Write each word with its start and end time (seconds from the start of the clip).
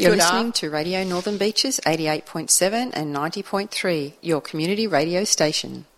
You're 0.00 0.12
Good 0.12 0.20
listening 0.20 0.52
to 0.52 0.70
Radio 0.70 1.04
Northern 1.04 1.36
Beaches 1.36 1.78
88.7 1.84 2.90
and 2.94 3.14
90.3, 3.14 4.14
your 4.22 4.40
community 4.40 4.86
radio 4.86 5.24
station. 5.24 5.84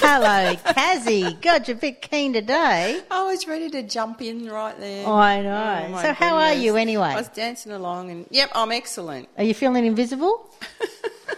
Hello, 0.00 0.56
Kazzy. 0.56 1.40
God, 1.40 1.68
you're 1.68 1.76
a 1.76 1.80
bit 1.80 2.02
keen 2.02 2.32
today. 2.32 3.00
I 3.08 3.22
was 3.22 3.46
ready 3.46 3.70
to 3.70 3.84
jump 3.84 4.20
in 4.20 4.48
right 4.48 4.76
there. 4.80 5.06
Oh, 5.06 5.14
I 5.14 5.42
know. 5.42 5.84
Oh, 5.86 5.88
my 5.90 6.02
so, 6.02 6.12
how 6.12 6.34
are 6.38 6.54
you 6.54 6.74
anyway? 6.74 7.04
I 7.06 7.14
was 7.14 7.28
dancing 7.28 7.70
along 7.70 8.10
and, 8.10 8.26
yep, 8.32 8.50
I'm 8.52 8.72
excellent. 8.72 9.28
Are 9.38 9.44
you 9.44 9.54
feeling 9.54 9.86
invisible? 9.86 10.50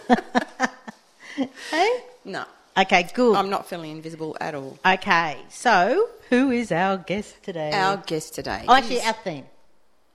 hey? 1.69 1.89
No, 2.25 2.45
Okay, 2.75 3.07
good. 3.13 3.35
I'm 3.35 3.51
not 3.51 3.69
feeling 3.69 3.91
invisible 3.91 4.35
at 4.41 4.55
all. 4.55 4.79
okay, 4.83 5.37
so 5.49 6.09
who 6.29 6.49
is 6.49 6.71
our 6.71 6.97
guest 6.97 7.35
today? 7.43 7.71
Our 7.71 7.97
guest 7.97 8.33
today. 8.33 8.65
oh, 8.67 8.73
actually, 8.73 8.95
is- 8.95 9.05
our 9.05 9.13
theme. 9.13 9.45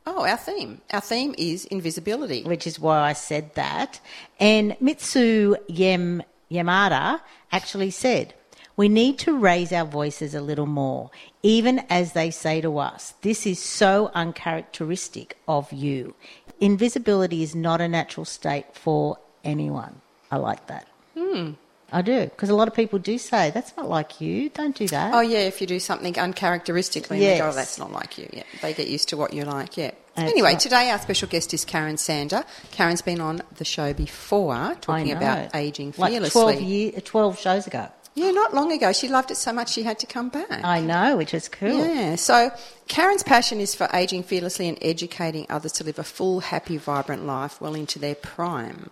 Oh, 0.07 0.25
our 0.27 0.37
theme. 0.37 0.81
Our 0.93 1.01
theme 1.01 1.35
is 1.37 1.65
invisibility. 1.67 2.43
which 2.45 2.67
is 2.67 2.79
why 2.79 3.01
I 3.01 3.13
said 3.13 3.55
that. 3.55 4.01
And 4.39 4.77
Mitsu 4.81 5.57
Yem, 5.69 6.23
Yamada 6.51 7.21
actually 7.53 7.91
said, 7.91 8.35
we 8.77 8.89
need 8.89 9.19
to 9.21 9.39
raise 9.39 9.73
our 9.73 9.87
voices 9.87 10.35
a 10.35 10.41
little 10.43 10.67
more, 10.67 11.11
even 11.43 11.81
as 11.89 12.13
they 12.13 12.31
say 12.31 12.61
to 12.61 12.79
us, 12.79 13.15
this 13.23 13.47
is 13.47 13.59
so 13.59 14.11
uncharacteristic 14.15 15.39
of 15.49 15.73
you. 15.73 16.15
Invisibility 16.61 17.43
is 17.43 17.55
not 17.55 17.81
a 17.81 17.89
natural 17.89 18.27
state 18.27 18.67
for 18.75 19.19
anyone. 19.45 20.03
I 20.31 20.37
like 20.37 20.67
that. 20.67 20.87
Hmm. 21.15 21.53
I 21.93 22.03
do, 22.03 22.25
because 22.25 22.49
a 22.49 22.55
lot 22.55 22.67
of 22.67 22.75
people 22.75 22.99
do 22.99 23.17
say, 23.17 23.51
that's 23.51 23.77
not 23.77 23.89
like 23.89 24.21
you, 24.21 24.49
don't 24.49 24.75
do 24.75 24.89
that. 24.89 25.15
Oh 25.15 25.21
yeah, 25.21 25.41
if 25.41 25.61
you 25.61 25.67
do 25.67 25.79
something 25.79 26.19
uncharacteristically, 26.19 27.19
and 27.19 27.27
they 27.27 27.39
go, 27.39 27.49
oh, 27.49 27.53
"That's 27.53 27.79
not 27.79 27.93
like 27.93 28.19
you." 28.19 28.29
Yeah, 28.33 28.43
they 28.61 28.75
get 28.75 28.89
used 28.89 29.09
to 29.11 29.17
what 29.17 29.33
you 29.33 29.45
like. 29.45 29.77
Yeah. 29.77 29.93
That's 30.17 30.33
anyway, 30.33 30.53
right. 30.53 30.61
today 30.61 30.91
our 30.91 30.99
special 30.99 31.29
guest 31.29 31.53
is 31.55 31.65
Karen 31.65 31.99
Sander. 31.99 32.45
Karen's 32.73 33.03
been 33.03 33.21
on 33.21 33.43
the 33.57 33.65
show 33.65 33.93
before, 33.93 34.75
talking 34.81 35.13
about 35.13 35.55
aging 35.55 35.93
fearlessly. 35.93 36.21
like 36.21 36.59
12, 36.59 36.61
year, 36.63 36.93
12 36.93 37.39
shows 37.39 37.67
ago. 37.67 37.89
Yeah, 38.17 38.31
not 38.31 38.55
long 38.55 38.73
ago. 38.73 38.93
She 38.93 39.09
loved 39.09 39.31
it 39.31 39.37
so 39.37 39.53
much 39.53 39.71
she 39.71 39.83
had 39.83 39.99
to 39.99 40.07
come 40.07 40.31
back. 40.31 40.65
I 40.65 40.81
know, 40.81 41.19
which 41.19 41.35
is 41.35 41.51
cool. 41.51 41.87
Yeah, 41.87 42.17
so 42.17 42.51
Karen's 42.89 43.23
passion 43.23 43.61
is 43.61 43.75
for 43.75 43.91
aging 43.93 44.23
fearlessly 44.23 44.69
and 44.69 44.79
educating 44.81 45.45
others 45.51 45.73
to 45.73 45.85
live 45.85 45.99
a 45.99 46.05
full, 46.05 46.41
happy, 46.41 46.79
vibrant 46.79 47.27
life 47.27 47.61
well 47.61 47.75
into 47.75 47.99
their 47.99 48.15
prime. 48.15 48.89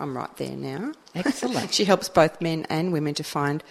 I'm 0.00 0.16
right 0.16 0.34
there 0.36 0.56
now. 0.56 0.92
Excellent. 1.14 1.72
she 1.74 1.84
helps 1.84 2.08
both 2.08 2.40
men 2.40 2.66
and 2.70 2.92
women 2.92 3.14
to 3.14 3.24
find 3.24 3.62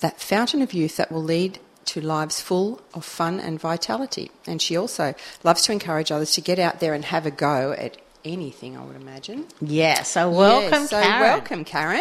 that 0.00 0.20
fountain 0.20 0.62
of 0.62 0.72
youth 0.72 0.96
that 0.96 1.10
will 1.12 1.22
lead 1.22 1.58
to 1.86 2.00
lives 2.00 2.40
full 2.40 2.80
of 2.94 3.04
fun 3.04 3.38
and 3.40 3.60
vitality. 3.60 4.30
And 4.46 4.60
she 4.60 4.76
also 4.76 5.14
loves 5.44 5.62
to 5.62 5.72
encourage 5.72 6.10
others 6.10 6.32
to 6.32 6.40
get 6.40 6.58
out 6.58 6.80
there 6.80 6.94
and 6.94 7.04
have 7.04 7.26
a 7.26 7.30
go 7.30 7.72
at 7.78 7.96
anything, 8.24 8.76
I 8.76 8.84
would 8.84 8.96
imagine. 8.96 9.46
Yeah, 9.60 10.02
so 10.02 10.28
welcome, 10.28 10.72
Yeah, 10.82 10.86
so 10.86 11.00
Karen. 11.00 11.20
welcome, 11.20 11.64
Karen. 11.64 12.00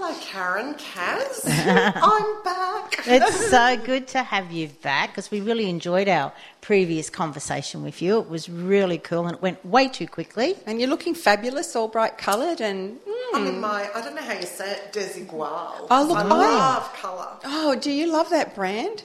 Hello, 0.00 0.14
Karen, 0.20 0.74
Kaz. 0.74 1.42
I'm 1.96 2.42
back. 2.44 3.00
It's 3.04 3.50
so 3.50 3.76
good 3.76 4.06
to 4.08 4.22
have 4.22 4.52
you 4.52 4.68
back 4.80 5.10
because 5.10 5.28
we 5.32 5.40
really 5.40 5.68
enjoyed 5.68 6.06
our 6.08 6.32
previous 6.60 7.10
conversation 7.10 7.82
with 7.82 8.00
you. 8.00 8.20
It 8.20 8.28
was 8.30 8.48
really 8.48 8.98
cool 8.98 9.26
and 9.26 9.34
it 9.34 9.42
went 9.42 9.64
way 9.66 9.88
too 9.88 10.06
quickly. 10.06 10.54
And 10.68 10.78
you're 10.80 10.88
looking 10.88 11.16
fabulous, 11.16 11.74
all 11.74 11.88
bright 11.88 12.16
coloured 12.16 12.60
and 12.60 13.00
mm, 13.00 13.14
I'm 13.34 13.46
in 13.48 13.60
my, 13.60 13.90
I 13.92 14.00
don't 14.00 14.14
know 14.14 14.22
how 14.22 14.34
you 14.34 14.46
say 14.46 14.70
it, 14.70 14.92
desigual. 14.92 15.88
Oh, 15.90 16.06
look, 16.08 16.16
I 16.18 16.22
I- 16.22 16.24
love 16.28 16.92
colour. 16.94 17.28
Oh, 17.44 17.74
do 17.74 17.90
you 17.90 18.06
love 18.12 18.30
that 18.30 18.54
brand? 18.54 19.02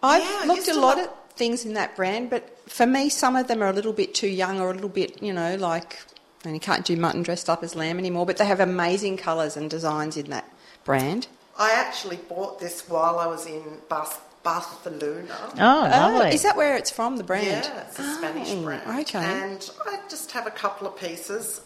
I've 0.00 0.22
Yeah, 0.22 0.44
looked 0.54 0.68
a 0.68 0.74
lot 0.74 0.96
love- 0.98 1.08
of 1.08 1.14
things 1.34 1.64
in 1.64 1.74
that 1.74 1.96
brand, 1.96 2.30
but 2.30 2.56
for 2.70 2.86
me, 2.86 3.08
some 3.08 3.34
of 3.34 3.48
them 3.48 3.62
are 3.64 3.68
a 3.68 3.72
little 3.72 3.92
bit 3.92 4.14
too 4.14 4.28
young 4.28 4.60
or 4.60 4.70
a 4.70 4.74
little 4.74 4.88
bit, 4.88 5.20
you 5.20 5.32
know, 5.32 5.56
like, 5.56 5.98
and 6.44 6.54
you 6.54 6.60
can't 6.60 6.84
do 6.84 6.96
mutton 6.96 7.22
dressed 7.22 7.48
up 7.50 7.62
as 7.62 7.74
lamb 7.74 7.98
anymore, 7.98 8.26
but 8.26 8.36
they 8.38 8.46
have 8.46 8.60
amazing 8.60 9.16
colours 9.16 9.56
and 9.56 9.68
designs 9.70 10.16
in 10.16 10.30
that 10.30 10.48
brand. 10.84 11.26
I 11.58 11.72
actually 11.72 12.16
bought 12.16 12.58
this 12.60 12.88
while 12.88 13.18
I 13.18 13.26
was 13.26 13.46
in 13.46 13.62
Bas- 13.88 14.18
Barcelona. 14.42 15.26
Oh, 15.54 15.56
lovely. 15.58 16.26
Uh, 16.28 16.32
is 16.32 16.42
that 16.42 16.56
where 16.56 16.76
it's 16.76 16.90
from, 16.90 17.16
the 17.18 17.24
brand? 17.24 17.46
Yeah, 17.46 17.82
it's 17.86 17.98
a 17.98 18.14
Spanish 18.14 18.48
Oh, 18.50 18.62
brand. 18.62 19.00
okay. 19.00 19.18
And 19.18 19.70
I 19.86 20.00
just 20.08 20.30
have 20.32 20.46
a 20.46 20.50
couple 20.50 20.86
of 20.86 20.96
pieces. 20.98 21.60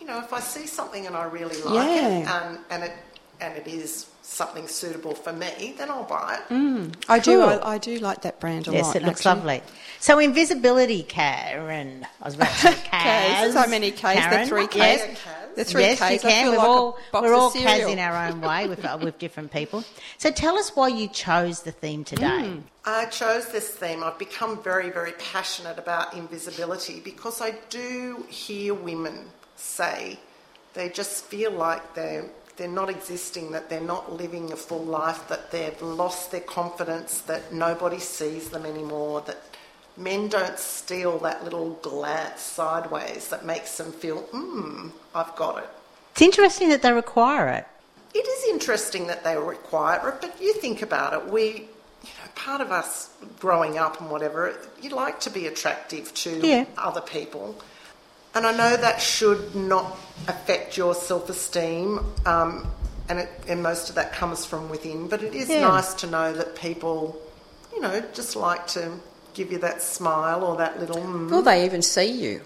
You 0.00 0.06
know, 0.06 0.18
if 0.20 0.32
I 0.32 0.40
see 0.40 0.66
something 0.66 1.06
and 1.06 1.14
I 1.16 1.24
really 1.24 1.60
like 1.62 1.74
Yeah. 1.74 2.08
it, 2.08 2.28
and, 2.28 2.58
and 2.70 2.84
it 2.84 2.92
and 3.40 3.56
it 3.56 3.66
is 3.68 4.06
something 4.28 4.68
suitable 4.68 5.14
for 5.14 5.32
me, 5.32 5.74
then 5.78 5.90
I'll 5.90 6.04
buy 6.04 6.38
it. 6.38 6.52
Mm. 6.52 6.94
I 7.08 7.18
do. 7.18 7.40
Cool. 7.40 7.60
I, 7.62 7.74
I 7.74 7.78
do 7.78 7.98
like 7.98 8.22
that 8.22 8.38
brand 8.40 8.68
a 8.68 8.72
yes, 8.72 8.86
lot. 8.86 8.96
it 8.96 9.02
looks 9.02 9.24
actually. 9.26 9.56
lovely. 9.58 9.62
So, 10.00 10.18
invisibility, 10.18 11.02
Karen. 11.02 12.06
I 12.20 12.24
was 12.24 12.34
about 12.34 12.48
to 12.48 12.54
say 12.54 12.72
Kaz. 12.92 13.52
So 13.54 13.66
many 13.68 13.90
K's, 13.90 14.00
Karen. 14.18 14.42
the 14.42 14.46
three 14.46 14.66
K's. 14.66 14.76
Yes. 14.76 15.18
The 15.56 15.64
three 15.64 15.82
yes, 15.82 15.98
K's. 15.98 16.22
you 16.22 16.28
I 16.28 16.32
can. 16.32 16.44
feel 16.44 16.52
We're 16.52 16.58
like 16.58 16.68
all, 16.68 16.98
a 17.14 17.22
we're 17.22 17.34
all 17.34 17.50
Kaz 17.50 17.90
in 17.90 17.98
our 17.98 18.28
own 18.28 18.40
way 18.40 18.68
with, 18.68 18.84
uh, 18.84 18.98
with 19.02 19.18
different 19.18 19.50
people. 19.50 19.82
So, 20.18 20.30
tell 20.30 20.58
us 20.58 20.76
why 20.76 20.88
you 20.88 21.08
chose 21.08 21.62
the 21.62 21.72
theme 21.72 22.04
today. 22.04 22.26
Mm. 22.26 22.62
I 22.84 23.06
chose 23.06 23.48
this 23.48 23.68
theme. 23.70 24.04
I've 24.04 24.18
become 24.18 24.62
very, 24.62 24.90
very 24.90 25.12
passionate 25.12 25.78
about 25.78 26.14
invisibility 26.14 27.00
because 27.00 27.40
I 27.40 27.54
do 27.70 28.24
hear 28.28 28.74
women 28.74 29.26
say 29.56 30.18
they 30.74 30.90
just 30.90 31.24
feel 31.24 31.50
like 31.50 31.94
they're 31.94 32.26
they're 32.58 32.68
not 32.68 32.90
existing, 32.90 33.52
that 33.52 33.70
they're 33.70 33.80
not 33.80 34.12
living 34.12 34.52
a 34.52 34.56
full 34.56 34.84
life, 34.84 35.28
that 35.28 35.50
they've 35.50 35.80
lost 35.80 36.30
their 36.32 36.40
confidence, 36.40 37.20
that 37.22 37.52
nobody 37.52 37.98
sees 38.00 38.50
them 38.50 38.66
anymore, 38.66 39.22
that 39.22 39.38
men 39.96 40.28
don't 40.28 40.58
steal 40.58 41.18
that 41.18 41.44
little 41.44 41.70
glance 41.82 42.42
sideways 42.42 43.28
that 43.28 43.46
makes 43.46 43.78
them 43.78 43.92
feel, 43.92 44.18
hmm, 44.32 44.88
I've 45.14 45.34
got 45.36 45.58
it. 45.58 45.68
It's 46.12 46.22
interesting 46.22 46.68
that 46.70 46.82
they 46.82 46.92
require 46.92 47.48
it. 47.48 47.66
It 48.12 48.26
is 48.26 48.48
interesting 48.50 49.06
that 49.06 49.22
they 49.22 49.36
require 49.36 50.08
it, 50.08 50.20
but 50.20 50.40
you 50.40 50.52
think 50.54 50.82
about 50.82 51.12
it. 51.14 51.32
We, 51.32 51.42
you 52.02 52.10
know, 52.18 52.30
part 52.34 52.60
of 52.60 52.72
us 52.72 53.10
growing 53.38 53.78
up 53.78 54.00
and 54.00 54.10
whatever, 54.10 54.56
you 54.82 54.90
like 54.90 55.20
to 55.20 55.30
be 55.30 55.46
attractive 55.46 56.12
to 56.14 56.30
Yeah. 56.44 56.64
other 56.76 57.00
people. 57.02 57.54
And 58.34 58.46
I 58.46 58.52
know 58.56 58.76
that 58.76 59.00
should 59.00 59.54
not 59.54 59.96
affect 60.28 60.76
your 60.76 60.94
self 60.94 61.28
esteem, 61.30 62.00
um, 62.26 62.66
and, 63.08 63.20
it, 63.20 63.28
and 63.48 63.62
most 63.62 63.88
of 63.88 63.94
that 63.94 64.12
comes 64.12 64.44
from 64.44 64.68
within, 64.68 65.08
but 65.08 65.22
it 65.22 65.34
is 65.34 65.48
Yeah. 65.48 65.62
nice 65.62 65.94
to 65.94 66.06
know 66.06 66.32
that 66.34 66.54
people, 66.54 67.16
you 67.74 67.80
know, 67.80 68.02
just 68.12 68.36
like 68.36 68.66
to 68.68 68.92
give 69.34 69.50
you 69.50 69.58
that 69.58 69.80
smile 69.82 70.44
or 70.44 70.56
that 70.56 70.78
little. 70.78 70.96
Mm, 70.96 71.30
Well, 71.30 71.42
they 71.42 71.64
even 71.64 71.80
see 71.82 72.06
you. 72.06 72.42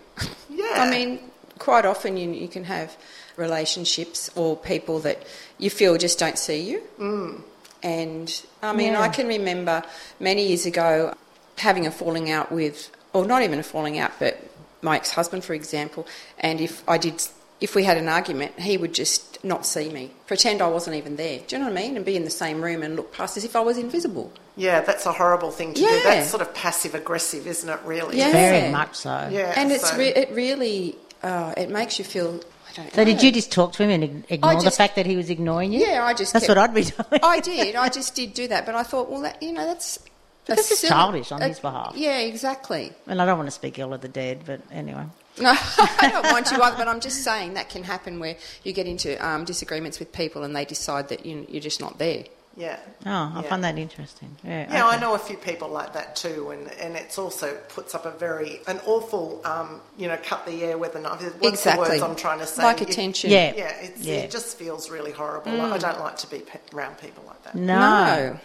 yeah. 0.48 0.74
I 0.76 0.88
mean, 0.90 1.18
quite 1.58 1.84
often 1.84 2.16
you, 2.16 2.30
you 2.30 2.48
can 2.48 2.64
have 2.64 2.96
relationships 3.36 4.30
or 4.36 4.56
people 4.56 4.98
that 5.00 5.22
you 5.58 5.68
feel 5.70 5.96
just 5.98 6.18
don't 6.18 6.38
see 6.38 6.60
you. 6.60 6.82
Mm. 6.98 7.42
And 7.82 8.42
I 8.62 8.72
mean, 8.72 8.92
Yeah. 8.92 9.00
I 9.02 9.08
can 9.08 9.26
remember 9.26 9.82
many 10.20 10.46
years 10.46 10.64
ago 10.66 11.12
having 11.58 11.86
a 11.86 11.90
falling 11.90 12.30
out 12.30 12.52
with, 12.52 12.90
or 13.12 13.24
not 13.26 13.42
even 13.42 13.58
a 13.58 13.62
falling 13.64 13.98
out, 13.98 14.12
but 14.18 14.38
my 14.82 14.96
ex 14.96 15.10
husband, 15.12 15.44
for 15.44 15.54
example. 15.54 16.06
And 16.38 16.60
if 16.60 16.82
I 16.88 16.98
did, 16.98 17.22
if 17.60 17.74
we 17.74 17.84
had 17.84 17.96
an 17.96 18.08
argument, 18.08 18.58
he 18.58 18.76
would 18.76 18.92
just 18.94 19.42
not 19.44 19.64
see 19.66 19.88
me, 19.90 20.10
pretend 20.26 20.60
I 20.62 20.68
wasn't 20.68 20.96
even 20.96 21.16
there. 21.16 21.40
Do 21.46 21.56
you 21.56 21.62
know 21.62 21.68
what 21.68 21.78
I 21.78 21.82
mean? 21.82 21.96
And 21.96 22.04
be 22.04 22.16
in 22.16 22.24
the 22.24 22.30
same 22.30 22.62
room 22.62 22.82
and 22.82 22.94
look 22.96 23.12
past 23.12 23.36
as 23.36 23.44
if 23.44 23.56
I 23.56 23.60
was 23.60 23.76
invisible. 23.78 24.32
yeah, 24.56 24.80
that's 24.82 25.06
a 25.06 25.12
horrible 25.12 25.50
thing 25.50 25.74
to 25.74 25.80
do. 25.80 26.00
That's 26.04 26.28
sort 26.30 26.42
of 26.42 26.54
passive 26.54 26.94
aggressive, 26.94 27.46
isn't 27.46 27.68
it, 27.68 27.80
really? 27.84 28.18
Yeah. 28.18 28.30
Very 28.32 28.70
much 28.70 28.94
so. 28.96 29.28
Yeah. 29.32 29.52
and 29.56 29.72
it's 29.72 29.90
so- 29.90 29.96
re- 29.96 30.08
it 30.14 30.30
really, 30.32 30.96
uh, 31.22 31.54
it 31.56 31.70
makes 31.70 31.98
you 31.98 32.04
feel. 32.04 32.40
I 32.70 32.74
don't 32.74 32.84
know. 32.86 32.90
So, 32.92 32.98
know. 33.02 33.04
did 33.04 33.22
you 33.22 33.32
just 33.32 33.50
talk 33.52 33.72
to 33.74 33.82
him 33.82 33.90
and 33.90 34.04
ig- 34.04 34.24
ignore 34.30 34.62
the 34.62 34.70
fact 34.70 34.96
that 34.96 35.04
he 35.06 35.16
was 35.16 35.28
ignoring 35.28 35.72
you? 35.72 35.80
Yeah, 35.80 36.04
I 36.04 36.14
just 36.14 36.32
That's 36.32 36.46
kept- 36.46 36.56
what 36.56 36.70
I'd 36.70 36.74
be 36.74 36.84
doing. 36.84 37.20
I 37.22 37.40
did. 37.40 37.76
I 37.76 37.88
just 37.88 38.14
did 38.14 38.32
do 38.34 38.48
that, 38.48 38.64
but 38.64 38.74
I 38.74 38.82
thought, 38.82 39.10
well, 39.10 39.20
that 39.22 39.42
you 39.42 39.52
know, 39.52 39.66
that's 39.66 39.98
a 39.98 40.00
Because 40.46 40.70
it's 40.70 40.82
childish 40.88 41.30
on 41.32 41.40
a- 41.42 41.48
his 41.48 41.60
behalf. 41.60 41.94
Yeah, 41.96 42.18
exactly. 42.18 42.92
And 43.06 43.22
I 43.22 43.26
don't 43.26 43.38
want 43.38 43.46
to 43.48 43.52
speak 43.52 43.78
ill 43.78 43.94
of 43.94 44.00
the 44.00 44.08
dead, 44.08 44.40
but 44.44 44.60
anyway. 44.72 45.04
No, 45.40 45.50
I 45.78 46.08
don't 46.12 46.32
want 46.32 46.46
to 46.46 46.62
either, 46.62 46.76
but 46.76 46.88
I'm 46.88 47.00
just 47.00 47.22
saying 47.24 47.54
that 47.54 47.68
can 47.70 47.84
happen 47.84 48.18
where 48.20 48.36
you 48.64 48.72
get 48.72 48.86
into 48.86 49.16
um, 49.26 49.44
disagreements 49.44 49.98
with 49.98 50.12
people 50.12 50.42
and 50.42 50.54
they 50.54 50.64
decide 50.64 51.08
that 51.08 51.24
you, 51.24 51.46
you're 51.48 51.62
just 51.62 51.80
not 51.80 51.98
there. 51.98 52.24
Yeah. 52.54 52.78
Oh, 53.06 53.32
I 53.36 53.40
Yeah. 53.42 53.48
find 53.48 53.64
that 53.64 53.78
interesting. 53.78 54.36
Yeah, 54.44 54.70
Yeah, 54.70 54.86
I 54.86 54.98
know 55.00 55.14
a 55.14 55.18
few 55.18 55.38
people 55.38 55.68
like 55.70 55.94
that 55.94 56.16
too, 56.16 56.50
and, 56.50 56.70
and 56.72 56.96
it's 56.96 57.16
also 57.16 57.56
puts 57.70 57.94
up 57.94 58.04
a 58.04 58.10
very 58.10 58.60
an 58.66 58.78
awful, 58.84 59.40
um, 59.46 59.80
you 59.96 60.06
know, 60.06 60.18
cut 60.22 60.44
the 60.44 60.62
air 60.64 60.76
with 60.76 60.94
a 60.96 61.00
knife. 61.00 61.22
What's 61.38 61.60
exactly. 61.60 61.84
the 61.86 61.90
words 61.92 62.02
I'm 62.02 62.14
trying 62.16 62.40
to 62.40 62.46
say? 62.46 62.62
Like 62.62 62.80
You- 62.80 62.86
attention. 62.88 63.30
Yeah. 63.30 63.54
Yeah, 63.56 63.74
it's, 63.80 64.02
Yeah. 64.02 64.14
it 64.16 64.30
just 64.30 64.58
feels 64.58 64.90
really 64.90 65.12
horrible. 65.12 65.58
I 65.62 65.78
don't 65.78 65.98
like 66.00 66.18
to 66.18 66.26
be 66.26 66.40
pe- 66.40 66.58
around 66.74 66.98
people 66.98 67.24
like 67.26 67.42
that. 67.44 67.54
No. 67.54 67.78
No. 67.78 68.38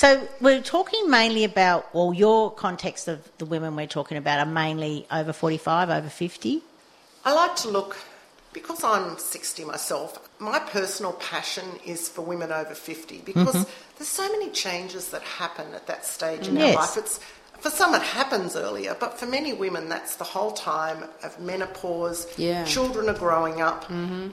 So 0.00 0.26
we're 0.40 0.62
talking 0.62 1.10
mainly 1.10 1.44
about, 1.44 1.94
well, 1.94 2.14
your 2.14 2.50
context 2.50 3.06
of 3.06 3.30
the 3.36 3.44
women 3.44 3.76
we're 3.76 3.86
talking 3.86 4.16
about 4.16 4.38
are 4.38 4.50
mainly 4.50 5.06
over 5.12 5.30
45, 5.30 5.90
over 5.90 6.08
50. 6.08 6.62
I 7.26 7.34
like 7.34 7.54
to 7.56 7.68
look, 7.68 7.98
because 8.54 8.82
I'm 8.82 9.18
60 9.18 9.62
myself, 9.66 10.18
my 10.38 10.58
personal 10.58 11.12
passion 11.12 11.66
is 11.84 12.08
for 12.08 12.22
women 12.22 12.50
over 12.50 12.74
50 12.74 13.20
because 13.26 13.66
there's 13.98 14.08
so 14.08 14.26
many 14.32 14.48
changes 14.48 15.10
that 15.10 15.20
happen 15.20 15.66
at 15.74 15.86
that 15.88 16.06
stage 16.06 16.48
in 16.48 16.56
Yes. 16.56 16.76
our 16.76 16.80
life. 16.80 16.96
It's, 16.96 17.20
for 17.58 17.68
some, 17.68 17.94
it 17.94 18.00
happens 18.00 18.56
earlier, 18.56 18.96
but 18.98 19.18
for 19.18 19.26
many 19.26 19.52
women, 19.52 19.90
that's 19.90 20.16
the 20.16 20.24
whole 20.24 20.52
time 20.52 21.04
of 21.22 21.38
menopause. 21.38 22.26
Yeah. 22.38 22.64
Children 22.64 23.10
are 23.10 23.18
growing 23.18 23.60
up. 23.60 23.84
Mm-hmm. 23.84 24.28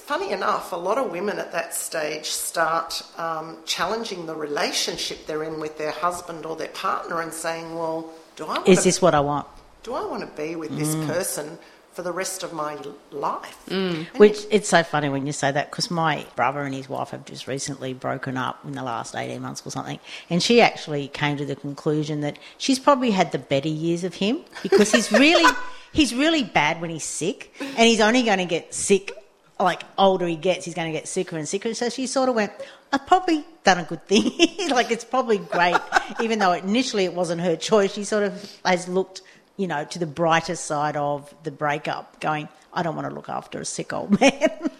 Funny 0.00 0.32
enough, 0.32 0.72
a 0.72 0.76
lot 0.76 0.96
of 0.98 1.10
women 1.10 1.38
at 1.38 1.52
that 1.52 1.74
stage 1.74 2.26
start 2.26 3.02
um, 3.18 3.58
challenging 3.66 4.26
the 4.26 4.34
relationship 4.34 5.26
they're 5.26 5.44
in 5.44 5.60
with 5.60 5.76
their 5.78 5.90
husband 5.90 6.46
or 6.46 6.56
their 6.56 6.68
partner 6.68 7.20
and 7.20 7.32
saying, 7.32 7.74
well, 7.74 8.10
do 8.36 8.44
I 8.44 8.54
want 8.58 8.68
Is 8.68 8.78
to 8.78 8.84
this 8.84 9.02
what 9.02 9.14
I 9.14 9.20
want? 9.20 9.46
do 9.82 9.94
I 9.94 10.04
want 10.04 10.20
to 10.22 10.42
be 10.42 10.54
with 10.56 10.76
this 10.76 10.94
person 11.06 11.58
for 11.92 12.02
the 12.02 12.12
rest 12.12 12.42
of 12.42 12.52
my 12.52 12.76
life? 13.10 13.56
And 13.70 14.06
Which 14.16 14.38
it's 14.50 14.68
so 14.68 14.82
funny 14.82 15.08
when 15.08 15.26
you 15.26 15.32
say 15.32 15.50
that 15.50 15.70
because 15.70 15.90
my 15.90 16.26
brother 16.36 16.60
and 16.62 16.74
his 16.74 16.88
wife 16.88 17.10
have 17.10 17.24
just 17.24 17.46
recently 17.46 17.94
broken 17.94 18.36
up 18.36 18.64
in 18.64 18.72
the 18.72 18.82
last 18.82 19.14
18 19.14 19.40
months 19.40 19.62
or 19.66 19.70
something. 19.70 19.98
And 20.30 20.42
she 20.42 20.60
actually 20.60 21.08
came 21.08 21.36
to 21.38 21.44
the 21.46 21.56
conclusion 21.56 22.20
that 22.20 22.38
she's 22.58 22.78
probably 22.78 23.10
had 23.12 23.32
the 23.32 23.38
better 23.38 23.68
years 23.68 24.04
of 24.04 24.14
him 24.14 24.40
because 24.62 24.92
he's 24.92 25.10
really, 25.12 25.50
he's 25.92 26.14
really 26.14 26.44
bad 26.44 26.80
when 26.80 26.90
he's 26.90 27.04
sick 27.04 27.54
and 27.60 27.78
he's 27.80 28.00
only 28.00 28.22
going 28.22 28.38
to 28.38 28.44
get 28.46 28.74
sick 28.74 29.12
like 29.60 29.82
older 29.96 30.26
he 30.26 30.36
gets, 30.36 30.64
he's 30.64 30.74
going 30.74 30.90
to 30.90 30.96
get 30.96 31.08
sicker 31.08 31.36
and 31.36 31.48
sicker. 31.48 31.74
So 31.74 31.88
she 31.88 32.06
sort 32.06 32.28
of 32.28 32.34
went, 32.34 32.52
I've 32.92 33.06
probably 33.06 33.44
done 33.64 33.78
a 33.78 33.84
good 33.84 34.06
thing. 34.06 34.32
like 34.70 34.90
it's 34.90 35.04
probably 35.04 35.38
great, 35.38 35.76
even 36.20 36.38
though 36.38 36.52
initially 36.52 37.04
it 37.04 37.14
wasn't 37.14 37.40
her 37.40 37.56
choice. 37.56 37.92
She 37.92 38.04
sort 38.04 38.24
of 38.24 38.58
has 38.64 38.88
looked, 38.88 39.22
you 39.56 39.66
know, 39.66 39.84
to 39.86 39.98
the 39.98 40.06
brighter 40.06 40.54
side 40.54 40.96
of 40.96 41.34
the 41.42 41.50
breakup, 41.50 42.20
going, 42.20 42.48
I 42.72 42.82
don't 42.82 42.94
want 42.94 43.08
to 43.08 43.14
look 43.14 43.28
after 43.28 43.60
a 43.60 43.64
sick 43.64 43.92
old 43.92 44.20
man. 44.20 44.30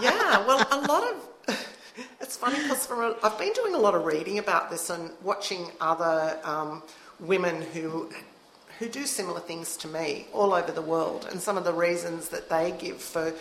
yeah, 0.00 0.46
well, 0.46 0.66
a 0.70 0.80
lot 0.86 1.02
of 1.04 1.28
it's 2.20 2.36
funny 2.36 2.56
because 2.62 2.88
I've 3.22 3.38
been 3.38 3.52
doing 3.52 3.74
a 3.74 3.78
lot 3.78 3.94
of 3.94 4.06
reading 4.06 4.38
about 4.38 4.70
this 4.70 4.88
and 4.88 5.10
watching 5.22 5.70
other 5.80 6.38
um, 6.44 6.82
women 7.20 7.60
who 7.60 8.08
who 8.82 8.88
do 8.88 9.06
similar 9.06 9.38
things 9.38 9.76
to 9.76 9.86
me 9.86 10.26
all 10.32 10.52
over 10.52 10.72
the 10.72 10.82
world, 10.82 11.28
and 11.30 11.40
some 11.40 11.56
of 11.56 11.62
the 11.62 11.72
reasons 11.72 12.30
that 12.30 12.50
they 12.50 12.72
give 12.72 13.00
for. 13.00 13.32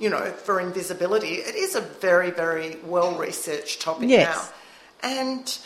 You 0.00 0.10
know, 0.10 0.32
for 0.32 0.58
invisibility, 0.58 1.34
it 1.34 1.54
is 1.54 1.76
a 1.76 1.80
very, 1.80 2.32
very 2.32 2.76
well 2.84 3.14
researched 3.14 3.82
topic 3.82 4.08
Yes. 4.08 4.34
now. 4.34 5.08
And 5.08 5.58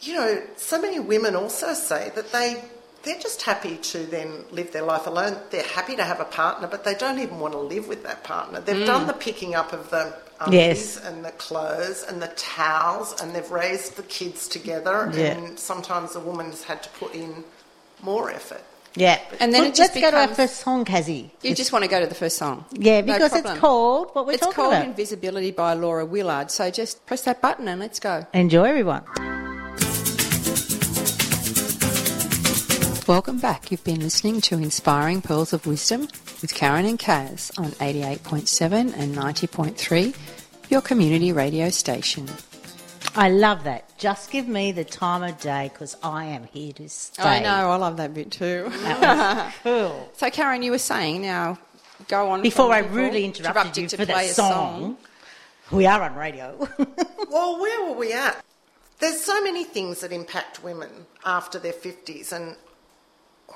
you 0.00 0.14
know, 0.14 0.42
so 0.56 0.80
many 0.80 0.98
women 0.98 1.36
also 1.36 1.74
say 1.74 2.10
that 2.16 2.32
they 2.32 2.64
they're 3.02 3.20
just 3.20 3.42
happy 3.42 3.76
to 3.76 3.98
then 3.98 4.44
live 4.50 4.72
their 4.72 4.82
life 4.82 5.06
alone. 5.06 5.38
They're 5.50 5.62
happy 5.62 5.94
to 5.96 6.04
have 6.04 6.20
a 6.20 6.24
partner, 6.24 6.66
but 6.66 6.84
they 6.84 6.94
don't 6.94 7.18
even 7.18 7.38
want 7.38 7.52
to 7.54 7.60
live 7.60 7.86
with 7.86 8.02
that 8.02 8.24
partner. 8.24 8.60
They've 8.60 8.76
mm. 8.76 8.86
done 8.86 9.06
the 9.06 9.12
picking 9.12 9.54
up 9.54 9.72
of 9.72 9.90
the 9.90 10.14
Yes. 10.50 10.96
and 10.96 11.22
the 11.22 11.32
clothes 11.32 12.02
and 12.08 12.22
the 12.22 12.28
towels, 12.28 13.20
and 13.20 13.34
they've 13.34 13.50
raised 13.50 13.96
the 13.96 14.02
kids 14.04 14.48
together. 14.48 15.10
Yeah. 15.14 15.32
And 15.32 15.58
sometimes 15.58 16.14
the 16.14 16.20
woman's 16.20 16.64
had 16.64 16.82
to 16.82 16.88
put 16.90 17.14
in 17.14 17.44
more 18.02 18.30
effort. 18.30 18.62
yeah. 18.94 19.20
And 19.38 19.52
then 19.52 19.62
Well, 19.62 19.70
it 19.70 19.74
just 19.74 19.94
let's 19.94 20.04
go 20.04 20.10
to 20.10 20.16
our 20.16 20.34
first 20.34 20.56
song, 20.56 20.84
Kazzy. 20.84 21.30
You 21.42 21.54
just 21.54 21.72
want 21.72 21.84
to 21.84 21.90
go 21.90 22.00
to 22.00 22.06
the 22.06 22.14
first 22.14 22.36
song. 22.36 22.64
Yeah, 22.72 23.00
No 23.02 23.12
because 23.14 23.32
it's 23.34 23.58
called 23.58 24.10
what 24.14 24.26
we're 24.26 24.32
It's 24.32 24.40
talking 24.40 24.54
called 24.56 24.74
about. 24.74 24.86
Invisibility 24.86 25.50
by 25.52 25.74
Laura 25.74 26.04
Willard. 26.04 26.50
So 26.50 26.70
just 26.70 27.04
press 27.06 27.22
that 27.22 27.40
button 27.40 27.68
and 27.68 27.78
let's 27.80 28.00
go. 28.00 28.26
Enjoy, 28.34 28.64
everyone. 28.64 29.02
Welcome 33.06 33.38
back. 33.38 33.70
You've 33.72 33.82
been 33.82 34.00
listening 34.00 34.40
to 34.42 34.54
Inspiring 34.56 35.20
Pearls 35.20 35.52
of 35.52 35.66
Wisdom 35.66 36.02
with 36.42 36.54
Karen 36.54 36.84
and 36.86 36.96
Kaz 36.98 37.50
on 37.58 37.70
88.7 37.72 38.72
and 38.96 39.16
90.3, 39.16 40.14
your 40.70 40.80
community 40.80 41.32
radio 41.32 41.70
station. 41.70 42.28
I 43.14 43.28
love 43.28 43.64
that. 43.64 43.96
Just 43.98 44.30
give 44.30 44.46
me 44.46 44.72
the 44.72 44.84
time 44.84 45.22
of 45.22 45.40
day 45.40 45.70
because 45.72 45.96
I 46.02 46.26
am 46.26 46.44
here 46.44 46.72
to 46.74 46.88
stay. 46.88 47.22
I 47.22 47.40
know, 47.40 47.70
I 47.70 47.76
love 47.76 47.96
that 47.96 48.14
bit 48.14 48.30
too. 48.30 48.68
That 48.82 49.00
was 49.46 49.54
cool. 49.62 50.10
So, 50.16 50.30
Karen, 50.30 50.62
you 50.62 50.70
were 50.70 50.78
saying 50.78 51.22
now, 51.22 51.58
go 52.08 52.30
on. 52.30 52.42
Before 52.42 52.72
I 52.72 52.82
Paul, 52.82 52.90
rudely 52.90 53.24
interrupted 53.24 53.76
you 53.76 53.88
to 53.88 53.96
for 53.96 54.06
play 54.06 54.26
that 54.26 54.30
a 54.30 54.34
song, 54.34 54.96
we 55.70 55.86
are 55.86 56.02
on 56.02 56.14
radio. 56.14 56.68
Well, 57.30 57.60
where 57.60 57.88
were 57.88 57.96
we 57.96 58.12
at? 58.12 58.44
There's 58.98 59.20
so 59.20 59.40
many 59.40 59.62
things 59.62 60.00
that 60.00 60.10
impact 60.10 60.64
women 60.64 60.90
after 61.24 61.60
their 61.60 61.72
50s, 61.72 62.32
and 62.32 62.56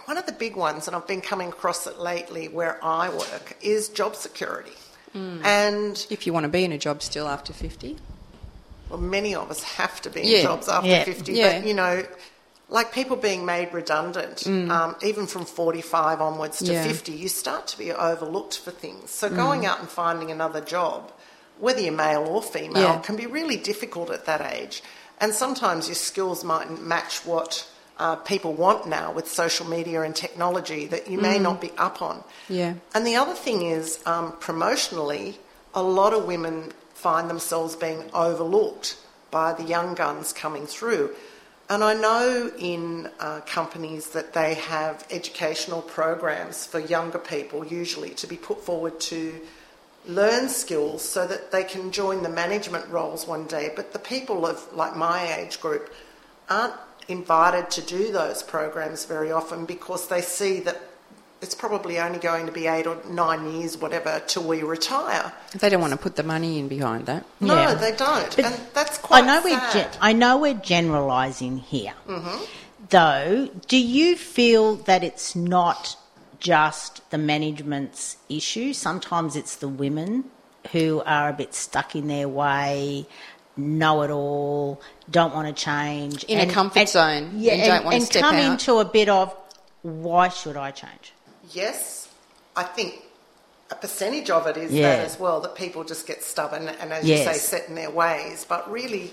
one 0.04 0.16
of 0.16 0.26
the 0.26 0.32
big 0.32 0.54
ones, 0.54 0.86
and 0.86 0.94
I've 0.94 1.08
been 1.08 1.20
coming 1.20 1.48
across 1.48 1.88
it 1.88 1.98
lately 1.98 2.46
where 2.46 2.78
I 2.84 3.08
work, 3.08 3.56
is 3.60 3.88
job 3.88 4.14
security. 4.14 4.70
Hmm. 5.12 5.40
And 5.44 6.06
If 6.08 6.24
you 6.24 6.32
want 6.32 6.44
to 6.44 6.48
be 6.48 6.64
in 6.64 6.70
a 6.70 6.78
job 6.78 7.02
still 7.02 7.26
after 7.26 7.52
50. 7.52 7.96
Well, 8.94 9.02
many 9.02 9.35
of 9.35 9.50
us 9.50 9.62
have 9.62 10.00
to 10.02 10.11
be 10.11 10.20
in 10.23 10.26
Yeah. 10.29 10.43
jobs 10.43 10.69
after 10.69 10.88
Yeah. 10.88 11.05
50, 11.05 11.32
Yeah. 11.32 11.58
but 11.58 11.67
you 11.67 11.75
know, 11.75 12.05
like 12.69 12.93
people 12.93 13.17
being 13.17 13.44
made 13.44 13.73
redundant, 13.73 14.46
um, 14.46 14.96
even 15.02 15.26
from 15.26 15.44
45 15.44 16.20
onwards 16.20 16.58
to 16.58 16.64
Mm. 16.64 16.73
Yeah. 16.73 16.82
50, 16.85 17.12
you 17.12 17.29
start 17.29 17.67
to 17.69 17.79
be 17.79 17.93
overlooked 17.93 18.56
for 18.58 18.70
things. 18.70 19.11
So 19.11 19.29
going 19.29 19.67
out 19.67 19.81
and 19.81 19.88
finding 19.88 20.31
another 20.31 20.61
job, 20.61 21.12
whether 21.58 21.81
you're 21.81 21.93
male 21.93 22.25
or 22.26 22.43
female, 22.43 23.00
can 23.00 23.17
be 23.17 23.26
really 23.26 23.56
difficult 23.56 24.11
at 24.11 24.25
that 24.26 24.41
age. 24.41 24.82
And 25.20 25.35
sometimes 25.35 25.88
your 25.88 25.94
skills 25.94 26.43
mightn't 26.44 26.82
match 26.85 27.25
what 27.25 27.67
uh, 27.96 28.17
people 28.17 28.52
want 28.55 28.87
now 28.88 29.12
with 29.12 29.31
social 29.31 29.64
media 29.64 30.02
and 30.02 30.17
technology 30.17 30.85
that 30.88 31.08
you 31.08 31.17
may 31.17 31.38
not 31.38 31.61
be 31.61 31.70
up 31.79 32.02
on. 32.02 32.17
Mm. 32.17 32.23
Yeah. 32.49 32.73
And 32.93 33.06
the 33.06 33.14
other 33.14 33.35
thing 33.35 33.62
is, 33.62 34.00
um, 34.05 34.32
promotionally, 34.41 35.37
a 35.75 35.82
lot 35.82 36.12
of 36.12 36.25
women 36.25 36.73
find 37.04 37.28
themselves 37.28 37.76
being 37.76 38.02
overlooked 38.14 38.96
by 39.31 39.52
the 39.52 39.62
young 39.62 39.94
guns 39.94 40.32
coming 40.32 40.67
through. 40.67 41.14
And 41.69 41.84
I 41.84 41.93
know 41.93 42.50
in 42.58 43.10
uh, 43.20 43.40
companies 43.40 44.08
that 44.17 44.32
they 44.32 44.55
have 44.55 45.06
educational 45.10 45.82
programs 45.82 46.64
for 46.64 46.79
younger 46.79 47.19
people, 47.19 47.67
usually, 47.67 48.10
to 48.20 48.26
be 48.26 48.36
put 48.36 48.64
forward 48.64 49.00
to 49.12 49.38
learn 50.06 50.48
skills 50.48 51.02
so 51.06 51.26
that 51.26 51.52
they 51.52 51.64
can 51.64 51.93
join 51.93 52.22
the 52.22 52.31
management 52.31 52.88
roles 52.88 53.26
one 53.26 53.46
day. 53.46 53.70
But 53.76 53.93
the 53.93 53.98
people 53.98 54.46
of 54.46 54.67
like 54.72 54.96
my 54.96 55.19
age 55.36 55.60
group 55.60 55.93
aren't 56.48 56.74
invited 57.08 57.70
to 57.72 57.82
do 57.82 58.12
those 58.12 58.43
programs 58.43 59.05
very 59.05 59.31
often 59.31 59.67
because 59.67 60.08
they 60.08 60.22
see 60.22 60.60
that 60.60 60.81
it's 61.44 61.55
probably 61.55 61.98
only 62.01 62.19
going 62.19 62.46
to 62.46 62.53
be 62.53 62.67
eight 62.67 62.86
or 62.89 62.96
nine 63.08 63.43
years, 63.55 63.77
whatever, 63.77 64.20
till 64.27 64.43
we 64.43 64.63
retire. 64.63 65.32
They 65.60 65.69
don't 65.69 65.81
want 65.81 65.93
to 65.93 65.98
put 65.98 66.17
the 66.17 66.22
money 66.24 66.58
in 66.58 66.67
behind 66.67 67.06
that. 67.06 67.24
No, 67.41 67.55
Yeah. 67.55 67.74
they 67.74 67.94
don't, 67.94 68.34
But 68.34 68.44
and 68.46 68.55
that's 68.72 68.98
quite 68.98 69.22
I 69.22 69.22
quite 69.22 69.27
know 69.27 69.41
we're 69.44 69.60
sad. 69.60 69.72
gen- 69.93 70.01
I 70.01 70.13
know 70.13 70.39
we're 70.39 70.55
generalising 70.55 71.58
here. 71.58 71.94
Mm-hmm. 72.08 72.44
Though, 72.89 73.48
do 73.69 73.77
you 73.79 74.17
feel 74.17 74.77
that 74.91 75.05
it's 75.05 75.36
not 75.36 75.96
just 76.41 77.08
the 77.10 77.19
management's 77.19 78.17
issue? 78.29 78.72
Sometimes 78.72 79.36
it's 79.36 79.56
the 79.56 79.69
women 79.69 80.24
who 80.72 81.03
are 81.06 81.29
a 81.29 81.32
bit 81.32 81.55
stuck 81.55 81.94
in 81.94 82.08
their 82.08 82.29
way, 82.29 83.06
know 83.56 84.03
it 84.03 84.10
all, 84.10 84.81
don't 85.10 85.34
want 85.34 85.46
to 85.46 85.55
change, 85.65 86.24
In 86.24 86.41
a 86.41 86.53
comfort 86.53 86.89
zone 86.89 87.24
and 87.34 87.63
don't 87.65 87.84
wanna 87.84 87.96
and 87.96 88.05
step 88.05 88.22
come 88.22 88.36
out. 88.36 88.43
into 88.53 88.79
a 88.79 88.84
bit 88.84 89.08
of 89.08 89.34
why 89.82 90.29
should 90.29 90.56
I 90.56 90.70
change? 90.70 91.13
Yes, 91.53 92.08
I 92.56 92.63
think 92.63 93.03
a 93.70 93.74
percentage 93.74 94.31
of 94.31 94.46
it 94.46 94.56
is 94.56 94.72
Yeah. 94.72 94.96
that 94.96 95.05
as 95.06 95.19
well, 95.19 95.41
that 95.41 95.55
people 95.55 95.84
just 95.84 96.06
get 96.06 96.22
stubborn 96.22 96.69
and, 96.69 96.93
as 96.93 97.05
you 97.08 97.17
say, 97.19 97.34
set 97.34 97.69
in 97.69 97.74
their 97.74 97.91
ways. 97.91 98.44
But 98.48 98.70
really, 98.70 99.13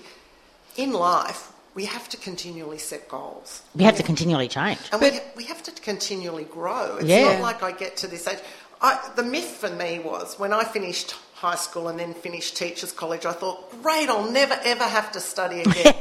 in 0.78 0.94
life, 0.94 1.52
we 1.74 1.86
have 1.86 2.10
to 2.10 2.18
continually 2.18 2.78
set 2.78 3.08
goals. 3.08 3.62
We 3.76 3.84
have 3.86 3.96
to 3.98 4.04
continually 4.04 4.48
change. 4.50 4.80
And 4.92 5.02
we, 5.02 5.20
we 5.38 5.46
have 5.46 5.64
to 5.64 5.72
continually 5.72 6.44
grow. 6.44 6.98
It's 6.98 7.08
Yeah. 7.08 7.34
not 7.34 7.42
like 7.42 7.64
I 7.64 7.72
get 7.72 7.98
to 7.98 8.08
this 8.08 8.28
age. 8.28 8.40
I, 8.82 9.00
the 9.16 9.24
myth 9.24 9.46
for 9.58 9.70
me 9.70 10.00
was 10.00 10.38
when 10.40 10.54
I 10.54 10.64
finished 10.64 11.16
high 11.36 11.56
school 11.56 11.88
and 11.88 11.98
then 12.00 12.14
finished 12.14 12.58
teachers 12.58 12.92
college, 12.92 13.26
I 13.26 13.32
thought, 13.32 13.72
great, 13.82 14.10
I'll 14.10 14.30
never 14.30 14.60
ever 14.64 14.84
have 14.84 15.12
to 15.14 15.20
study 15.20 15.62
again. 15.62 15.96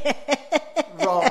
wrong. 0.99 1.31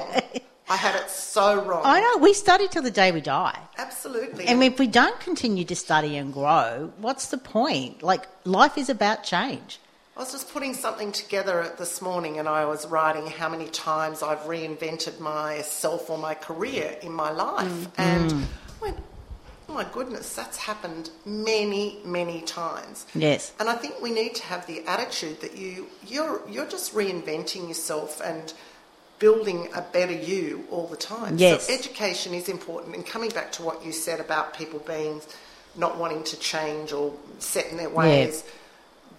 I 0.70 0.76
had 0.76 0.96
it 0.96 1.10
so 1.10 1.64
wrong. 1.64 1.82
I 1.84 2.00
know, 2.00 2.18
we 2.18 2.34
study 2.34 2.68
till 2.68 2.84
the 2.84 2.92
day 2.92 3.12
we 3.12 3.22
die. 3.22 3.60
Absolutely. 3.78 4.46
And 4.46 4.64
if 4.64 4.78
we 4.78 4.86
don't 4.86 5.20
continue 5.20 5.66
to 5.66 5.76
study 5.76 6.16
and 6.16 6.32
grow, 6.32 6.94
what's 6.98 7.28
the 7.28 7.40
point? 7.40 8.04
Like, 8.04 8.28
life 8.46 8.78
is 8.78 8.90
about 8.90 9.24
change. 9.24 9.80
I 10.16 10.20
was 10.20 10.32
just 10.32 10.52
putting 10.54 10.74
something 10.74 11.12
together 11.12 11.74
this 11.78 12.02
morning 12.02 12.40
and 12.40 12.48
I 12.48 12.66
was 12.66 12.86
writing 12.86 13.26
how 13.26 13.50
many 13.50 13.68
times 13.68 14.22
I've 14.22 14.40
reinvented 14.40 15.20
myself 15.20 16.10
or 16.10 16.18
my 16.18 16.34
career 16.34 16.98
in 17.02 17.14
my 17.14 17.32
life. 17.32 17.70
Mm. 17.70 17.92
And 17.98 18.32
I 18.34 18.84
went, 18.84 18.98
oh 19.70 19.74
my 19.74 19.86
goodness, 19.94 20.36
that's 20.36 20.58
happened 20.58 21.10
many, 21.26 22.00
many 22.04 22.42
times. 22.42 23.06
Yes. 23.16 23.54
And 23.60 23.70
I 23.70 23.76
think 23.76 24.02
we 24.02 24.12
need 24.12 24.36
to 24.36 24.44
have 24.44 24.68
the 24.68 24.86
attitude 24.88 25.40
that 25.42 25.58
you 25.58 25.88
you're 26.06 26.42
you're 26.50 26.68
just 26.68 26.94
reinventing 26.94 27.70
yourself 27.70 28.22
and 28.24 28.54
building 29.20 29.70
a 29.76 29.82
better 29.82 30.14
you 30.14 30.66
all 30.72 30.88
the 30.88 30.96
time. 30.98 31.38
Yes. 31.38 31.68
So 31.68 31.74
education 31.74 32.34
is 32.34 32.50
important. 32.50 32.96
And 32.96 33.06
coming 33.06 33.30
back 33.32 33.52
to 33.54 33.64
what 33.64 33.86
you 33.86 33.92
said 33.92 34.20
about 34.20 34.54
people 34.58 34.80
being 34.80 35.22
not 35.76 35.98
wanting 35.98 36.24
to 36.24 36.38
change 36.40 36.92
or 36.94 37.14
set 37.40 37.68
in 37.68 37.78
their 37.78 37.90
ways, 37.90 38.44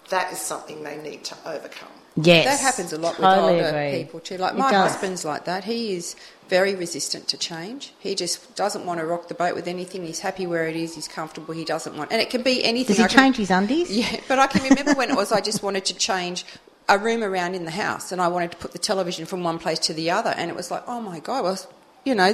that 0.09 0.33
is 0.33 0.41
something 0.41 0.83
they 0.83 0.97
need 0.99 1.25
to 1.25 1.37
overcome. 1.47 1.89
Yes. 2.17 2.45
That 2.47 2.61
happens 2.61 2.93
a 2.93 2.99
lot 2.99 3.15
Totally 3.15 3.57
with 3.57 3.67
older 3.67 3.79
agree. 3.79 4.03
people 4.05 4.21
too. 4.21 4.37
Like 4.39 4.55
It 4.55 4.59
my 4.59 4.71
does. 4.73 4.93
husband's 4.93 5.25
like 5.25 5.45
that. 5.45 5.65
He 5.65 5.95
is 5.95 6.17
very 6.49 6.75
resistant 6.75 7.29
to 7.29 7.39
change. 7.39 7.93
He 8.01 8.17
just 8.17 8.57
doesn't 8.57 8.85
want 8.85 8.99
to 8.99 9.07
rock 9.07 9.29
the 9.29 9.35
boat 9.35 9.55
with 9.55 9.69
anything. 9.69 10.05
He's 10.05 10.19
happy 10.19 10.45
where 10.47 10.67
it 10.67 10.75
is. 10.75 10.97
He's 10.97 11.07
comfortable. 11.07 11.55
He 11.55 11.65
doesn't 11.65 11.97
want, 11.97 12.11
and 12.11 12.21
it 12.21 12.29
can 12.29 12.43
be 12.43 12.65
anything. 12.65 12.97
Does 12.97 12.99
he 12.99 13.05
I 13.05 13.09
can- 13.09 13.19
change 13.19 13.37
his 13.37 13.51
undies? 13.51 13.91
Yeah, 13.97 14.21
but 14.27 14.41
I 14.41 14.49
can 14.49 14.65
remember 14.69 14.95
when 14.95 15.11
it 15.11 15.17
was 15.17 15.31
I 15.31 15.41
just 15.41 15.63
wanted 15.63 15.85
to 15.85 15.95
change 15.95 16.45
a 16.91 16.99
room 16.99 17.23
around 17.23 17.55
in 17.55 17.65
the 17.65 17.71
house, 17.71 18.13
and 18.13 18.21
I 18.21 18.29
wanted 18.29 18.51
to 18.53 18.57
put 18.59 18.73
the 18.73 18.79
television 18.79 19.25
from 19.27 19.43
one 19.45 19.59
place 19.59 19.79
to 19.81 19.95
the 19.95 20.11
other, 20.11 20.31
and 20.37 20.51
it 20.51 20.57
was 20.57 20.71
like, 20.71 20.83
oh 20.87 21.01
my 21.01 21.21
god, 21.21 21.45
well, 21.45 21.59
you 22.05 22.15
know, 22.15 22.33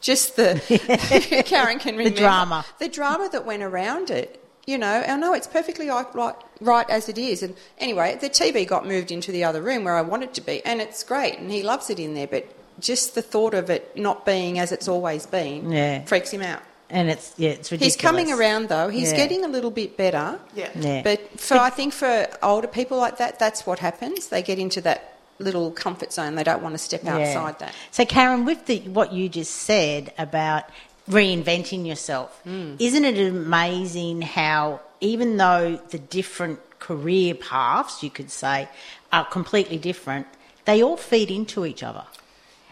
just 0.00 0.36
the 0.36 0.50
Karen 1.46 1.78
can 1.78 1.96
remember 1.96 2.10
the 2.16 2.20
drama. 2.20 2.64
the 2.78 2.88
drama 2.88 3.28
that 3.32 3.44
went 3.44 3.62
around 3.62 4.10
it. 4.10 4.36
You 4.66 4.78
know, 4.78 5.02
I 5.06 5.16
know 5.16 5.32
it's 5.34 5.46
perfectly 5.48 5.88
right, 5.88 6.06
right, 6.14 6.34
right 6.60 6.88
as 6.88 7.08
it 7.08 7.18
is. 7.18 7.42
And 7.42 7.56
anyway, 7.78 8.16
the 8.20 8.30
TV 8.30 8.66
got 8.68 8.86
moved 8.86 9.10
into 9.10 9.32
the 9.32 9.42
other 9.42 9.60
room 9.62 9.84
where 9.84 9.96
I 9.96 10.02
want 10.02 10.22
it 10.22 10.34
to 10.34 10.40
be, 10.40 10.64
and 10.64 10.80
it's 10.80 11.02
great, 11.02 11.38
and 11.38 11.50
he 11.50 11.62
loves 11.62 11.90
it 11.90 11.98
in 11.98 12.14
there. 12.14 12.26
But 12.28 12.46
just 12.78 13.14
the 13.14 13.22
thought 13.22 13.54
of 13.54 13.68
it 13.68 13.96
not 13.96 14.24
being 14.24 14.58
as 14.58 14.70
it's 14.72 14.86
always 14.88 15.26
been 15.26 15.70
Yeah. 15.72 16.04
freaks 16.04 16.30
him 16.30 16.42
out. 16.42 16.62
And 16.90 17.08
it's 17.08 17.32
yeah, 17.36 17.50
it's 17.50 17.70
ridiculous. 17.70 17.94
He's 17.94 18.00
coming 18.02 18.32
around 18.32 18.68
though. 18.68 18.88
He's 18.88 19.12
Yeah. 19.12 19.16
getting 19.18 19.44
a 19.44 19.48
little 19.48 19.70
bit 19.70 19.96
better. 19.96 20.38
Yeah. 20.54 20.70
Yeah. 20.74 21.02
But 21.02 21.38
for 21.40 21.56
I 21.56 21.70
think 21.70 21.92
for 21.92 22.26
older 22.42 22.66
people 22.66 22.98
like 22.98 23.18
that, 23.18 23.38
that's 23.38 23.64
what 23.66 23.78
happens. 23.78 24.26
They 24.28 24.42
get 24.42 24.58
into 24.58 24.80
that 24.82 25.16
little 25.38 25.70
comfort 25.70 26.12
zone. 26.12 26.34
They 26.34 26.42
don't 26.44 26.62
want 26.62 26.74
to 26.74 26.78
step 26.78 27.02
Yeah. 27.04 27.16
outside 27.16 27.58
that. 27.60 27.72
So, 27.92 28.04
Karen, 28.04 28.44
with 28.44 28.66
the, 28.66 28.80
what 28.80 29.12
you 29.12 29.28
just 29.28 29.52
said 29.54 30.12
about 30.18 30.64
reinventing 31.08 31.86
yourself, 31.86 32.38
Hmm. 32.44 32.74
isn't 32.78 33.04
it 33.04 33.18
amazing 33.18 34.22
how, 34.22 34.80
even 35.00 35.36
though 35.38 35.80
the 35.90 35.98
different 35.98 36.58
career 36.78 37.34
paths, 37.34 38.02
you 38.02 38.10
could 38.10 38.30
say, 38.30 38.68
are 39.12 39.24
completely 39.24 39.78
different, 39.78 40.26
they 40.66 40.82
all 40.82 40.96
feed 40.96 41.30
into 41.30 41.64
each 41.64 41.82
other? 41.82 42.04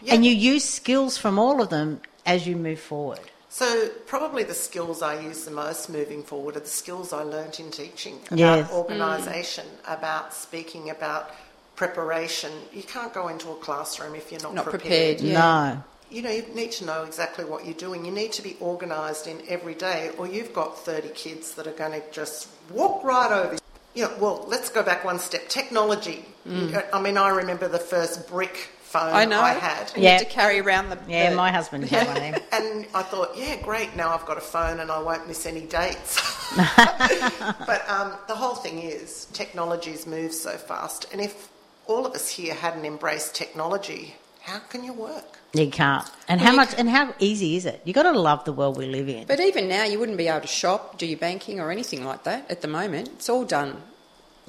Yeah. 0.01 0.13
And 0.13 0.25
you 0.25 0.31
use 0.31 0.63
skills 0.63 1.17
from 1.17 1.39
all 1.39 1.61
of 1.61 1.69
them 1.69 2.01
as 2.25 2.45
you 2.47 2.55
move 2.55 2.79
forward. 2.79 3.19
So 3.49 3.89
probably 4.05 4.43
the 4.43 4.53
skills 4.53 5.01
I 5.01 5.19
use 5.19 5.43
the 5.43 5.51
most 5.51 5.89
moving 5.89 6.23
forward 6.23 6.55
are 6.55 6.59
the 6.61 6.67
skills 6.67 7.11
I 7.11 7.23
learnt 7.23 7.59
in 7.59 7.71
teaching 7.71 8.19
about 8.27 8.37
Yes. 8.37 8.69
Mm. 8.69 8.73
organisation, 8.73 9.65
about 9.87 10.33
speaking, 10.33 10.89
about 10.91 11.31
preparation. 11.75 12.51
You 12.71 12.83
can't 12.83 13.13
go 13.13 13.27
into 13.27 13.49
a 13.49 13.55
classroom 13.55 14.13
if 14.13 14.31
you're 14.31 14.41
not, 14.41 14.53
Not 14.53 14.65
prepared, 14.65 15.21
Yeah. 15.21 15.33
No. 15.39 15.83
You 16.11 16.23
know, 16.23 16.31
you 16.31 16.43
need 16.55 16.71
to 16.73 16.85
know 16.85 17.03
exactly 17.03 17.45
what 17.45 17.65
you're 17.65 17.75
doing. 17.75 18.03
You 18.03 18.11
need 18.11 18.31
to 18.33 18.41
be 18.41 18.57
organised 18.61 19.27
in 19.27 19.43
every 19.47 19.75
day, 19.75 20.09
or 20.17 20.27
you've 20.27 20.53
got 20.53 20.77
30 20.83 21.09
kids 21.09 21.51
that 21.53 21.67
are 21.67 21.71
going 21.71 21.91
to 21.91 22.01
just 22.11 22.47
walk 22.71 23.03
right 23.03 23.31
over. 23.31 23.53
you. 23.53 23.59
You 23.93 24.03
know, 24.05 24.13
well, 24.19 24.45
let's 24.47 24.69
go 24.69 24.81
back 24.83 25.03
one 25.05 25.19
step. 25.19 25.47
Technology. 25.49 26.25
Mm. 26.47 26.83
I 26.93 26.99
mean, 27.01 27.17
I 27.17 27.29
remember 27.29 27.67
the 27.67 27.79
first 27.79 28.27
brick 28.27 28.69
phone. 28.89 29.13
I 29.13 29.25
know. 29.25 29.41
I 29.41 29.53
had. 29.53 29.91
And 29.93 30.03
Yeah. 30.03 30.13
You 30.13 30.17
have 30.19 30.27
to 30.27 30.33
carry 30.33 30.59
around 30.59 30.89
the. 30.89 30.97
Yeah, 31.07 31.29
the- 31.29 31.35
my 31.35 31.51
husband 31.51 31.85
had 31.85 32.07
one 32.07 32.17
of 32.17 32.23
them. 32.23 32.41
And 32.51 32.85
I 32.93 33.03
thought, 33.03 33.31
yeah, 33.37 33.55
great, 33.61 33.95
now 33.95 34.13
I've 34.13 34.25
got 34.25 34.37
a 34.37 34.41
phone 34.55 34.79
and 34.81 34.89
I 34.91 34.99
won't 35.01 35.27
miss 35.27 35.45
any 35.45 35.61
dates. 35.79 36.11
but 36.55 37.81
um, 37.89 38.13
the 38.27 38.35
whole 38.35 38.55
thing 38.55 38.79
is, 38.79 39.25
technologies 39.33 40.05
move 40.07 40.33
so 40.33 40.57
fast. 40.57 41.05
And 41.11 41.21
if 41.21 41.49
all 41.87 42.05
of 42.05 42.13
us 42.13 42.27
here 42.29 42.53
hadn't 42.53 42.85
embraced 42.85 43.35
technology, 43.35 44.15
how 44.41 44.59
can 44.59 44.83
you 44.83 44.93
work? 44.93 45.37
You 45.53 45.69
can't. 45.69 46.07
And 46.27 46.39
Well, 46.41 46.49
how 46.51 46.55
much? 46.55 46.69
ca- 46.71 46.75
And 46.77 46.89
how 46.89 47.13
easy 47.19 47.55
is 47.55 47.65
it? 47.65 47.81
You've 47.85 47.95
got 47.95 48.03
to 48.11 48.11
love 48.19 48.45
the 48.45 48.53
world 48.53 48.77
we 48.77 48.85
live 48.87 49.09
in. 49.09 49.25
But 49.27 49.39
even 49.39 49.67
now, 49.67 49.83
you 49.83 49.99
wouldn't 49.99 50.17
be 50.17 50.27
able 50.27 50.41
to 50.41 50.47
shop, 50.47 50.97
do 50.97 51.05
your 51.05 51.17
banking, 51.19 51.59
or 51.59 51.71
anything 51.71 52.03
like 52.05 52.23
that 52.23 52.49
at 52.49 52.61
the 52.61 52.67
moment. 52.67 53.09
It's 53.09 53.29
all 53.29 53.45
done 53.45 53.81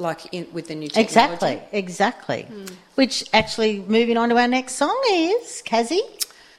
like 0.00 0.32
in, 0.32 0.46
with 0.52 0.68
the 0.68 0.74
new 0.74 0.88
technology. 0.88 1.06
Exactly, 1.06 1.62
exactly. 1.72 2.46
Which 2.94 3.24
actually, 3.32 3.80
moving 3.86 4.16
on 4.16 4.28
to 4.30 4.36
our 4.38 4.48
next 4.48 4.74
song 4.74 4.98
is 5.10 5.62
Kazzy. 5.66 6.00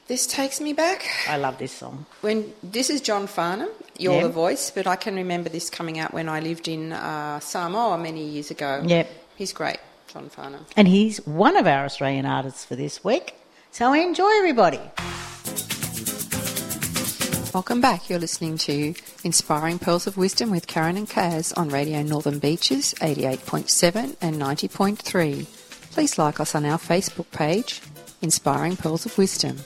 This 0.07 0.27
takes 0.27 0.59
me 0.59 0.73
back. 0.73 1.05
I 1.27 1.37
love 1.37 1.57
this 1.57 1.71
song. 1.71 2.05
When 2.21 2.53
this 2.61 2.89
is 2.89 3.01
John 3.01 3.27
Farnham, 3.27 3.69
you're 3.97 4.15
Yeah. 4.15 4.23
the 4.23 4.29
voice, 4.29 4.69
but 4.71 4.85
I 4.85 4.95
can 4.97 5.15
remember 5.15 5.49
this 5.49 5.69
coming 5.69 5.99
out 5.99 6.13
when 6.13 6.27
I 6.27 6.39
lived 6.41 6.67
in 6.67 6.91
uh, 6.93 7.39
Samoa 7.39 7.97
many 7.97 8.23
years 8.25 8.51
ago. 8.51 8.83
Yep. 8.85 9.09
he's 9.37 9.53
great, 9.53 9.79
John 10.11 10.29
Farnham. 10.29 10.65
And 10.75 10.87
he's 10.87 11.25
one 11.25 11.55
of 11.55 11.65
our 11.65 11.85
Australian 11.85 12.25
artists 12.25 12.65
for 12.65 12.75
this 12.75 13.03
week. 13.03 13.35
So 13.71 13.93
enjoy, 13.93 14.29
everybody. 14.39 14.81
Welcome 17.53 17.81
back. 17.81 18.09
You're 18.09 18.17
listening 18.17 18.57
to 18.59 18.93
Inspiring 19.25 19.77
Pearls 19.77 20.07
of 20.07 20.15
Wisdom 20.15 20.51
with 20.51 20.67
Karen 20.67 20.95
and 20.95 21.09
Kaz 21.09 21.51
on 21.57 21.67
Radio 21.67 22.01
Northern 22.01 22.39
Beaches 22.39 22.93
88.7 23.01 24.15
and 24.21 24.35
90.3. 24.37 25.45
Please 25.91 26.17
like 26.17 26.39
us 26.39 26.55
on 26.55 26.63
our 26.63 26.77
Facebook 26.77 27.29
page, 27.31 27.81
Inspiring 28.21 28.77
Pearls 28.77 29.05
of 29.05 29.17
Wisdom. 29.17 29.57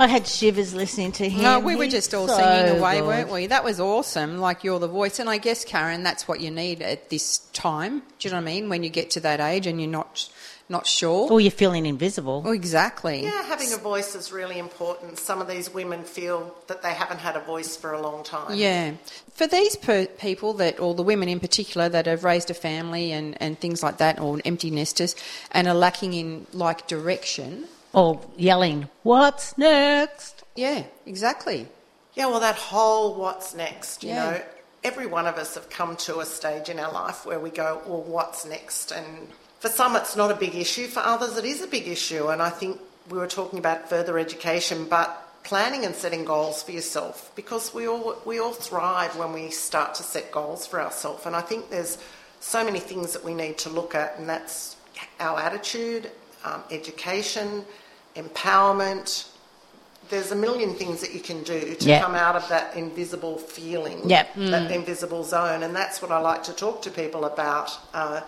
I 0.00 0.08
had 0.08 0.26
shivers 0.26 0.74
listening 0.74 1.12
to 1.12 1.28
him. 1.28 1.42
No, 1.42 1.60
we 1.60 1.76
were 1.76 1.86
just 1.86 2.12
all 2.12 2.26
so 2.26 2.36
singing 2.36 2.80
away, 2.80 2.98
good. 2.98 3.06
weren't 3.06 3.30
we? 3.30 3.46
That 3.46 3.62
was 3.62 3.78
awesome. 3.78 4.38
Like 4.38 4.64
you're 4.64 4.80
the 4.80 4.88
voice, 4.88 5.20
and 5.20 5.30
I 5.30 5.38
guess 5.38 5.64
Karen, 5.64 6.02
that's 6.02 6.26
what 6.26 6.40
you 6.40 6.50
need 6.50 6.82
at 6.82 7.08
this 7.08 7.38
time. 7.52 8.02
Do 8.18 8.28
you 8.28 8.30
know 8.30 8.38
what 8.38 8.50
I 8.50 8.52
mean? 8.54 8.68
When 8.68 8.82
you 8.82 8.90
get 8.90 9.10
to 9.10 9.20
that 9.20 9.38
age 9.38 9.68
and 9.68 9.80
you're 9.80 9.88
not 9.88 10.28
not 10.68 10.86
sure. 10.86 11.30
Or 11.30 11.40
you're 11.40 11.50
feeling 11.50 11.84
invisible. 11.86 12.42
Oh, 12.46 12.52
exactly. 12.52 13.22
Yeah, 13.24 13.42
having 13.44 13.72
a 13.72 13.76
voice 13.76 14.14
is 14.14 14.32
really 14.32 14.58
important. 14.58 15.18
Some 15.18 15.40
of 15.40 15.48
these 15.48 15.72
women 15.72 16.02
feel 16.02 16.54
that 16.68 16.82
they 16.82 16.94
haven't 16.94 17.18
had 17.18 17.36
a 17.36 17.40
voice 17.40 17.76
for 17.76 17.92
a 17.92 18.00
long 18.00 18.24
time. 18.24 18.56
Yeah. 18.56 18.92
For 19.34 19.46
these 19.46 19.76
per- 19.76 20.06
people 20.06 20.54
that, 20.54 20.80
or 20.80 20.94
the 20.94 21.02
women 21.02 21.28
in 21.28 21.40
particular, 21.40 21.88
that 21.88 22.06
have 22.06 22.24
raised 22.24 22.50
a 22.50 22.54
family 22.54 23.12
and, 23.12 23.40
and 23.42 23.58
things 23.58 23.82
like 23.82 23.98
that, 23.98 24.18
or 24.20 24.40
empty 24.44 24.70
nesters, 24.70 25.14
and 25.50 25.68
are 25.68 25.74
lacking 25.74 26.14
in 26.14 26.46
like 26.52 26.86
direction. 26.86 27.64
Or 27.94 28.20
yelling, 28.38 28.88
What's 29.02 29.58
next? 29.58 30.44
Yeah, 30.56 30.84
exactly. 31.04 31.66
Yeah, 32.14 32.26
well, 32.26 32.40
that 32.40 32.56
whole 32.56 33.14
what's 33.16 33.54
next, 33.54 34.02
you 34.02 34.10
Yeah. 34.10 34.30
know, 34.30 34.42
every 34.82 35.06
one 35.06 35.26
of 35.26 35.36
us 35.36 35.54
have 35.56 35.68
come 35.68 35.96
to 35.96 36.20
a 36.20 36.24
stage 36.26 36.70
in 36.70 36.78
our 36.78 36.90
life 36.90 37.26
where 37.26 37.38
we 37.38 37.50
go, 37.50 37.82
well, 37.86 38.00
what's 38.02 38.46
next? 38.46 38.92
And 38.92 39.28
for 39.62 39.68
some, 39.68 39.94
it's 39.94 40.16
not 40.16 40.32
a 40.32 40.34
big 40.34 40.56
issue. 40.56 40.88
For 40.88 40.98
others, 41.00 41.36
it 41.36 41.44
is 41.44 41.62
a 41.62 41.68
big 41.68 41.86
issue. 41.86 42.26
And 42.28 42.42
I 42.42 42.50
think 42.50 42.80
we 43.08 43.16
were 43.16 43.28
talking 43.28 43.60
about 43.60 43.88
further 43.88 44.18
education, 44.18 44.86
but 44.86 45.08
planning 45.44 45.84
and 45.84 45.94
setting 45.94 46.24
goals 46.24 46.64
for 46.64 46.72
yourself 46.72 47.30
because 47.36 47.72
we 47.72 47.86
all 47.86 48.16
we 48.24 48.40
all 48.40 48.52
thrive 48.52 49.16
when 49.16 49.32
we 49.32 49.50
start 49.50 49.94
to 49.94 50.02
set 50.02 50.32
goals 50.32 50.66
for 50.66 50.80
ourselves. 50.82 51.26
And 51.26 51.36
I 51.36 51.42
think 51.42 51.70
there's 51.70 51.96
so 52.40 52.64
many 52.64 52.80
things 52.80 53.12
that 53.12 53.24
we 53.24 53.34
need 53.34 53.56
to 53.58 53.68
look 53.70 53.94
at, 53.94 54.18
and 54.18 54.28
that's 54.28 54.74
our 55.20 55.38
attitude, 55.38 56.10
um, 56.44 56.64
education, 56.72 57.64
empowerment. 58.16 59.28
There's 60.10 60.32
a 60.32 60.36
million 60.36 60.74
things 60.74 61.00
that 61.02 61.14
you 61.14 61.20
can 61.20 61.44
do 61.44 61.76
to 61.76 61.88
Yeah. 61.88 62.02
come 62.02 62.16
out 62.16 62.34
of 62.34 62.48
that 62.48 62.74
invisible 62.76 63.38
feeling, 63.38 64.08
Yep. 64.10 64.34
that 64.36 64.70
invisible 64.72 65.22
zone, 65.22 65.62
and 65.62 65.74
that's 65.74 66.02
what 66.02 66.10
I 66.10 66.18
like 66.18 66.42
to 66.44 66.52
talk 66.52 66.82
to 66.82 66.90
people 66.90 67.24
about. 67.24 67.70
Uh, 67.94 68.22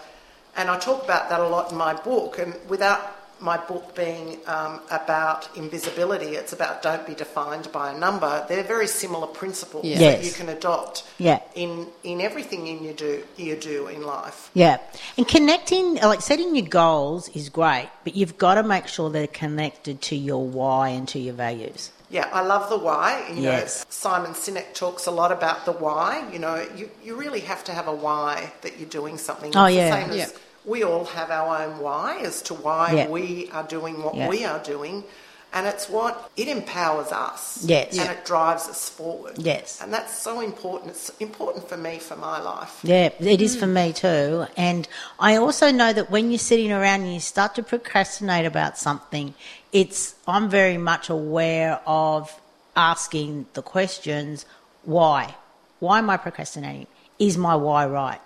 and 0.57 0.71
I 0.71 0.79
talk 0.79 1.05
about 1.05 1.29
that 1.31 1.41
a 1.41 1.49
lot 1.49 1.71
in 1.73 1.77
my 1.79 1.95
book. 1.95 2.39
And 2.39 2.55
without 2.69 3.01
my 3.41 3.57
book 3.59 3.95
being 3.97 4.39
um, 4.47 4.81
about 4.91 5.49
invisibility, 5.57 6.37
it's 6.37 6.53
about 6.53 6.83
don't 6.83 7.05
be 7.07 7.15
defined 7.15 7.71
by 7.73 7.93
a 7.93 7.99
number. 7.99 8.45
They're 8.49 8.63
very 8.63 8.87
similar 8.87 9.27
principles 9.27 9.85
Yeah. 9.85 9.99
that 9.99 10.25
you 10.25 10.33
can 10.33 10.49
adopt 10.49 11.03
Yeah. 11.19 11.41
in 11.55 11.89
in 12.05 12.21
everything 12.21 12.67
in 12.69 12.83
you 12.85 12.93
do 12.93 13.23
you 13.37 13.57
do 13.57 13.89
in 13.89 14.03
life. 14.07 14.51
Yeah. 14.55 14.79
And 15.19 15.27
connecting, 15.27 15.97
like 15.97 16.23
setting 16.23 16.55
your 16.55 16.67
goals 16.67 17.29
is 17.31 17.49
great, 17.49 17.89
but 18.05 18.15
you've 18.15 18.39
got 18.39 18.55
to 18.55 18.63
make 18.63 18.87
sure 18.87 19.11
they're 19.11 19.27
connected 19.27 20.01
to 20.03 20.17
your 20.17 20.45
why 20.47 20.91
and 20.91 21.07
to 21.09 21.19
your 21.19 21.35
values. 21.35 21.91
Yeah, 22.11 22.29
I 22.33 22.43
love 22.43 22.69
the 22.71 22.79
why. 22.79 23.25
You 23.35 23.43
Yes. 23.43 23.81
know, 23.81 23.87
Simon 23.91 24.33
Sinek 24.35 24.73
talks 24.75 25.07
a 25.07 25.11
lot 25.11 25.33
about 25.33 25.65
the 25.65 25.73
why. 25.73 26.25
You 26.33 26.39
know, 26.39 26.65
you, 26.77 26.89
you 27.03 27.17
really 27.17 27.41
have 27.41 27.65
to 27.65 27.73
have 27.73 27.89
a 27.89 27.93
why 27.95 28.53
that 28.63 28.79
you're 28.79 28.89
doing 28.89 29.19
something. 29.19 29.51
Oh, 29.57 29.65
It's 29.65 29.75
the 29.75 29.81
yeah. 29.81 29.91
same 30.01 30.11
as 30.11 30.17
Yeah. 30.17 30.27
We 30.64 30.83
all 30.83 31.04
have 31.04 31.30
our 31.30 31.62
own 31.62 31.78
why 31.78 32.18
as 32.18 32.42
to 32.42 32.54
why 32.54 32.92
Yeah. 32.92 33.09
we 33.09 33.50
are 33.52 33.64
doing 33.64 34.02
what 34.02 34.14
Yeah. 34.14 34.28
we 34.28 34.44
are 34.44 34.59
doing. 34.59 35.04
And 35.52 35.68
it's 35.68 35.88
what 35.88 36.30
it 36.37 36.49
empowers 36.49 37.12
us. 37.12 37.59
Yes. 37.62 37.90
And 37.90 38.06
Yeah. 38.06 38.11
it 38.11 38.25
drives 38.25 38.68
us 38.68 38.88
forward. 38.88 39.35
Yes. 39.38 39.78
And 39.80 39.94
that's 39.94 40.18
so 40.18 40.40
important. 40.40 40.90
It's 40.90 41.12
important 41.21 41.68
for 41.68 41.76
me 41.76 42.00
for 42.00 42.16
my 42.16 42.40
life. 42.40 42.80
Yeah, 42.83 43.11
it 43.21 43.40
is 43.40 43.54
for 43.54 43.66
mm. 43.66 43.75
me 43.75 43.92
too. 43.92 44.47
And 44.56 44.88
I 45.21 45.37
also 45.37 45.71
know 45.71 45.92
that 45.92 46.11
when 46.11 46.33
you're 46.33 46.40
sitting 46.40 46.73
around 46.73 47.02
and 47.02 47.14
you 47.14 47.21
start 47.21 47.54
to 47.54 47.62
procrastinate 47.62 48.47
about 48.47 48.78
something, 48.78 49.35
it's 49.71 50.16
I'm 50.26 50.49
very 50.50 50.76
much 50.76 51.09
aware 51.09 51.80
of 51.87 52.35
asking 52.75 53.47
the 53.52 53.62
questions, 53.62 54.47
why? 54.83 55.37
Why 55.78 55.99
am 55.99 56.11
I 56.11 56.16
procrastinating? 56.16 56.88
Is 57.21 57.38
my 57.38 57.54
why 57.54 57.87
right? 57.87 58.21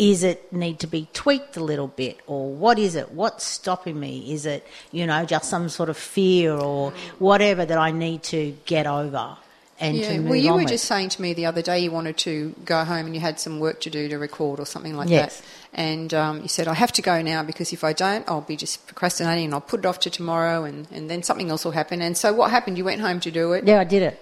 Is 0.00 0.22
it 0.22 0.50
need 0.50 0.78
to 0.80 0.86
be 0.86 1.08
tweaked 1.12 1.58
a 1.58 1.62
little 1.62 1.88
bit 1.88 2.20
or 2.26 2.50
what 2.50 2.78
is 2.78 2.94
it? 2.94 3.12
What's 3.12 3.44
stopping 3.44 4.00
me? 4.00 4.32
Is 4.32 4.46
it, 4.46 4.66
you 4.92 5.06
know, 5.06 5.26
just 5.26 5.50
some 5.50 5.68
sort 5.68 5.90
of 5.90 5.96
fear 5.98 6.54
or 6.54 6.92
whatever 7.18 7.66
that 7.66 7.76
I 7.76 7.90
need 7.90 8.22
to 8.34 8.56
get 8.64 8.86
over 8.86 9.36
and 9.78 10.02
to 10.02 10.12
Yeah, 10.14 10.18
move 10.20 10.28
well, 10.30 10.36
you 10.38 10.52
were 10.52 10.58
with? 10.60 10.68
just 10.68 10.86
saying 10.86 11.10
to 11.10 11.20
me 11.20 11.34
the 11.34 11.44
other 11.44 11.60
day 11.60 11.80
you 11.80 11.90
wanted 11.90 12.16
to 12.18 12.54
go 12.64 12.82
home 12.84 13.04
and 13.04 13.14
you 13.14 13.20
had 13.20 13.38
some 13.38 13.60
work 13.60 13.82
to 13.82 13.90
do 13.90 14.08
to 14.08 14.16
record 14.16 14.58
or 14.58 14.64
something 14.64 14.96
like 14.96 15.10
Yes. 15.10 15.40
that. 15.40 15.46
And 15.74 16.14
um, 16.14 16.40
you 16.40 16.48
said, 16.48 16.66
I 16.66 16.72
have 16.74 16.92
to 16.92 17.02
go 17.02 17.20
now 17.20 17.42
because 17.42 17.70
if 17.74 17.84
I 17.84 17.92
don't, 17.92 18.26
I'll 18.26 18.40
be 18.40 18.56
just 18.56 18.86
procrastinating 18.86 19.44
and 19.46 19.54
I'll 19.54 19.60
put 19.60 19.80
it 19.80 19.86
off 19.86 20.00
to 20.00 20.10
tomorrow 20.10 20.64
and, 20.64 20.86
and 20.90 21.10
then 21.10 21.22
something 21.22 21.50
else 21.50 21.62
will 21.66 21.72
happen. 21.72 22.00
And 22.00 22.16
so 22.16 22.32
what 22.32 22.50
happened? 22.50 22.78
You 22.78 22.86
went 22.86 23.02
home 23.02 23.20
to 23.20 23.30
do 23.30 23.52
it? 23.52 23.64
Yeah, 23.66 23.80
I 23.80 23.84
did 23.84 24.02
it. 24.02 24.18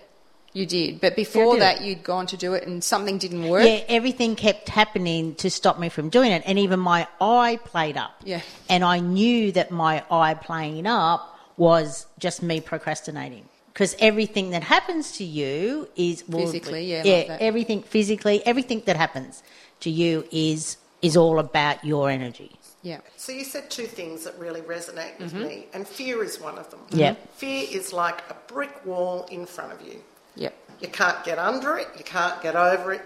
You 0.53 0.67
did. 0.67 1.01
But 1.01 1.15
before 1.15 1.55
did 1.55 1.63
that, 1.63 1.83
you'd 1.83 2.03
gone 2.03 2.27
to 2.29 2.37
do 2.37 2.55
it 2.55 2.67
and 2.67 2.83
something 2.83 3.19
didn't 3.19 3.49
work? 3.49 3.65
Yeah, 3.65 3.83
everything 3.89 4.35
kept 4.35 4.69
happening 4.69 5.35
to 5.37 5.51
stop 5.51 5.79
me 5.79 5.89
from 5.89 6.09
doing 6.09 6.33
it. 6.33 6.43
And 6.47 6.59
even 6.59 6.81
my 6.81 7.07
eye 7.21 7.59
played 7.65 7.97
up. 7.97 8.21
Yeah. 8.25 8.41
And 8.69 8.85
I 8.85 9.01
knew 9.01 9.53
that 9.53 9.71
my 9.71 10.05
eye 10.11 10.35
playing 10.35 10.87
up 10.87 11.39
was 11.57 12.07
just 12.19 12.43
me 12.43 12.61
procrastinating. 12.61 13.45
Because 13.73 13.95
everything 14.01 14.51
that 14.51 14.65
happens 14.65 15.13
to 15.19 15.25
you 15.25 15.89
is 15.95 16.25
well, 16.27 16.45
Physically, 16.45 16.87
yeah, 16.87 17.03
yeah, 17.05 17.15
like 17.15 17.29
that. 17.29 17.41
everything 17.41 17.83
physically, 17.83 18.45
everything 18.45 18.83
that 18.87 18.97
happens 18.97 19.43
to 19.81 19.91
you 19.91 20.27
is 20.33 20.79
is 21.01 21.17
all 21.17 21.39
about 21.39 21.85
your 21.85 22.11
energy. 22.11 22.51
Yeah. 22.83 23.01
So 23.17 23.31
you 23.31 23.45
said 23.45 23.71
two 23.71 23.87
things 23.87 24.25
that 24.25 24.37
really 24.37 24.63
resonate 24.63 25.19
with 25.21 25.33
mm-hmm. 25.33 25.47
me, 25.47 25.67
and 25.73 25.87
fear 25.87 26.25
is 26.25 26.41
one 26.41 26.59
of 26.59 26.71
them. 26.71 26.81
Yeah. 26.91 27.15
Fear 27.37 27.69
is 27.71 27.93
like 27.93 28.23
a 28.31 28.37
brick 28.53 28.85
wall 28.85 29.29
in 29.31 29.47
front 29.47 29.73
of 29.73 29.87
you. 29.87 30.03
Yep. 30.39 30.55
You 30.81 30.89
can't 30.89 31.23
get 31.25 31.39
under 31.39 31.77
it, 31.77 31.89
you 31.99 32.05
can't 32.05 32.41
get 32.43 32.57
over 32.57 32.93
it. 32.93 33.03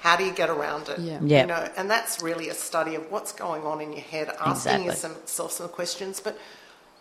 How 0.00 0.14
do 0.16 0.22
you 0.24 0.32
get 0.32 0.48
around 0.48 0.88
it? 0.88 1.00
Yeah. 1.00 1.18
Yeah. 1.22 1.40
You 1.40 1.46
know, 1.48 1.68
and 1.76 1.90
that's 1.90 2.22
really 2.22 2.48
a 2.50 2.54
study 2.54 2.94
of 2.94 3.10
what's 3.10 3.32
going 3.32 3.62
on 3.64 3.80
in 3.80 3.92
your 3.92 4.02
head, 4.02 4.28
asking 4.40 4.84
Exactly. 4.86 5.10
yourself 5.22 5.50
some 5.52 5.68
questions. 5.68 6.20
But 6.20 6.38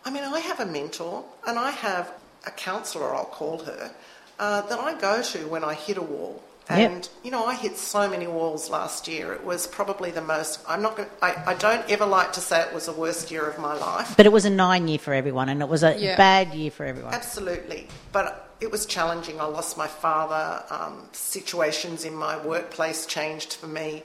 I 0.04 0.10
mean, 0.10 0.24
I 0.24 0.40
have 0.40 0.60
a 0.60 0.66
mentor 0.66 1.24
and 1.46 1.60
I 1.60 1.70
have 1.72 2.12
a 2.48 2.52
counsellor, 2.52 3.14
I'll 3.14 3.26
call 3.26 3.60
her, 3.66 3.92
uh, 4.40 4.62
that 4.62 4.80
I 4.80 5.00
go 5.00 5.22
to 5.22 5.48
when 5.48 5.64
I 5.64 5.74
hit 5.76 5.98
a 5.98 6.02
wall. 6.02 6.42
Yep. 6.70 6.92
And 6.92 7.10
you 7.24 7.32
know, 7.32 7.46
I 7.46 7.54
hit 7.56 7.78
so 7.78 8.10
many 8.10 8.28
walls 8.28 8.70
last 8.70 9.08
year. 9.08 9.32
It 9.32 9.46
was 9.46 9.68
probably 9.68 10.12
the 10.12 10.22
most. 10.22 10.60
I'm 10.68 10.82
not 10.82 10.98
going. 10.98 11.08
I, 11.22 11.36
I 11.48 11.54
don't 11.54 11.90
ever 11.90 12.06
like 12.06 12.34
to 12.34 12.42
say 12.42 12.62
it 12.62 12.74
was 12.74 12.88
the 12.88 12.92
worst 12.94 13.32
year 13.32 13.46
of 13.48 13.58
my 13.60 13.74
life. 13.74 14.16
But 14.18 14.26
it 14.26 14.34
was 14.34 14.44
a 14.44 14.50
nine 14.50 14.88
year 14.90 15.00
for 15.00 15.14
everyone, 15.14 15.48
and 15.50 15.62
it 15.62 15.70
was 15.70 15.84
a 15.84 15.96
Yeah. 15.98 16.18
bad 16.18 16.54
year 16.54 16.70
for 16.72 16.84
everyone. 16.86 17.14
Absolutely, 17.14 17.88
but 18.12 18.47
it 18.60 18.72
was 18.72 18.86
challenging. 18.86 19.40
I 19.40 19.46
lost 19.46 19.78
my 19.78 19.88
father. 19.88 20.64
Um, 20.70 21.08
situations 21.12 22.06
in 22.06 22.16
my 22.16 22.38
workplace 22.44 23.06
changed 23.06 23.54
for 23.54 23.68
me, 23.68 24.04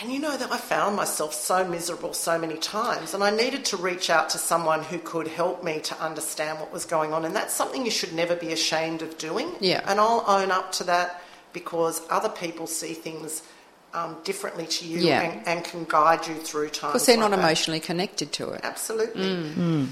and 0.00 0.12
you 0.12 0.18
know 0.20 0.36
that 0.36 0.50
I 0.52 0.56
found 0.56 0.96
myself 0.96 1.32
so 1.34 1.66
miserable 1.66 2.12
so 2.14 2.38
many 2.38 2.56
times, 2.56 3.14
and 3.14 3.22
I 3.22 3.30
needed 3.30 3.64
to 3.66 3.76
reach 3.76 4.10
out 4.10 4.30
to 4.30 4.38
someone 4.38 4.82
who 4.82 4.98
could 4.98 5.28
help 5.28 5.62
me 5.64 5.80
to 5.80 5.98
understand 6.00 6.60
what 6.60 6.72
was 6.72 6.84
going 6.84 7.12
on, 7.12 7.24
and 7.24 7.34
that's 7.34 7.54
something 7.54 7.84
you 7.84 7.90
should 7.90 8.12
never 8.12 8.36
be 8.36 8.52
ashamed 8.52 9.02
of 9.02 9.16
doing. 9.18 9.50
Yeah. 9.60 9.82
and 9.86 9.98
I'll 10.00 10.24
own 10.26 10.50
up 10.50 10.72
to 10.72 10.84
that 10.84 11.22
because 11.52 12.02
other 12.10 12.28
people 12.30 12.66
see 12.66 12.94
things. 12.94 13.42
Um, 13.94 14.16
differently 14.24 14.64
to 14.66 14.86
you 14.88 15.00
Yeah. 15.00 15.20
and, 15.20 15.46
and 15.46 15.64
can 15.66 15.84
guide 15.84 16.26
you 16.26 16.36
through 16.36 16.70
times. 16.70 16.94
Because 16.94 17.04
they're 17.04 17.18
like 17.18 17.28
not 17.30 17.36
that. 17.36 17.42
emotionally 17.44 17.78
connected 17.78 18.32
to 18.32 18.48
it. 18.52 18.62
Absolutely. 18.64 19.22
Mm. 19.22 19.88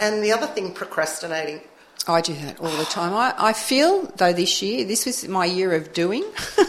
And 0.00 0.24
the 0.24 0.32
other 0.32 0.48
thing, 0.48 0.72
procrastinating. 0.74 1.60
I 2.06 2.20
do 2.20 2.34
that 2.34 2.60
all 2.60 2.76
the 2.76 2.84
time. 2.84 3.14
I, 3.14 3.34
I 3.38 3.52
feel, 3.52 4.06
though, 4.16 4.32
this 4.32 4.60
year, 4.62 4.84
this 4.84 5.06
was 5.06 5.26
my 5.26 5.44
year 5.46 5.72
of 5.74 5.92
doing. 5.92 6.24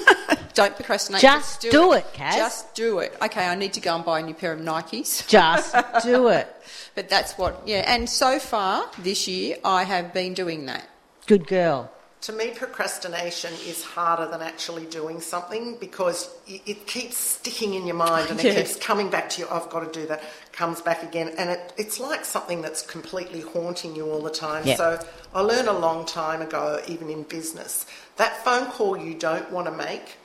Don't 0.53 0.73
procrastinate. 0.75 1.21
Just 1.21 1.59
do 1.61 1.91
it, 1.93 2.05
Kaz. 2.13 2.35
Just 2.35 2.73
do 2.75 2.99
it. 2.99 3.13
Okay, 3.21 3.45
I 3.45 3.55
need 3.55 3.73
to 3.73 3.81
go 3.81 3.95
and 3.95 4.05
buy 4.05 4.21
a 4.21 4.23
new 4.23 4.33
pair 4.33 4.53
of 4.53 4.61
Nikes. 4.61 5.27
Just 5.29 5.75
do 6.05 6.29
it. 6.29 6.47
But 6.95 7.09
that's 7.09 7.33
what, 7.37 7.61
yeah. 7.65 7.83
And 7.85 8.09
so 8.09 8.39
far 8.39 8.89
this 8.99 9.27
year, 9.27 9.57
I 9.65 9.83
have 9.83 10.13
been 10.13 10.33
doing 10.33 10.65
that. 10.67 10.87
Good 11.25 11.47
girl. 11.47 11.91
To 12.25 12.33
me, 12.33 12.49
procrastination 12.55 13.53
is 13.67 13.83
harder 13.83 14.25
than 14.25 14.41
actually 14.41 14.88
doing 14.88 15.21
something 15.21 15.77
because 15.79 16.27
it, 16.47 16.59
it 16.65 16.88
keeps 16.88 17.17
sticking 17.17 17.75
in 17.75 17.85
your 17.85 17.95
mind 17.95 18.31
and 18.31 18.39
it 18.39 18.45
Yeah. 18.47 18.55
keeps 18.55 18.75
coming 18.77 19.11
back 19.11 19.29
to 19.29 19.41
you. 19.41 19.47
I've 19.51 19.69
got 19.69 19.81
to 19.81 19.99
do 19.99 20.07
that. 20.07 20.23
Comes 20.51 20.81
back 20.81 21.03
again, 21.03 21.35
and 21.38 21.51
it, 21.51 21.71
it's 21.77 21.99
like 21.99 22.25
something 22.25 22.63
that's 22.63 22.81
completely 22.81 23.41
haunting 23.41 23.95
you 23.95 24.09
all 24.09 24.23
the 24.23 24.31
time. 24.31 24.65
Yeah. 24.65 24.75
So 24.75 24.99
I 25.35 25.41
learned 25.41 25.67
a 25.67 25.77
long 25.77 26.03
time 26.07 26.41
ago, 26.41 26.81
even 26.88 27.11
in 27.11 27.21
business, 27.23 27.85
that 28.15 28.43
phone 28.43 28.71
call 28.71 28.97
you 28.97 29.13
don't 29.13 29.51
want 29.51 29.67
to 29.67 29.71
make, 29.71 30.17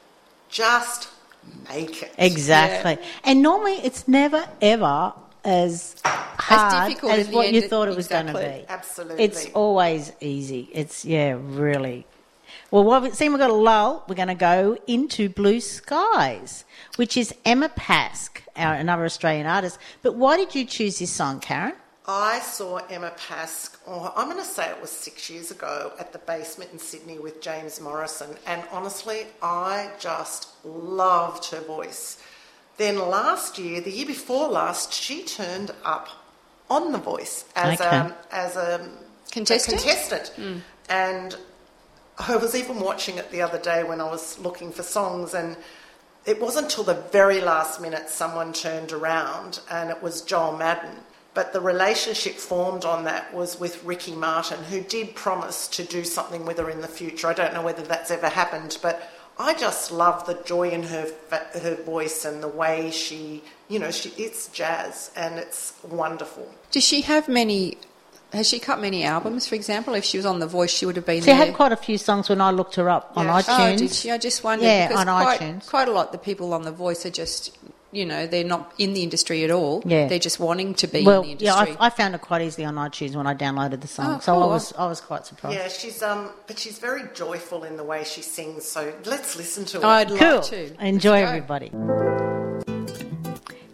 just 0.48 1.10
make 1.68 2.02
it. 2.02 2.14
Exactly. 2.16 2.96
And 3.24 3.42
normally 3.42 3.74
it's 3.74 4.08
never 4.08 4.48
ever 4.62 5.12
as 5.44 5.96
hard 6.04 6.88
difficult 6.88 7.12
as 7.12 7.28
the 7.28 7.34
what 7.34 7.52
you 7.52 7.62
thought 7.62 7.88
it 7.88 7.96
was 7.96 8.08
going 8.08 8.26
to 8.26 8.34
be. 8.34 8.64
Absolutely. 8.68 9.24
It's 9.24 9.46
always 9.54 10.12
easy. 10.20 10.68
It's 10.72 11.04
yeah, 11.04 11.36
really. 11.40 12.06
Well, 12.70 12.84
what 12.84 13.02
we 13.02 13.10
seem 13.10 13.32
we've 13.32 13.40
got 13.40 13.50
a 13.50 13.54
lull. 13.54 14.04
We're 14.08 14.14
going 14.14 14.28
to 14.28 14.34
go 14.34 14.78
into 14.86 15.28
Blue 15.28 15.60
Skies, 15.60 16.64
which 16.96 17.16
is 17.16 17.34
Emma 17.44 17.68
Pask, 17.68 18.42
our, 18.56 18.74
another 18.74 19.04
Australian 19.04 19.46
artist. 19.46 19.78
But 20.02 20.14
why 20.14 20.36
did 20.36 20.54
you 20.54 20.64
choose 20.64 20.98
this 20.98 21.10
song, 21.10 21.40
Karen? 21.40 21.74
I 22.06 22.40
saw 22.40 22.78
Emma 22.88 23.12
Pask, 23.16 23.76
oh, 23.86 24.12
I'm 24.16 24.28
going 24.28 24.42
to 24.42 24.44
say 24.44 24.68
it 24.68 24.80
was 24.80 24.90
six 24.90 25.30
years 25.30 25.50
ago, 25.52 25.92
at 25.98 26.12
the 26.12 26.18
basement 26.18 26.72
in 26.72 26.78
Sydney 26.78 27.18
with 27.18 27.40
James 27.40 27.80
Morrison, 27.80 28.30
and 28.46 28.64
honestly, 28.72 29.26
I 29.42 29.90
just 30.00 30.48
loved 30.64 31.44
her 31.52 31.60
voice. 31.60 32.20
Then 32.80 32.98
last 33.10 33.58
year, 33.58 33.82
the 33.82 33.90
year 33.90 34.06
before 34.06 34.48
last, 34.48 34.94
she 34.94 35.22
turned 35.22 35.70
up 35.84 36.08
on 36.70 36.92
The 36.92 36.98
Voice 36.98 37.44
as 37.54 37.78
Okay. 37.78 37.94
a 37.94 38.16
as 38.32 38.56
um, 38.56 38.80
a 38.80 39.30
Contestant? 39.30 39.80
a 39.80 39.84
contestant, 39.84 40.28
hmm. 40.28 40.58
and 40.88 41.36
I 42.16 42.36
was 42.36 42.54
even 42.54 42.80
watching 42.80 43.18
it 43.18 43.30
the 43.30 43.42
other 43.42 43.58
day 43.58 43.84
when 43.84 44.00
I 44.00 44.08
was 44.10 44.38
looking 44.38 44.72
for 44.72 44.82
songs, 44.82 45.34
and 45.34 45.58
it 46.24 46.40
wasn't 46.40 46.68
until 46.68 46.84
the 46.84 47.02
very 47.12 47.42
last 47.42 47.82
minute 47.82 48.08
someone 48.08 48.54
turned 48.54 48.92
around, 48.92 49.60
and 49.70 49.90
it 49.90 50.02
was 50.02 50.22
Joel 50.22 50.56
Madden. 50.56 51.00
But 51.34 51.52
the 51.52 51.60
relationship 51.60 52.36
formed 52.36 52.86
on 52.86 53.04
that 53.04 53.34
was 53.34 53.60
with 53.60 53.84
Ricky 53.84 54.16
Martin, 54.16 54.64
who 54.70 54.80
did 54.80 55.14
promise 55.14 55.68
to 55.68 55.84
do 55.84 56.02
something 56.02 56.46
with 56.46 56.56
her 56.56 56.70
in 56.70 56.80
the 56.80 56.88
future. 56.88 57.28
I 57.28 57.34
don't 57.34 57.52
know 57.52 57.62
whether 57.62 57.82
that's 57.82 58.10
ever 58.10 58.30
happened, 58.30 58.78
but 58.80 59.06
I 59.40 59.54
just 59.54 59.90
love 59.90 60.26
the 60.26 60.34
joy 60.44 60.68
in 60.70 60.82
her 60.82 61.06
her 61.62 61.74
voice 61.76 62.26
and 62.26 62.42
the 62.42 62.48
way 62.48 62.90
she, 62.90 63.42
you 63.68 63.78
know, 63.78 63.90
she 63.90 64.10
it's 64.10 64.48
jazz 64.48 65.10
and 65.16 65.38
it's 65.38 65.72
wonderful. 65.82 66.46
Does 66.70 66.84
she 66.84 67.00
have 67.02 67.26
many? 67.26 67.78
Has 68.34 68.46
she 68.48 68.58
cut 68.60 68.80
many 68.80 69.02
albums, 69.02 69.48
for 69.48 69.54
example? 69.54 69.94
If 69.94 70.04
she 70.04 70.16
was 70.16 70.24
on 70.26 70.38
The 70.38 70.46
Voice, 70.46 70.70
she 70.70 70.86
would 70.86 70.94
have 70.94 71.06
been 71.06 71.20
She 71.20 71.26
there. 71.26 71.34
had 71.34 71.52
quite 71.54 71.72
a 71.72 71.76
few 71.76 71.98
songs 71.98 72.28
when 72.28 72.40
I 72.40 72.50
looked 72.52 72.76
her 72.76 72.88
up 72.88 73.12
on 73.16 73.26
iTunes. 73.26 73.74
Oh, 73.74 73.76
did 73.76 73.90
she? 73.90 74.08
I 74.10 74.18
just 74.18 74.44
wondered. 74.44 74.66
Yeah, 74.66 74.86
because 74.86 75.06
on 75.06 75.24
quite, 75.24 75.40
iTunes. 75.40 75.68
Quite 75.68 75.88
a 75.88 75.90
lot 75.90 76.12
the 76.12 76.18
people 76.18 76.54
on 76.54 76.62
The 76.62 76.70
Voice 76.70 77.04
are 77.04 77.10
just, 77.10 77.58
you 77.92 78.04
know, 78.06 78.26
they're 78.26 78.44
not 78.44 78.72
in 78.78 78.92
the 78.94 79.02
industry 79.02 79.42
at 79.44 79.50
all. 79.50 79.82
Yeah. 79.84 80.06
They're 80.08 80.18
just 80.18 80.38
wanting 80.40 80.74
to 80.74 80.86
be 80.86 81.04
well, 81.04 81.22
in 81.22 81.36
the 81.38 81.44
yeah, 81.44 81.52
industry. 81.58 81.76
I, 81.80 81.86
I 81.86 81.90
found 81.90 82.14
it 82.14 82.20
quite 82.20 82.42
easily 82.42 82.64
on 82.64 82.74
iTunes 82.76 83.14
when 83.16 83.26
I 83.26 83.34
downloaded 83.34 83.80
the 83.80 83.88
song, 83.88 84.16
Oh, 84.16 84.20
so 84.20 84.34
I 84.42 84.46
was 84.46 84.72
I 84.74 84.86
was 84.86 85.00
quite 85.00 85.26
surprised. 85.26 85.56
Yeah, 85.56 85.68
she's 85.68 86.02
um, 86.02 86.30
but 86.46 86.58
she's 86.58 86.78
very 86.78 87.02
joyful 87.14 87.64
in 87.64 87.76
the 87.76 87.84
way 87.84 88.04
she 88.04 88.22
sings. 88.22 88.64
So 88.64 88.92
let's 89.06 89.36
listen 89.36 89.64
to 89.66 89.78
it. 89.78 89.84
I'd 89.84 90.08
Cool. 90.08 90.18
love 90.18 90.44
to. 90.46 90.86
Enjoy, 90.86 91.20
Let's 91.22 91.48
go. 91.48 91.58
everybody. 91.58 91.70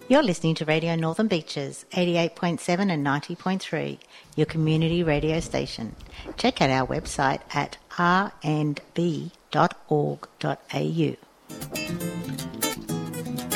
You're 0.08 0.22
listening 0.22 0.54
to 0.56 0.64
Radio 0.64 0.94
Northern 0.94 1.26
Beaches, 1.26 1.84
88.7 1.90 2.92
and 2.92 3.04
90.3, 3.04 3.98
your 4.36 4.46
community 4.46 5.02
radio 5.02 5.40
station. 5.40 5.96
Check 6.36 6.62
out 6.62 6.70
our 6.70 6.86
website 6.86 7.40
at 7.52 7.76
rnb.org.au. 7.90 9.36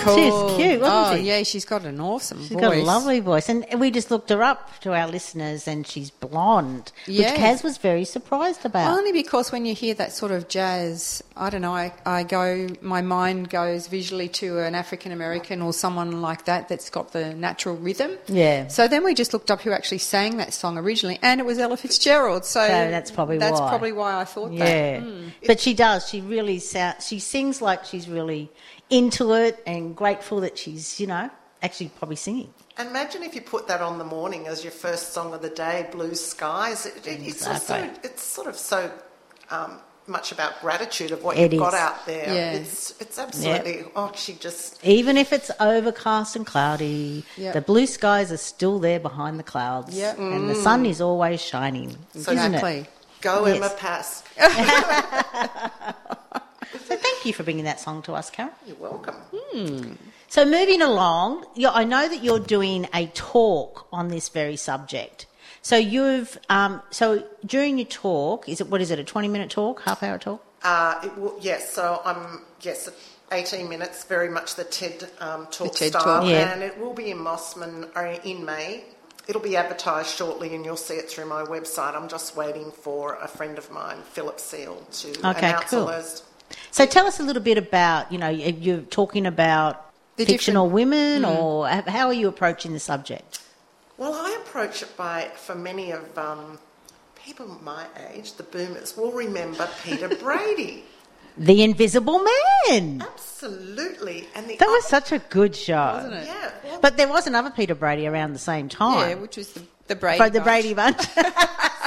Cool. 0.05 0.57
cute, 0.57 0.81
wasn't 0.81 0.85
oh, 1.13 1.17
she? 1.17 1.23
yeah, 1.23 1.43
she's 1.43 1.65
got 1.65 1.85
an 1.85 2.01
awesome 2.01 2.39
She's 2.41 2.51
voice. 2.51 2.61
got 2.61 2.75
a 2.77 2.83
lovely 2.83 3.21
voice, 3.21 3.49
and 3.49 3.65
we 3.79 3.91
just 3.91 4.11
looked 4.11 4.31
her 4.31 4.43
up 4.43 4.81
to 4.81 4.95
our 4.95 5.07
listeners, 5.09 5.67
and 5.69 5.87
she's 5.87 6.11
blonde, 6.11 6.93
Yeah. 7.07 7.31
which 7.33 7.41
Kaz 7.41 7.63
was 7.65 7.79
very 7.79 8.05
surprised 8.05 8.65
about. 8.65 8.97
Only 8.97 9.13
because 9.13 9.53
when 9.53 9.65
you 9.67 9.75
hear 9.75 9.95
that 9.95 10.13
sort 10.13 10.33
of 10.33 10.49
jazz, 10.49 11.23
I 11.37 11.51
don't 11.51 11.63
know, 11.63 11.75
I, 11.75 11.93
I 12.07 12.23
go, 12.23 12.69
my 12.81 13.01
mind 13.03 13.51
goes 13.51 13.87
visually 13.89 14.29
to 14.29 14.59
an 14.61 14.75
African 14.75 15.13
American 15.13 15.63
or 15.63 15.73
someone 15.73 16.23
like 16.23 16.45
that 16.47 16.69
that's 16.69 16.91
got 16.91 17.13
the 17.13 17.35
natural 17.35 17.77
rhythm. 17.77 18.17
Yeah. 18.29 18.69
So 18.69 18.89
then 18.89 19.05
we 19.05 19.15
just 19.15 19.33
looked 19.33 19.51
up 19.51 19.61
who 19.63 19.73
actually 19.73 19.99
sang 19.99 20.37
that 20.39 20.53
song 20.55 20.79
originally, 20.79 21.19
and 21.23 21.41
it 21.41 21.45
was 21.45 21.59
Ella 21.59 21.77
Fitzgerald. 21.77 22.45
So, 22.45 22.61
So 22.61 22.69
that's 22.69 23.11
probably 23.11 23.39
that's 23.39 23.61
why. 23.61 23.69
probably 23.69 23.93
why 23.93 24.21
I 24.21 24.25
thought 24.25 24.53
Yeah, 24.53 25.01
that. 25.01 25.03
Hmm. 25.03 25.29
but 25.47 25.61
she 25.61 25.75
does. 25.75 26.09
She 26.09 26.21
really 26.21 26.59
sounds. 26.59 27.07
She 27.07 27.19
sings 27.19 27.61
like 27.63 27.85
she's 27.85 28.09
really 28.09 28.51
into 28.91 29.33
it 29.33 29.63
and 29.67 29.97
grateful 29.97 30.41
that 30.41 30.59
she's, 30.59 31.01
you 31.01 31.07
know, 31.07 31.31
actually 31.63 31.91
probably 31.99 32.17
singing. 32.17 32.53
Imagine 32.79 33.23
if 33.23 33.35
you 33.35 33.43
put 33.43 33.69
that 33.69 33.81
on 33.81 33.99
the 33.99 34.05
morning 34.05 34.47
as 34.47 34.65
your 34.65 34.73
first 34.73 35.13
song 35.13 35.35
of 35.35 35.43
the 35.43 35.51
day, 35.51 35.87
Blue 35.93 36.15
Skies. 36.15 36.87
It, 36.87 37.07
it, 37.07 37.21
it's, 37.23 37.45
just 37.45 37.67
so, 37.67 37.91
it's 38.03 38.23
sort 38.23 38.49
of 38.49 38.57
so 38.57 38.91
um, 39.51 39.79
much 40.07 40.33
about 40.33 40.61
gratitude 40.61 41.11
of 41.11 41.23
what 41.23 41.37
It 41.37 41.53
you've 41.53 41.61
got 41.61 41.75
out 41.75 42.07
there. 42.07 42.33
Yeah. 42.33 42.53
It's, 42.53 42.99
it's 43.01 43.19
absolutely, 43.19 43.85
oh, 43.95 44.13
she 44.15 44.35
just, 44.35 44.85
Even 44.85 45.17
if 45.17 45.33
it's 45.33 45.51
overcast 45.61 46.37
and 46.37 46.47
cloudy, 46.47 47.25
Yep. 47.37 47.55
the 47.55 47.61
blue 47.61 47.87
skies 47.87 48.33
are 48.33 48.37
still 48.39 48.79
there 48.79 49.01
behind 49.01 49.39
the 49.39 49.43
clouds, 49.45 49.97
Yep. 49.97 50.19
and 50.19 50.49
the 50.49 50.55
sun 50.55 50.87
is 50.87 51.01
always 51.01 51.41
shining. 51.41 51.97
isn't 52.15 52.37
it? 52.37 52.55
Exactly. 52.55 52.87
go 53.21 53.47
Yes. 53.47 53.57
Emma 53.57 53.69
Pask. 53.77 54.25
Thank 57.21 57.27
you 57.27 57.33
for 57.35 57.43
bringing 57.43 57.67
that 57.67 57.79
song 57.79 58.01
to 58.05 58.15
us, 58.15 58.31
Karen. 58.31 58.51
You're 58.67 58.77
welcome. 58.77 59.15
So 60.29 60.47
moving 60.47 60.81
along, 60.81 61.45
I 61.69 61.85
know 61.85 62.09
that 62.09 62.23
you're 62.25 62.39
doing 62.41 62.89
a 62.95 63.09
talk 63.09 63.87
on 63.93 64.09
this 64.09 64.31
very 64.31 64.57
subject. 64.57 65.27
So 65.61 65.77
you've 65.77 66.39
um, 66.49 66.81
so 66.89 67.23
during 67.45 67.77
your 67.77 67.89
talk, 67.89 68.49
is 68.49 68.63
it 68.63 68.69
what 68.69 68.81
is 68.81 68.91
it 68.91 68.99
a 68.99 69.05
twenty 69.05 69.29
minute 69.29 69.51
talk, 69.51 69.83
half 69.83 70.03
hour 70.03 70.17
talk? 70.17 70.43
Uh, 70.63 70.99
it 71.05 71.15
will, 71.19 71.37
yes, 71.43 71.71
so 71.75 72.01
I'm, 72.07 72.41
yes, 72.63 72.89
18 73.33 73.69
minutes, 73.69 74.05
very 74.05 74.31
much 74.31 74.55
the 74.55 74.65
TED 74.65 75.11
um, 75.21 75.47
talk 75.51 75.75
TED 75.75 75.91
style. 75.91 76.03
talk. 76.03 76.25
Yeah. 76.27 76.53
And 76.55 76.63
it 76.63 76.79
will 76.79 76.95
be 76.95 77.11
in 77.11 77.19
Mosman 77.19 77.89
uh, 77.95 78.19
in 78.25 78.47
May. 78.47 78.85
It'll 79.29 79.43
be 79.43 79.57
advertised 79.59 80.09
shortly 80.17 80.55
and 80.55 80.65
you'll 80.65 80.77
see 80.77 80.95
it 80.95 81.11
through 81.11 81.27
my 81.27 81.43
website. 81.43 81.95
I'm 81.95 82.09
just 82.09 82.35
waiting 82.35 82.71
for 82.73 83.17
a 83.17 83.29
friend 83.29 83.59
of 83.59 83.71
mine, 83.71 83.99
Philip 84.13 84.41
Seal, 84.41 84.77
to 84.93 85.09
Okay, 85.31 85.49
announce 85.51 85.71
cool. 85.71 85.81
all 85.81 85.87
those. 85.89 86.23
So 86.71 86.87
tell 86.87 87.07
us 87.07 87.21
a 87.21 87.23
little 87.23 87.43
bit 87.43 87.59
about 87.59 88.11
you 88.13 88.19
know 88.19 88.29
you- 88.29 88.55
you're 88.61 88.81
talking 88.83 89.27
about 89.27 89.87
The 90.17 90.25
fictional 90.27 90.69
women, 90.69 91.23
Mm. 91.23 91.39
or 91.39 91.69
how 91.69 92.07
are 92.09 92.13
you 92.13 92.29
approaching 92.29 92.73
the 92.73 92.81
subject? 92.81 93.41
Well, 93.97 94.15
I 94.15 94.31
approach 94.43 94.83
it 94.83 94.97
by, 94.97 95.29
for 95.37 95.55
many 95.55 95.91
of 95.93 96.17
um, 96.19 96.59
people 97.25 97.47
my 97.63 97.85
age, 98.13 98.33
the 98.35 98.43
boomers, 98.43 98.97
will 98.97 99.13
remember 99.13 99.69
Peter 99.85 100.09
Brady. 100.25 100.85
The 101.37 101.63
Invisible 101.63 102.21
Man. 102.69 103.03
Absolutely. 103.03 104.27
And 104.35 104.49
the 104.49 104.57
That 104.57 104.69
was 104.69 104.85
such 104.87 105.13
a 105.13 105.19
good 105.19 105.55
show. 105.55 105.93
Wasn't 105.95 106.15
it? 106.15 106.27
Yeah. 106.27 106.51
Well, 106.65 106.79
But 106.81 106.97
there 106.97 107.09
was 107.09 107.27
another 107.27 107.51
Peter 107.51 107.75
Brady 107.75 108.07
around 108.07 108.33
the 108.33 108.39
same 108.39 108.69
time. 108.69 109.09
Yeah, 109.11 109.15
which 109.17 109.37
was 109.37 109.53
the, 109.53 109.63
the 109.87 109.97
Brady. 109.97 110.19
By 110.19 110.29
the 110.29 110.41
Bunch. 110.41 110.45
Brady 110.47 110.75
Bunch. 110.75 111.03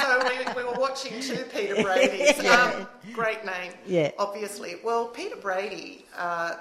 so 0.02 0.28
we, 0.28 0.54
we 0.56 0.64
were 0.70 0.80
watching 0.94 1.20
two 1.22 1.44
Peter 1.54 1.82
Brady's. 1.82 2.40
Um, 2.46 2.88
great 3.14 3.44
name. 3.46 3.74
Yeah. 3.86 4.12
Obviously. 4.20 4.76
Well, 4.84 5.08
Peter 5.08 5.36
Brady, 5.36 6.06
uh, 6.18 6.56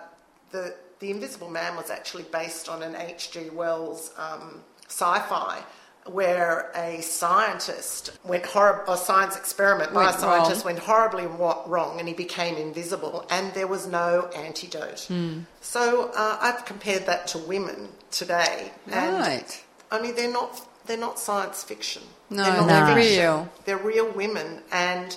the 0.51 0.75
the 1.01 1.11
Invisible 1.11 1.51
Man 1.51 1.77
was 1.77 1.91
actually 1.91 2.23
based 2.25 2.69
on 2.69 2.83
an 2.83 2.95
H.G. 2.95 3.51
Wells 3.51 4.13
um, 4.17 4.63
sci-fi. 4.89 5.63
Where 6.07 6.73
a 6.75 7.01
scientist 7.01 8.19
went 8.25 8.45
horrible, 8.45 8.95
a 8.95 8.97
science 8.97 9.37
experiment 9.37 9.95
by 9.95 10.07
Went 10.07 10.17
a 10.17 10.19
scientist 10.19 10.65
wrong. 10.65 10.75
went 10.75 10.85
horribly 10.85 11.27
wrong, 11.27 12.01
and 12.01 12.09
he 12.09 12.15
became 12.15 12.57
invisible, 12.57 13.25
and 13.31 13.55
there 13.55 13.69
was 13.69 13.87
no 13.87 14.29
antidote. 14.35 15.03
Hmm. 15.07 15.43
So 15.61 16.11
uh, 16.17 16.39
I've 16.41 16.65
compared 16.65 17.07
that 17.07 17.29
to 17.29 17.39
women 17.39 17.91
today, 18.11 18.73
and 18.91 19.15
Right. 19.21 19.65
only 19.93 20.11
they're 20.11 20.33
not 20.33 20.67
they're 20.87 20.97
not 20.99 21.21
science 21.21 21.63
fiction. 21.63 22.03
No, 22.33 22.45
they're 22.45 22.57
not 22.57 22.67
they're 22.87 22.97
fiction. 22.97 23.19
real. 23.19 23.49
They're 23.65 23.77
real 23.79 24.11
women, 24.13 24.61
and 24.73 25.17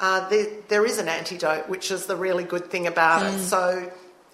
uh, 0.00 0.28
there, 0.28 0.46
there 0.68 0.84
is 0.86 0.98
an 0.98 1.08
antidote, 1.08 1.68
which 1.68 1.90
is 1.90 2.06
the 2.06 2.16
really 2.16 2.44
good 2.44 2.70
thing 2.70 2.86
about 2.86 3.22
Mm. 3.22 3.34
it. 3.36 3.38
So 3.40 3.92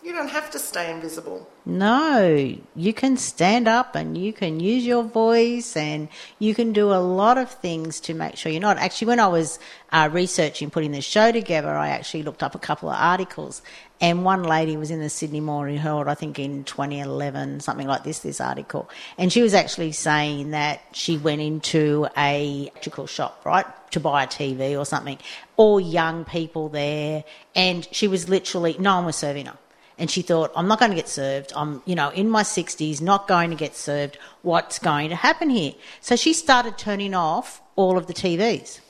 you 0.08 0.14
don't 0.14 0.30
have 0.30 0.50
to 0.50 0.58
stay 0.58 0.90
invisible. 0.90 1.46
No, 1.66 2.56
you 2.74 2.94
can 2.94 3.18
stand 3.18 3.68
up 3.68 3.94
and 3.94 4.16
you 4.16 4.32
can 4.32 4.58
use 4.58 4.86
your 4.86 5.02
voice 5.02 5.76
and 5.76 6.08
you 6.38 6.54
can 6.54 6.72
do 6.72 6.90
a 6.94 6.96
lot 6.96 7.36
of 7.36 7.50
things 7.50 8.00
to 8.00 8.14
make 8.14 8.36
sure 8.36 8.50
you're 8.50 8.62
not. 8.62 8.78
Actually, 8.78 9.08
when 9.08 9.20
I 9.20 9.26
was 9.26 9.58
uh, 9.92 10.08
researching 10.10 10.70
putting 10.70 10.92
this 10.92 11.04
show 11.04 11.30
together, 11.30 11.68
I 11.68 11.90
actually 11.90 12.22
looked 12.22 12.42
up 12.42 12.54
a 12.54 12.58
couple 12.58 12.88
of 12.88 12.96
articles. 12.98 13.60
And 14.00 14.24
one 14.24 14.44
lady 14.44 14.78
was 14.78 14.90
in 14.90 15.00
the 15.00 15.10
Sydney 15.10 15.40
Morning 15.40 15.76
Herald, 15.76 16.08
I 16.08 16.14
think 16.14 16.38
in 16.38 16.64
2011, 16.64 17.60
something 17.60 17.86
like 17.86 18.02
this, 18.02 18.20
this 18.20 18.40
article. 18.40 18.88
And 19.18 19.30
she 19.30 19.42
was 19.42 19.52
actually 19.52 19.92
saying 19.92 20.52
that 20.52 20.80
she 20.92 21.18
went 21.18 21.42
into 21.42 22.08
a 22.16 22.68
electrical 22.70 23.06
shop, 23.06 23.44
right, 23.44 23.66
to 23.90 24.00
buy 24.00 24.22
a 24.22 24.26
TV 24.26 24.78
or 24.78 24.86
something. 24.86 25.18
All 25.58 25.78
young 25.78 26.24
people 26.24 26.70
there. 26.70 27.24
And 27.54 27.86
she 27.92 28.08
was 28.08 28.30
literally, 28.30 28.74
no 28.78 28.96
one 28.96 29.04
was 29.04 29.16
serving 29.16 29.44
her 29.44 29.58
and 29.98 30.10
she 30.10 30.22
thought, 30.22 30.52
I'm 30.54 30.68
not 30.68 30.78
going 30.78 30.90
to 30.90 30.96
get 30.96 31.08
served. 31.08 31.52
I'm, 31.56 31.82
you 31.84 31.94
know, 31.94 32.10
in 32.10 32.30
my 32.30 32.42
60s, 32.42 33.00
not 33.00 33.26
going 33.26 33.50
to 33.50 33.56
get 33.56 33.74
served. 33.74 34.16
What's 34.42 34.78
going 34.78 35.08
to 35.10 35.16
happen 35.16 35.50
here? 35.50 35.72
So 36.00 36.14
she 36.14 36.32
started 36.32 36.78
turning 36.78 37.14
off 37.14 37.60
all 37.74 37.98
of 37.98 38.06
the 38.06 38.14
TVs. 38.14 38.80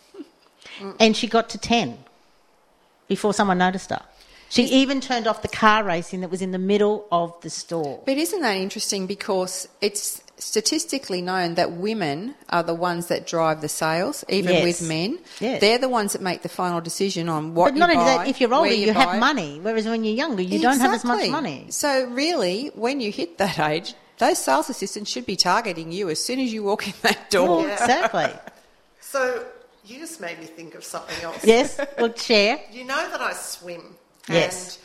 And 1.00 1.16
she 1.16 1.26
got 1.26 1.48
to 1.50 1.58
10 1.58 1.98
before 3.08 3.34
someone 3.34 3.58
noticed 3.58 3.90
her. 3.90 4.02
She 4.50 4.64
even 4.64 5.00
turned 5.00 5.26
off 5.26 5.42
the 5.42 5.48
car 5.48 5.84
racing 5.84 6.20
that 6.22 6.30
was 6.30 6.40
in 6.42 6.52
the 6.52 6.58
middle 6.58 7.06
of 7.12 7.38
the 7.42 7.50
store. 7.50 8.02
But 8.06 8.16
isn't 8.16 8.40
that 8.40 8.56
interesting? 8.56 9.06
Because 9.06 9.68
it's 9.80 10.22
statistically 10.38 11.20
known 11.20 11.54
that 11.56 11.72
women 11.72 12.34
are 12.48 12.62
the 12.62 12.74
ones 12.74 13.08
that 13.08 13.26
drive 13.26 13.60
the 13.60 13.68
sales, 13.68 14.24
even 14.28 14.52
Yes. 14.54 14.62
with 14.64 14.88
men. 14.88 15.18
Yes. 15.40 15.60
They're 15.60 15.78
the 15.78 15.88
ones 15.88 16.12
that 16.12 16.22
make 16.22 16.42
the 16.42 16.48
final 16.48 16.80
decision 16.80 17.28
on 17.28 17.54
what 17.54 17.74
But 17.74 17.78
not 17.78 17.88
you 17.90 17.98
only 17.98 18.04
buy, 18.10 18.16
that, 18.24 18.28
if 18.28 18.40
you're 18.40 18.54
older, 18.54 18.68
where 18.68 18.76
you, 18.76 18.92
have 18.92 19.16
it. 19.16 19.18
money, 19.18 19.58
whereas 19.60 19.84
when 19.86 20.04
you're 20.04 20.14
younger, 20.14 20.42
you 20.42 20.60
don't 20.60 20.78
have 20.80 20.94
as 20.94 21.04
much 21.04 21.28
money. 21.28 21.66
So 21.70 22.06
really, 22.06 22.68
when 22.74 23.00
you 23.00 23.10
hit 23.10 23.38
that 23.38 23.58
age, 23.58 23.94
those 24.18 24.38
sales 24.38 24.70
assistants 24.70 25.10
should 25.10 25.26
be 25.26 25.36
targeting 25.36 25.92
you 25.92 26.08
as 26.08 26.22
soon 26.24 26.38
as 26.40 26.52
you 26.52 26.62
walk 26.62 26.86
in 26.86 26.94
that 27.02 27.30
door. 27.30 27.58
Well, 27.64 27.70
exactly. 27.72 28.30
So 29.00 29.44
you 29.84 29.98
just 29.98 30.20
made 30.20 30.38
me 30.38 30.46
think 30.46 30.74
of 30.74 30.84
something 30.84 31.20
else. 31.24 31.44
yes, 31.44 31.80
well, 31.98 32.14
share. 32.16 32.60
You 32.72 32.84
know 32.84 33.10
that 33.10 33.20
I 33.20 33.32
swim. 33.32 33.96
Yes. 34.34 34.78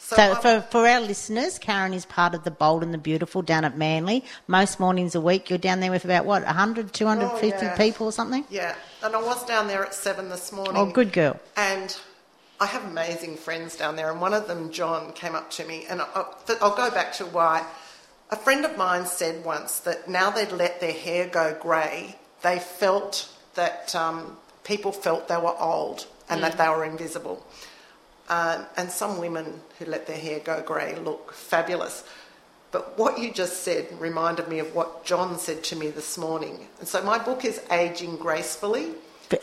So, 0.00 0.16
So, 0.16 0.34
for, 0.36 0.60
for 0.70 0.88
our 0.88 1.00
listeners, 1.00 1.58
Karen 1.58 1.92
is 1.92 2.06
part 2.06 2.34
of 2.34 2.44
the 2.44 2.50
Bold 2.50 2.82
and 2.82 2.94
the 2.94 2.98
Beautiful 2.98 3.42
down 3.42 3.64
at 3.66 3.76
Manly. 3.76 4.24
Most 4.46 4.80
mornings 4.80 5.14
a 5.14 5.20
week, 5.20 5.50
you're 5.50 5.58
down 5.58 5.80
there 5.80 5.90
with 5.90 6.04
about, 6.06 6.24
what, 6.24 6.44
100, 6.44 6.92
250 6.94 7.56
Oh, 7.56 7.60
yeah. 7.60 7.76
people 7.76 8.06
or 8.06 8.12
something? 8.12 8.44
yeah, 8.48 8.74
and 9.02 9.14
I 9.14 9.20
was 9.22 9.44
down 9.44 9.66
there 9.66 9.84
at 9.84 9.92
seven 9.94 10.30
this 10.30 10.50
morning. 10.50 10.76
Oh, 10.76 10.86
good 10.86 11.12
girl. 11.12 11.38
And 11.58 11.94
I 12.58 12.66
have 12.66 12.84
amazing 12.84 13.36
friends 13.36 13.76
down 13.76 13.96
there, 13.96 14.10
and 14.10 14.18
one 14.20 14.32
of 14.32 14.48
them, 14.48 14.72
John, 14.72 15.12
came 15.12 15.34
up 15.34 15.50
to 15.52 15.64
me, 15.66 15.84
and 15.90 16.00
I, 16.00 16.24
I'll 16.62 16.74
go 16.74 16.90
back 16.90 17.12
to 17.14 17.26
why. 17.26 17.66
A 18.30 18.36
friend 18.36 18.64
of 18.64 18.76
mine 18.78 19.04
said 19.04 19.44
once 19.44 19.78
that 19.80 20.08
now 20.08 20.30
they'd 20.30 20.52
let 20.52 20.80
their 20.80 20.92
hair 20.92 21.26
go 21.28 21.54
grey, 21.60 22.16
they 22.42 22.58
felt 22.58 23.28
that 23.54 23.94
um, 23.94 24.38
people 24.64 24.92
felt 24.92 25.28
they 25.28 25.36
were 25.36 25.54
old 25.60 26.06
and 26.30 26.42
that 26.42 26.56
they 26.58 26.68
were 26.68 26.84
invisible. 26.84 27.44
Um, 28.28 28.66
and 28.76 28.90
some 28.90 29.18
women 29.18 29.60
who 29.78 29.86
let 29.86 30.06
their 30.06 30.18
hair 30.18 30.40
go 30.40 30.60
grey 30.62 30.94
look 30.96 31.32
fabulous. 31.32 32.04
But 32.70 32.98
what 32.98 33.18
you 33.18 33.32
just 33.32 33.62
said 33.62 33.86
reminded 33.98 34.48
me 34.48 34.58
of 34.58 34.74
what 34.74 35.04
John 35.04 35.38
said 35.38 35.64
to 35.64 35.76
me 35.76 35.88
this 35.88 36.18
morning. 36.18 36.68
And 36.80 36.86
so 36.86 37.02
my 37.02 37.18
book 37.18 37.46
is 37.46 37.62
Aging 37.70 38.16
Gracefully. 38.16 38.92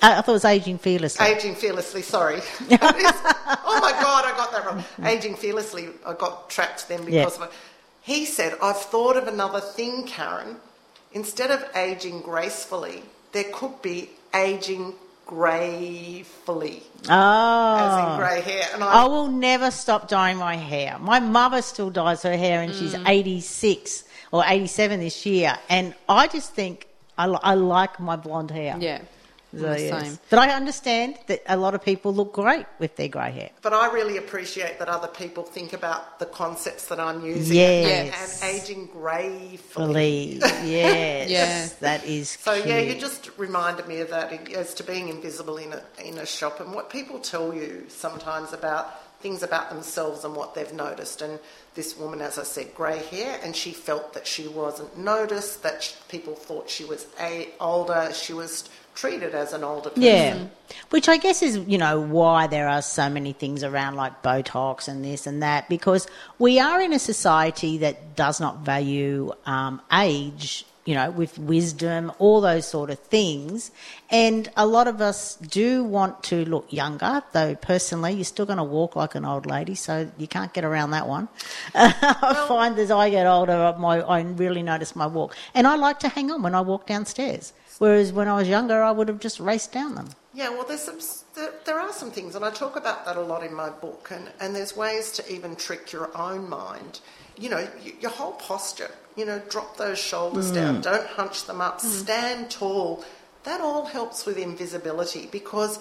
I 0.02 0.16
thought 0.22 0.30
it 0.30 0.32
was 0.32 0.46
aging 0.46 0.80
fearlessly. 0.80 1.26
Aging 1.26 1.56
fearlessly, 1.56 2.02
sorry. 2.02 2.42
oh 2.62 3.80
my 3.82 3.92
God, 4.02 4.26
I 4.26 4.34
got 4.36 4.52
that 4.52 4.66
wrong. 4.66 4.84
Aging 5.04 5.36
fearlessly, 5.36 5.90
I 6.06 6.14
got 6.14 6.50
trapped 6.50 6.88
then 6.88 7.02
Yeah. 7.04 7.22
because 7.26 7.38
of 7.38 7.44
it. 7.44 7.52
He 8.02 8.26
said, 8.26 8.56
I've 8.62 8.78
thought 8.78 9.18
of 9.18 9.28
another 9.28 9.60
thing, 9.60 10.06
Karen. 10.06 10.58
Instead 11.14 11.50
of 11.52 11.64
aging 11.76 12.22
gracefully, 12.22 13.04
there 13.32 13.46
could 13.54 13.82
be 13.82 14.10
aging 14.34 14.94
greyfully, 15.26 16.84
as 17.04 17.08
in 17.08 17.12
oh. 17.12 18.16
grey 18.18 18.42
hair. 18.42 18.68
And 18.74 18.84
I 18.84 19.04
I, 19.04 19.06
will 19.06 19.28
never 19.28 19.72
stop 19.72 20.08
dyeing 20.08 20.38
my 20.38 20.56
hair. 20.56 20.98
My 21.00 21.20
mother 21.20 21.62
still 21.62 21.90
dyes 21.90 22.24
her 22.24 22.38
hair 22.38 22.62
and 22.62 22.74
she's 22.74 22.94
Mm. 22.94 23.08
86 23.08 24.04
or 24.32 24.44
87 24.46 25.00
this 25.00 25.26
year. 25.26 25.58
And 25.70 25.96
I 26.08 26.28
just 26.28 26.54
think 26.54 26.88
I, 27.18 27.26
I 27.28 27.54
like 27.56 28.00
my 28.00 28.16
blonde 28.16 28.52
hair. 28.52 28.78
Yeah. 28.80 29.02
So, 29.58 29.74
yes. 29.76 30.08
same. 30.08 30.20
But 30.30 30.40
I 30.40 30.50
understand 30.52 31.18
that 31.28 31.42
a 31.48 31.58
lot 31.58 31.74
of 31.76 31.84
people 31.84 32.14
look 32.14 32.34
great 32.34 32.66
with 32.80 32.96
their 32.96 33.08
grey 33.08 33.32
hair. 33.32 33.50
But 33.62 33.74
I 33.74 33.92
really 33.94 34.18
appreciate 34.18 34.80
that 34.80 34.88
other 34.90 35.08
people 35.08 35.44
think 35.44 35.74
about 35.74 36.20
the 36.20 36.26
concepts 36.26 36.88
that 36.88 37.00
I'm 37.00 37.26
using 37.26 37.56
Yes. 37.58 38.42
and, 38.42 38.52
and 38.52 38.62
aging 38.62 38.88
gracefully. 38.88 39.88
Believe, 39.88 40.42
yes, 40.64 41.30
Yeah. 41.30 41.68
that 41.82 42.06
is. 42.06 42.30
So 42.42 42.54
yeah, 42.54 42.82
cute. 42.82 42.96
you 42.96 43.02
just 43.02 43.30
reminded 43.38 43.88
me 43.88 44.00
of 44.02 44.10
that 44.10 44.50
as 44.52 44.74
to 44.76 44.84
being 44.84 45.10
invisible 45.10 45.58
in 45.58 45.74
a 45.74 45.82
in 46.04 46.18
a 46.18 46.26
shop 46.26 46.60
and 46.60 46.74
what 46.74 46.90
people 46.90 47.20
tell 47.20 47.54
you 47.54 47.86
sometimes 47.90 48.54
about 48.54 49.02
things 49.22 49.42
about 49.42 49.70
themselves 49.70 50.24
and 50.24 50.36
what 50.36 50.54
they've 50.54 50.74
noticed. 50.74 51.22
And 51.22 51.40
this 51.74 51.98
woman, 51.98 52.22
as 52.22 52.38
I 52.38 52.44
said, 52.44 52.76
grey 52.76 53.00
hair, 53.00 53.40
and 53.44 53.56
she 53.56 53.72
felt 53.72 54.14
that 54.14 54.28
she 54.28 54.48
wasn't 54.48 54.98
noticed, 54.98 55.64
that 55.64 55.82
sh 55.84 55.94
people 56.10 56.36
thought 56.36 56.70
she 56.70 56.86
was 56.86 57.08
a 57.20 57.50
older, 57.60 58.12
she 58.14 58.34
was 58.34 58.70
treated 58.96 59.36
as 59.36 59.54
an 59.54 59.64
older 59.64 59.90
person. 59.90 60.02
Yeah, 60.02 60.46
which 60.90 61.08
I 61.08 61.18
guess 61.18 61.44
is 61.44 61.58
you 61.68 61.78
know 61.78 62.00
why 62.00 62.48
there 62.48 62.68
are 62.68 62.82
so 62.82 63.10
many 63.10 63.34
things 63.34 63.64
around 63.64 63.96
like 63.96 64.24
Botox 64.24 64.88
and 64.88 65.04
this 65.04 65.28
and 65.28 65.44
that 65.44 65.70
because 65.70 66.08
we 66.40 66.60
are 66.60 66.82
in 66.82 66.94
a 66.94 67.00
society 67.00 67.78
that 67.80 68.16
does 68.16 68.40
not 68.40 68.60
value 68.60 69.32
um, 69.46 69.82
age. 69.92 70.66
You 70.88 70.94
know, 70.94 71.10
with 71.10 71.40
wisdom, 71.40 72.12
all 72.20 72.42
those 72.42 72.68
sort 72.68 72.92
of 72.92 73.00
things, 73.00 73.72
and 74.12 74.48
a 74.56 74.68
lot 74.68 74.88
of 74.88 75.02
us 75.02 75.36
do 75.38 75.84
want 75.84 76.22
to 76.26 76.46
look 76.46 76.72
younger. 76.72 77.24
Though 77.32 77.56
personally, 77.56 78.14
you're 78.14 78.24
still 78.24 78.46
going 78.46 78.60
to 78.60 78.64
walk 78.64 78.96
like 78.96 79.16
an 79.16 79.26
old 79.26 79.48
lady, 79.48 79.74
so 79.74 80.12
you 80.20 80.28
can't 80.28 80.54
get 80.54 80.64
around 80.64 80.92
that 80.92 81.08
one. 81.08 81.28
I 81.74 82.46
find 82.48 82.78
as 82.78 82.92
I 82.92 83.10
get 83.10 83.26
older, 83.26 83.76
my 83.80 84.00
I 84.02 84.22
really 84.22 84.62
notice 84.62 84.96
my 84.96 85.08
walk, 85.08 85.36
and 85.56 85.66
I 85.66 85.76
like 85.76 85.98
to 86.02 86.08
hang 86.08 86.30
on 86.30 86.44
when 86.44 86.54
I 86.54 86.62
walk 86.62 86.86
downstairs. 86.86 87.52
Whereas 87.78 88.14
when 88.14 88.28
I 88.28 88.36
was 88.36 88.48
younger, 88.48 88.82
I 88.82 88.92
would 88.92 89.08
have 89.08 89.20
just 89.20 89.40
raced 89.40 89.72
down 89.72 89.96
them. 89.96 90.10
Yeah, 90.34 90.50
well, 90.50 90.66
there's 90.66 90.82
some, 90.82 91.00
there, 91.36 91.52
there 91.66 91.80
are 91.80 91.94
some 91.94 92.12
things, 92.12 92.36
and 92.36 92.44
I 92.44 92.52
talk 92.52 92.76
about 92.76 93.06
that 93.06 93.18
a 93.18 93.22
lot 93.22 93.44
in 93.44 93.54
my 93.54 93.70
book, 93.70 94.10
and, 94.12 94.30
and 94.40 94.56
there's 94.56 94.76
ways 94.76 95.12
to 95.14 95.34
even 95.34 95.56
trick 95.56 95.92
your 95.92 96.16
own 96.18 96.50
mind. 96.50 97.00
You 97.38 97.50
know, 97.50 97.68
your 98.00 98.12
whole 98.12 98.34
posture, 98.34 98.92
you 99.16 99.26
know, 99.26 99.42
drop 99.50 99.78
those 99.78 100.00
shoulders 100.00 100.52
down, 100.52 100.78
mm. 100.78 100.82
don't 100.84 101.08
hunch 101.08 101.46
them 101.46 101.62
up, 101.62 101.80
mm. 101.80 101.86
stand 101.86 102.50
tall. 102.50 103.04
That 103.44 103.62
all 103.62 103.86
helps 103.86 104.26
with 104.26 104.38
invisibility 104.38 105.28
because 105.32 105.80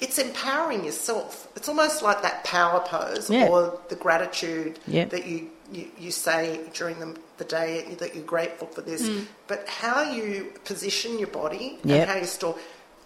it's 0.00 0.18
empowering 0.18 0.84
yourself. 0.84 1.48
It's 1.56 1.68
almost 1.68 2.02
like 2.02 2.22
that 2.22 2.42
power 2.44 2.80
pose 2.80 3.30
Yeah. 3.30 3.48
or 3.48 3.78
the 3.88 3.96
gratitude 3.96 4.78
Yeah. 4.86 5.04
that 5.06 5.26
you, 5.26 5.50
you, 5.72 5.86
you 5.98 6.10
say 6.10 6.60
during 6.74 6.98
the, 7.00 7.16
the 7.38 7.44
day 7.44 7.94
that 8.00 8.14
you're 8.14 8.24
grateful 8.24 8.66
for 8.66 8.80
this. 8.82 9.10
But 9.46 9.68
how 9.68 10.02
you 10.02 10.52
position 10.64 11.18
your 11.18 11.28
body 11.28 11.78
Yep. 11.84 12.00
and 12.00 12.10
how 12.10 12.16
you 12.18 12.26
store 12.26 12.56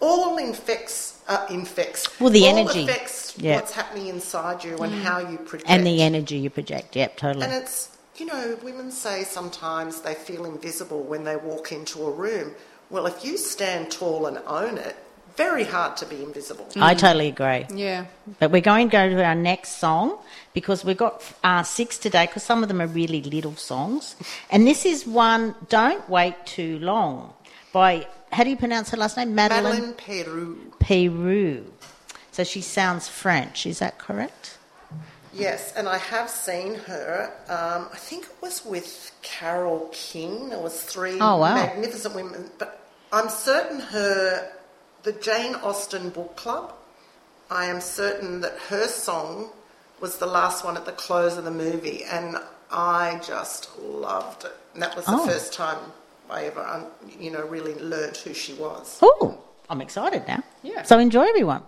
all 0.01 0.37
infects 0.37 1.21
uh, 1.27 1.45
infects 1.49 2.19
Well, 2.19 2.29
the 2.29 2.43
all 2.43 2.57
energy. 2.57 2.83
affects 2.83 3.35
Yeah. 3.37 3.55
what's 3.55 3.71
happening 3.71 4.07
inside 4.07 4.63
you 4.63 4.77
and 4.77 4.93
how 4.93 5.19
you 5.19 5.37
project 5.37 5.69
And 5.69 5.85
the 5.87 6.01
energy 6.01 6.37
you 6.37 6.49
project, 6.49 6.95
yep, 6.95 7.17
totally. 7.17 7.45
and 7.45 7.53
it's 7.53 7.89
you 8.17 8.25
know 8.25 8.57
women 8.63 8.91
say 8.91 9.23
sometimes 9.23 10.01
they 10.01 10.13
feel 10.13 10.45
invisible 10.45 11.01
when 11.03 11.23
they 11.23 11.35
walk 11.35 11.71
into 11.71 12.05
a 12.05 12.11
room 12.11 12.53
well 12.89 13.05
if 13.07 13.25
you 13.25 13.37
stand 13.37 13.91
tall 13.91 14.25
and 14.27 14.37
own 14.47 14.77
it 14.77 14.95
very 15.37 15.63
hard 15.63 15.97
to 15.97 16.05
be 16.05 16.23
invisible 16.23 16.67
I 16.75 16.93
totally 16.93 17.27
agree. 17.27 17.65
Yeah. 17.73 18.05
But 18.39 18.51
we're 18.51 18.61
going 18.61 18.89
to 18.89 18.91
go 18.91 19.09
to 19.09 19.23
our 19.23 19.35
next 19.35 19.77
song 19.79 20.17
because 20.53 20.85
we've 20.85 20.97
got 20.97 21.21
uh, 21.43 21.63
six 21.63 21.97
today 21.97 22.25
because 22.25 22.43
some 22.43 22.63
of 22.63 22.69
them 22.69 22.81
are 22.81 22.87
really 22.87 23.21
little 23.21 23.55
songs. 23.55 24.15
And 24.49 24.65
this 24.65 24.85
is 24.85 25.05
one, 25.05 25.55
Don't 25.69 26.07
Wait 26.09 26.35
Too 26.45 26.79
Long, 26.79 27.33
by, 27.73 28.07
how 28.31 28.43
do 28.43 28.49
you 28.49 28.57
pronounce 28.57 28.89
her 28.91 28.97
last 28.97 29.17
name? 29.17 29.35
Madeleine, 29.35 29.63
Madeleine 29.63 29.93
Peyroux 29.93 30.57
Peyroux. 30.79 31.63
So 32.31 32.43
she 32.43 32.61
sounds 32.61 33.07
French, 33.07 33.65
is 33.65 33.79
that 33.79 33.97
correct? 33.97 34.57
yes 35.33 35.73
and 35.75 35.89
I 35.89 35.97
have 35.97 36.29
seen 36.29 36.75
her 36.75 37.29
um, 37.49 37.89
I 37.91 37.97
think 37.97 38.23
it 38.23 38.35
was 38.41 38.63
with 38.63 39.11
Carole 39.21 39.89
King 39.91 40.47
there 40.47 40.59
was 40.59 40.81
three 40.81 41.17
Oh, 41.19 41.35
wow. 41.43 41.55
magnificent 41.55 42.15
women 42.15 42.49
but 42.57 42.79
I'm 43.11 43.27
certain 43.27 43.81
her 43.81 44.49
the 45.05 45.13
Jane 45.13 45.55
Austen 45.55 46.09
book 46.09 46.35
club 46.35 46.73
I 47.49 47.65
am 47.65 47.79
certain 47.79 48.41
that 48.41 48.57
her 48.69 48.87
song 48.87 49.49
was 50.01 50.17
the 50.17 50.25
last 50.25 50.65
one 50.65 50.75
at 50.77 50.85
the 50.85 50.91
close 50.91 51.37
of 51.37 51.43
the 51.45 51.51
movie, 51.51 52.03
and 52.03 52.37
I 52.71 53.21
just 53.25 53.69
loved 53.79 54.45
it. 54.45 54.51
And 54.73 54.81
that 54.81 54.95
was 54.95 55.05
the 55.05 55.11
Oh. 55.13 55.25
first 55.27 55.53
time 55.53 55.77
I 56.29 56.45
ever, 56.45 56.61
um, 56.65 56.87
you 57.19 57.29
know, 57.29 57.43
really 57.45 57.75
learnt 57.75 58.17
who 58.17 58.33
she 58.33 58.53
was. 58.55 58.97
Oh, 59.03 59.37
I'm 59.69 59.79
excited 59.79 60.27
now. 60.27 60.41
Yeah. 60.63 60.81
So 60.83 60.97
enjoy, 60.97 61.21
everyone. 61.29 61.61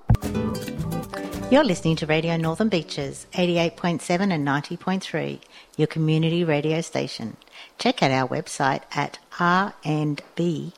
You're 1.52 1.64
listening 1.64 1.96
to 1.98 2.08
Radio 2.08 2.36
Northern 2.38 2.70
Beaches, 2.70 3.28
88.7 3.34 4.32
and 4.34 4.44
90.3, 4.46 5.40
your 5.78 5.88
community 5.88 6.44
radio 6.44 6.82
station. 6.82 7.38
Check 7.78 8.02
out 8.02 8.10
our 8.12 8.28
website 8.28 8.82
at 8.96 9.20
rnb.org.au. 9.38 10.74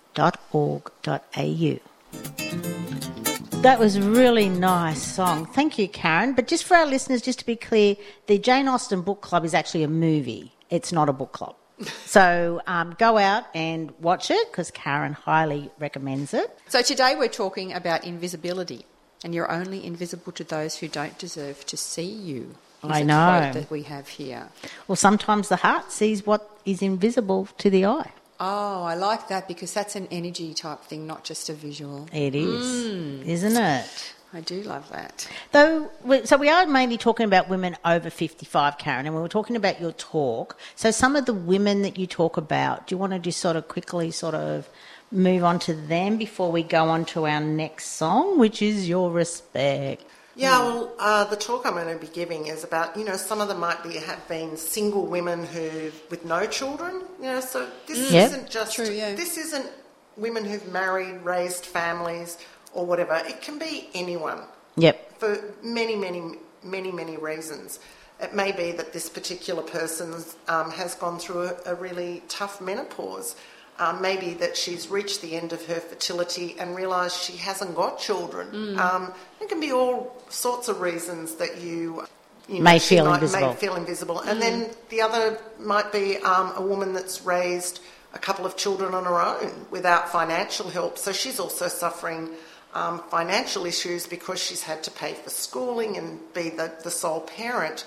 That 3.62 3.78
was 3.78 3.98
a 3.98 4.02
really 4.02 4.48
nice 4.48 5.02
song. 5.02 5.46
Thank 5.46 5.78
you, 5.78 5.90
Karen. 5.90 6.34
But 6.34 6.48
just 6.48 6.64
for 6.64 6.78
our 6.78 6.86
listeners, 6.86 7.22
just 7.22 7.40
to 7.40 7.46
be 7.46 7.58
clear, 7.58 7.98
the 8.28 8.38
Jane 8.38 8.70
Austen 8.70 9.02
Book 9.02 9.20
Club 9.20 9.44
is 9.44 9.54
actually 9.54 9.84
a 9.84 9.90
movie. 9.90 10.54
It's 10.70 10.94
not 10.94 11.10
a 11.10 11.14
book 11.14 11.34
club. 11.34 11.56
So 12.06 12.62
um, 12.68 12.96
go 12.98 13.18
out 13.18 13.46
and 13.54 13.92
watch 14.00 14.32
it 14.32 14.52
because 14.52 14.72
Karen 14.72 15.14
highly 15.14 15.70
recommends 15.80 16.34
it. 16.34 16.58
So 16.68 16.82
today 16.82 17.16
we're 17.16 17.28
talking 17.30 17.72
about 17.72 18.04
invisibility, 18.04 18.86
and 19.24 19.36
you're 19.36 19.52
only 19.52 19.86
invisible 19.86 20.32
to 20.34 20.44
those 20.44 20.76
who 20.78 20.88
don't 20.88 21.18
deserve 21.18 21.66
to 21.68 21.78
see 21.78 22.02
you. 22.02 22.56
I 22.84 23.04
know. 23.04 23.52
that 23.54 23.70
we 23.70 23.84
have 23.84 24.08
here. 24.08 24.48
Well, 24.88 24.96
sometimes 24.96 25.50
the 25.50 25.58
heart 25.58 25.92
sees 25.92 26.26
what 26.26 26.50
is 26.66 26.82
invisible 26.82 27.48
to 27.58 27.70
the 27.70 27.86
eye. 27.86 28.12
Oh, 28.40 28.84
I 28.84 28.96
like 28.96 29.28
that 29.28 29.48
because 29.48 29.74
that's 29.74 29.96
an 29.96 30.08
energy 30.12 30.54
type 30.54 30.82
thing, 30.84 31.06
not 31.06 31.26
just 31.26 31.50
a 31.50 31.54
visual. 31.54 32.08
It 32.14 32.36
is, 32.36 32.92
hmm. 32.92 33.30
isn't 33.30 33.58
it? 33.58 34.14
I 34.32 34.42
do 34.42 34.62
love 34.62 34.88
that. 34.92 35.28
Though, 35.52 35.90
so 36.24 36.38
we 36.38 36.50
are 36.50 36.66
mainly 36.68 36.98
talking 36.98 37.26
about 37.26 37.50
women 37.50 37.76
over 37.84 38.12
55, 38.12 38.78
Karen, 38.78 39.08
and 39.08 39.16
we 39.16 39.22
were 39.22 39.28
talking 39.28 39.56
about 39.56 39.82
your 39.82 39.92
talk. 39.94 40.58
So 40.76 40.92
some 40.92 41.16
of 41.16 41.26
the 41.26 41.34
women 41.34 41.82
that 41.82 41.98
you 41.98 42.06
talk 42.06 42.38
about, 42.38 42.88
do 42.88 42.94
you 42.94 43.00
want 43.00 43.14
to 43.14 43.20
just 43.20 43.40
sort 43.40 43.56
of 43.56 43.68
quickly 43.68 44.12
sort 44.12 44.36
of 44.36 44.70
move 45.12 45.44
on 45.44 45.58
to 45.60 45.74
them 45.74 46.18
before 46.18 46.52
we 46.52 46.62
go 46.62 46.86
on 46.90 47.06
to 47.06 47.26
our 47.26 47.42
next 47.42 47.88
song, 47.88 48.38
which 48.38 48.62
is 48.62 48.88
Your 48.88 49.12
Respect? 49.12 50.06
Yeah, 50.40 50.60
well, 50.60 50.94
uh, 51.00 51.26
the 51.26 51.36
talk 51.36 51.66
I'm 51.66 51.74
going 51.74 51.94
to 51.94 52.00
be 52.00 52.12
giving 52.12 52.48
is 52.48 52.64
about, 52.64 52.96
you 52.96 53.04
know, 53.04 53.18
some 53.18 53.42
of 53.42 53.50
them 53.50 53.60
might 53.60 53.84
be 53.84 53.96
have 53.98 54.26
been 54.30 54.56
single 54.56 55.06
women 55.06 55.44
who 55.46 55.92
with 56.10 56.24
no 56.24 56.46
children, 56.48 57.02
you 57.20 57.26
know, 57.26 57.42
so 57.42 57.68
this 57.88 58.12
Yep. 58.12 58.28
isn't 58.32 58.50
just 58.50 58.76
True, 58.76 58.90
yeah. 58.90 59.16
this 59.16 59.38
isn't 59.38 59.68
women 60.16 60.46
who've 60.46 60.68
married, 60.72 61.18
raised 61.24 61.66
families, 61.66 62.38
or 62.74 62.86
whatever. 62.86 63.16
It 63.28 63.42
can 63.42 63.58
be 63.60 63.90
anyone. 63.94 64.42
Yep. 64.78 65.20
for 65.20 65.38
many, 65.62 65.96
many, 65.98 66.22
many, 66.64 66.92
many 66.92 67.18
reasons. 67.18 67.80
It 68.22 68.34
may 68.34 68.54
be 68.54 68.72
that 68.74 68.94
this 68.94 69.10
particular 69.10 69.62
person 69.62 70.14
um, 70.48 70.72
has 70.72 70.96
gone 70.96 71.20
through 71.20 71.50
a, 71.50 71.56
a 71.66 71.76
really 71.76 72.24
tough 72.30 72.62
menopause. 72.62 73.36
Um, 73.80 74.02
maybe 74.02 74.34
that 74.36 74.58
she's 74.58 74.90
reached 74.90 75.22
the 75.22 75.36
end 75.38 75.54
of 75.54 75.66
her 75.68 75.80
fertility 75.80 76.56
and 76.60 76.76
realised 76.76 77.16
she 77.18 77.38
hasn't 77.38 77.76
got 77.76 77.98
children. 77.98 78.78
Um, 78.78 79.14
it 79.40 79.48
can 79.48 79.62
be 79.62 79.72
all 79.72 80.22
sorts 80.28 80.68
of 80.68 80.82
reasons 80.82 81.36
that 81.36 81.62
you, 81.62 82.06
you 82.50 82.62
May 82.62 82.80
she 82.80 82.96
feel 82.96 83.06
might- 83.06 83.16
invisible. 83.24 83.48
May 83.48 83.56
feel 83.56 83.76
invisible. 83.76 84.20
And 84.20 84.42
then 84.42 84.70
the 84.90 85.02
other 85.02 85.40
might 85.60 85.94
be 85.94 86.18
um, 86.18 86.52
a 86.58 86.62
woman 86.62 86.92
that's 86.92 87.22
raised 87.24 87.80
a 88.14 88.20
couple 88.20 88.46
of 88.46 88.58
children 88.58 88.94
on 88.94 89.06
her 89.06 89.20
own 89.22 89.66
without 89.72 90.12
financial 90.12 90.70
help. 90.70 90.98
So 90.98 91.14
she's 91.14 91.40
also 91.40 91.68
suffering 91.70 92.32
um, 92.74 93.02
financial 93.10 93.66
issues 93.66 94.06
because 94.08 94.44
she's 94.44 94.64
had 94.64 94.84
to 94.84 94.92
pay 94.92 95.14
for 95.14 95.30
schooling 95.30 95.96
and 95.96 96.20
be 96.34 96.50
the, 96.50 96.70
the 96.84 96.92
sole 96.92 97.22
parent. 97.22 97.86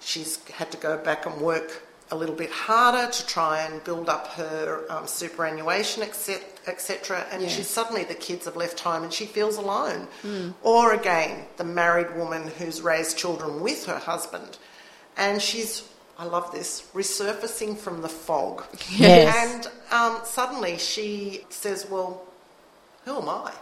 She's 0.00 0.44
had 0.50 0.70
to 0.72 0.76
go 0.76 0.98
back 0.98 1.24
and 1.24 1.40
work 1.40 1.82
a 2.12 2.16
little 2.16 2.34
bit 2.34 2.50
harder 2.50 3.10
to 3.12 3.26
try 3.26 3.60
and 3.62 3.82
build 3.84 4.08
up 4.08 4.26
her 4.28 4.84
um, 4.90 5.06
superannuation, 5.06 6.02
etc. 6.02 7.24
And 7.30 7.42
Yeah. 7.42 7.48
she's 7.48 7.68
suddenly 7.68 8.04
the 8.04 8.14
kids 8.14 8.44
have 8.46 8.56
left 8.56 8.80
home 8.80 9.04
and 9.04 9.12
she 9.12 9.26
feels 9.26 9.56
alone. 9.56 10.08
Or 10.62 10.92
again, 10.94 11.46
the 11.56 11.64
married 11.64 12.16
woman 12.16 12.48
who's 12.58 12.80
raised 12.82 13.16
children 13.16 13.60
with 13.60 13.86
her 13.86 13.98
husband, 13.98 14.58
and 15.16 15.40
she's 15.40 15.82
I 16.18 16.24
love 16.24 16.52
this 16.52 16.82
resurfacing 16.94 17.78
from 17.78 18.02
the 18.02 18.08
fog. 18.10 18.64
Yes. 18.90 19.34
And 19.42 19.66
um, 19.90 20.20
suddenly 20.24 20.76
she 20.76 21.46
says, 21.48 21.86
"Well, 21.88 22.22
who 23.06 23.16
am 23.22 23.28
I? 23.28 23.52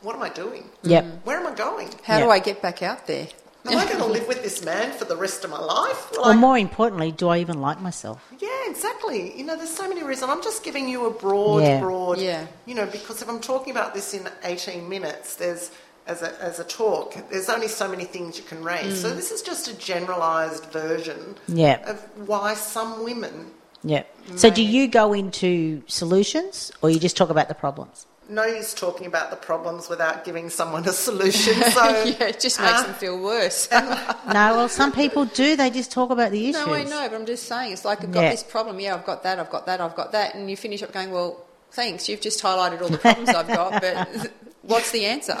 What 0.00 0.16
am 0.16 0.22
I 0.22 0.28
doing? 0.30 0.64
Yep. 0.82 1.04
Where 1.24 1.38
am 1.38 1.46
I 1.46 1.54
going?" 1.54 1.90
How 2.02 2.18
do 2.18 2.28
I 2.30 2.40
get 2.40 2.60
back 2.60 2.82
out 2.82 3.06
there? 3.06 3.28
Am 3.66 3.78
I 3.78 3.84
going 3.86 3.98
to 3.98 4.06
live 4.06 4.26
with 4.28 4.42
this 4.42 4.64
man 4.64 4.92
for 4.92 5.04
the 5.04 5.16
rest 5.16 5.44
of 5.44 5.50
my 5.50 5.58
life? 5.60 6.12
or 6.18 6.22
Like, 6.26 6.38
more 6.38 6.58
importantly, 6.58 7.12
do 7.12 7.28
I 7.28 7.38
even 7.38 7.60
like 7.60 7.80
myself? 7.80 8.22
yeah, 8.38 8.48
exactly. 8.68 9.36
You 9.38 9.44
know, 9.44 9.56
there's 9.56 9.74
so 9.74 9.88
many 9.88 10.02
reasons. 10.02 10.30
I'm 10.30 10.42
just 10.42 10.62
giving 10.64 10.88
you 10.88 11.06
a 11.06 11.10
broad, 11.10 11.62
Yeah. 11.62 11.80
broad, 11.80 12.18
Yeah. 12.18 12.46
you 12.66 12.74
know, 12.74 12.86
because 12.86 13.22
if 13.22 13.28
I'm 13.28 13.40
talking 13.40 13.70
about 13.70 13.94
this 13.94 14.14
in 14.14 14.28
18 14.44 14.88
minutes, 14.88 15.36
there's, 15.36 15.70
as 16.06 16.22
a, 16.22 16.34
as 16.42 16.58
a 16.58 16.64
talk, 16.64 17.14
there's 17.30 17.48
only 17.48 17.68
so 17.68 17.86
many 17.88 18.04
things 18.04 18.36
you 18.36 18.44
can 18.44 18.62
raise. 18.64 19.00
So 19.00 19.10
mm. 19.12 19.16
this 19.16 19.30
is 19.30 19.42
just 19.42 19.68
a 19.68 19.74
generalised 19.74 20.66
version 20.66 21.36
Yeah. 21.46 21.78
of 21.88 22.00
why 22.26 22.54
some 22.54 23.04
women 23.04 23.52
Yeah. 23.84 24.04
So 24.36 24.48
do 24.50 24.62
you 24.62 24.86
go 24.86 25.12
into 25.12 25.82
solutions 25.88 26.70
or 26.82 26.90
you 26.90 27.00
just 27.00 27.16
talk 27.16 27.30
about 27.30 27.48
the 27.48 27.54
problems? 27.54 28.06
No 28.32 28.44
use 28.44 28.74
talking 28.74 29.06
about 29.06 29.30
the 29.30 29.36
problems 29.36 29.88
without 29.88 30.24
giving 30.24 30.50
someone 30.50 30.86
a 30.88 30.92
solution. 30.92 31.54
So 31.72 32.04
yeah, 32.04 32.24
it 32.28 32.40
just 32.40 32.60
makes 32.60 32.80
uh, 32.80 32.82
them 32.84 32.94
feel 32.94 33.20
worse. 33.22 33.68
No, 34.26 34.54
well, 34.56 34.68
some 34.68 34.92
people 34.92 35.24
do. 35.26 35.56
They 35.56 35.70
just 35.70 35.90
talk 35.92 36.10
about 36.10 36.30
the 36.32 36.48
issues. 36.48 36.66
No, 36.66 36.72
I 36.74 36.84
know, 36.84 37.08
but 37.08 37.14
I'm 37.14 37.26
just 37.26 37.44
saying, 37.46 37.72
it's 37.72 37.84
like 37.84 38.02
I've 38.02 38.12
got 38.12 38.22
Yeah. 38.22 38.30
this 38.30 38.42
problem. 38.42 38.80
Yeah, 38.80 38.94
I've 38.94 39.04
got 39.04 39.22
that. 39.24 39.38
I've 39.38 39.50
got 39.50 39.66
that. 39.66 39.80
I've 39.80 39.94
got 39.94 40.12
that, 40.12 40.34
and 40.34 40.50
you 40.50 40.56
finish 40.56 40.82
up 40.82 40.92
going, 40.92 41.10
well, 41.10 41.44
thanks. 41.72 42.08
You've 42.08 42.20
just 42.20 42.42
highlighted 42.42 42.80
all 42.82 42.88
the 42.88 42.98
problems 42.98 43.28
I've 43.30 43.48
got, 43.48 43.80
but 43.82 44.32
what's 44.62 44.90
the 44.92 45.04
answer? 45.06 45.38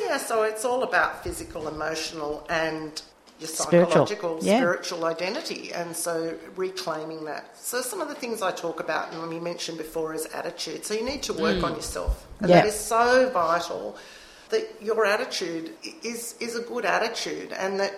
Yeah, 0.00 0.18
so 0.18 0.42
it's 0.42 0.64
all 0.64 0.82
about 0.82 1.22
physical, 1.24 1.68
emotional, 1.68 2.46
and 2.50 3.00
your 3.38 3.48
Spiritual, 3.48 4.06
psychological, 4.06 4.38
yeah. 4.40 4.58
spiritual 4.58 5.04
identity, 5.04 5.72
and 5.72 5.94
so 5.94 6.34
reclaiming 6.56 7.24
that. 7.26 7.56
So 7.56 7.82
some 7.82 8.00
of 8.00 8.08
the 8.08 8.14
things 8.14 8.40
I 8.40 8.50
talk 8.50 8.80
about, 8.80 9.12
and 9.12 9.28
we 9.28 9.38
mentioned 9.38 9.76
before, 9.76 10.14
is 10.14 10.26
attitude. 10.26 10.86
So 10.86 10.94
you 10.94 11.04
need 11.04 11.22
to 11.24 11.34
work 11.34 11.62
on 11.62 11.72
mm. 11.72 11.76
yourself, 11.76 12.26
and 12.40 12.48
Yeah. 12.48 12.56
that 12.62 12.66
is 12.66 12.78
so 12.78 13.28
vital. 13.30 13.96
That 14.48 14.64
your 14.80 15.04
attitude 15.04 15.72
is 16.02 16.34
is 16.40 16.56
a 16.56 16.62
good 16.62 16.84
attitude, 16.84 17.52
and 17.52 17.78
that 17.80 17.92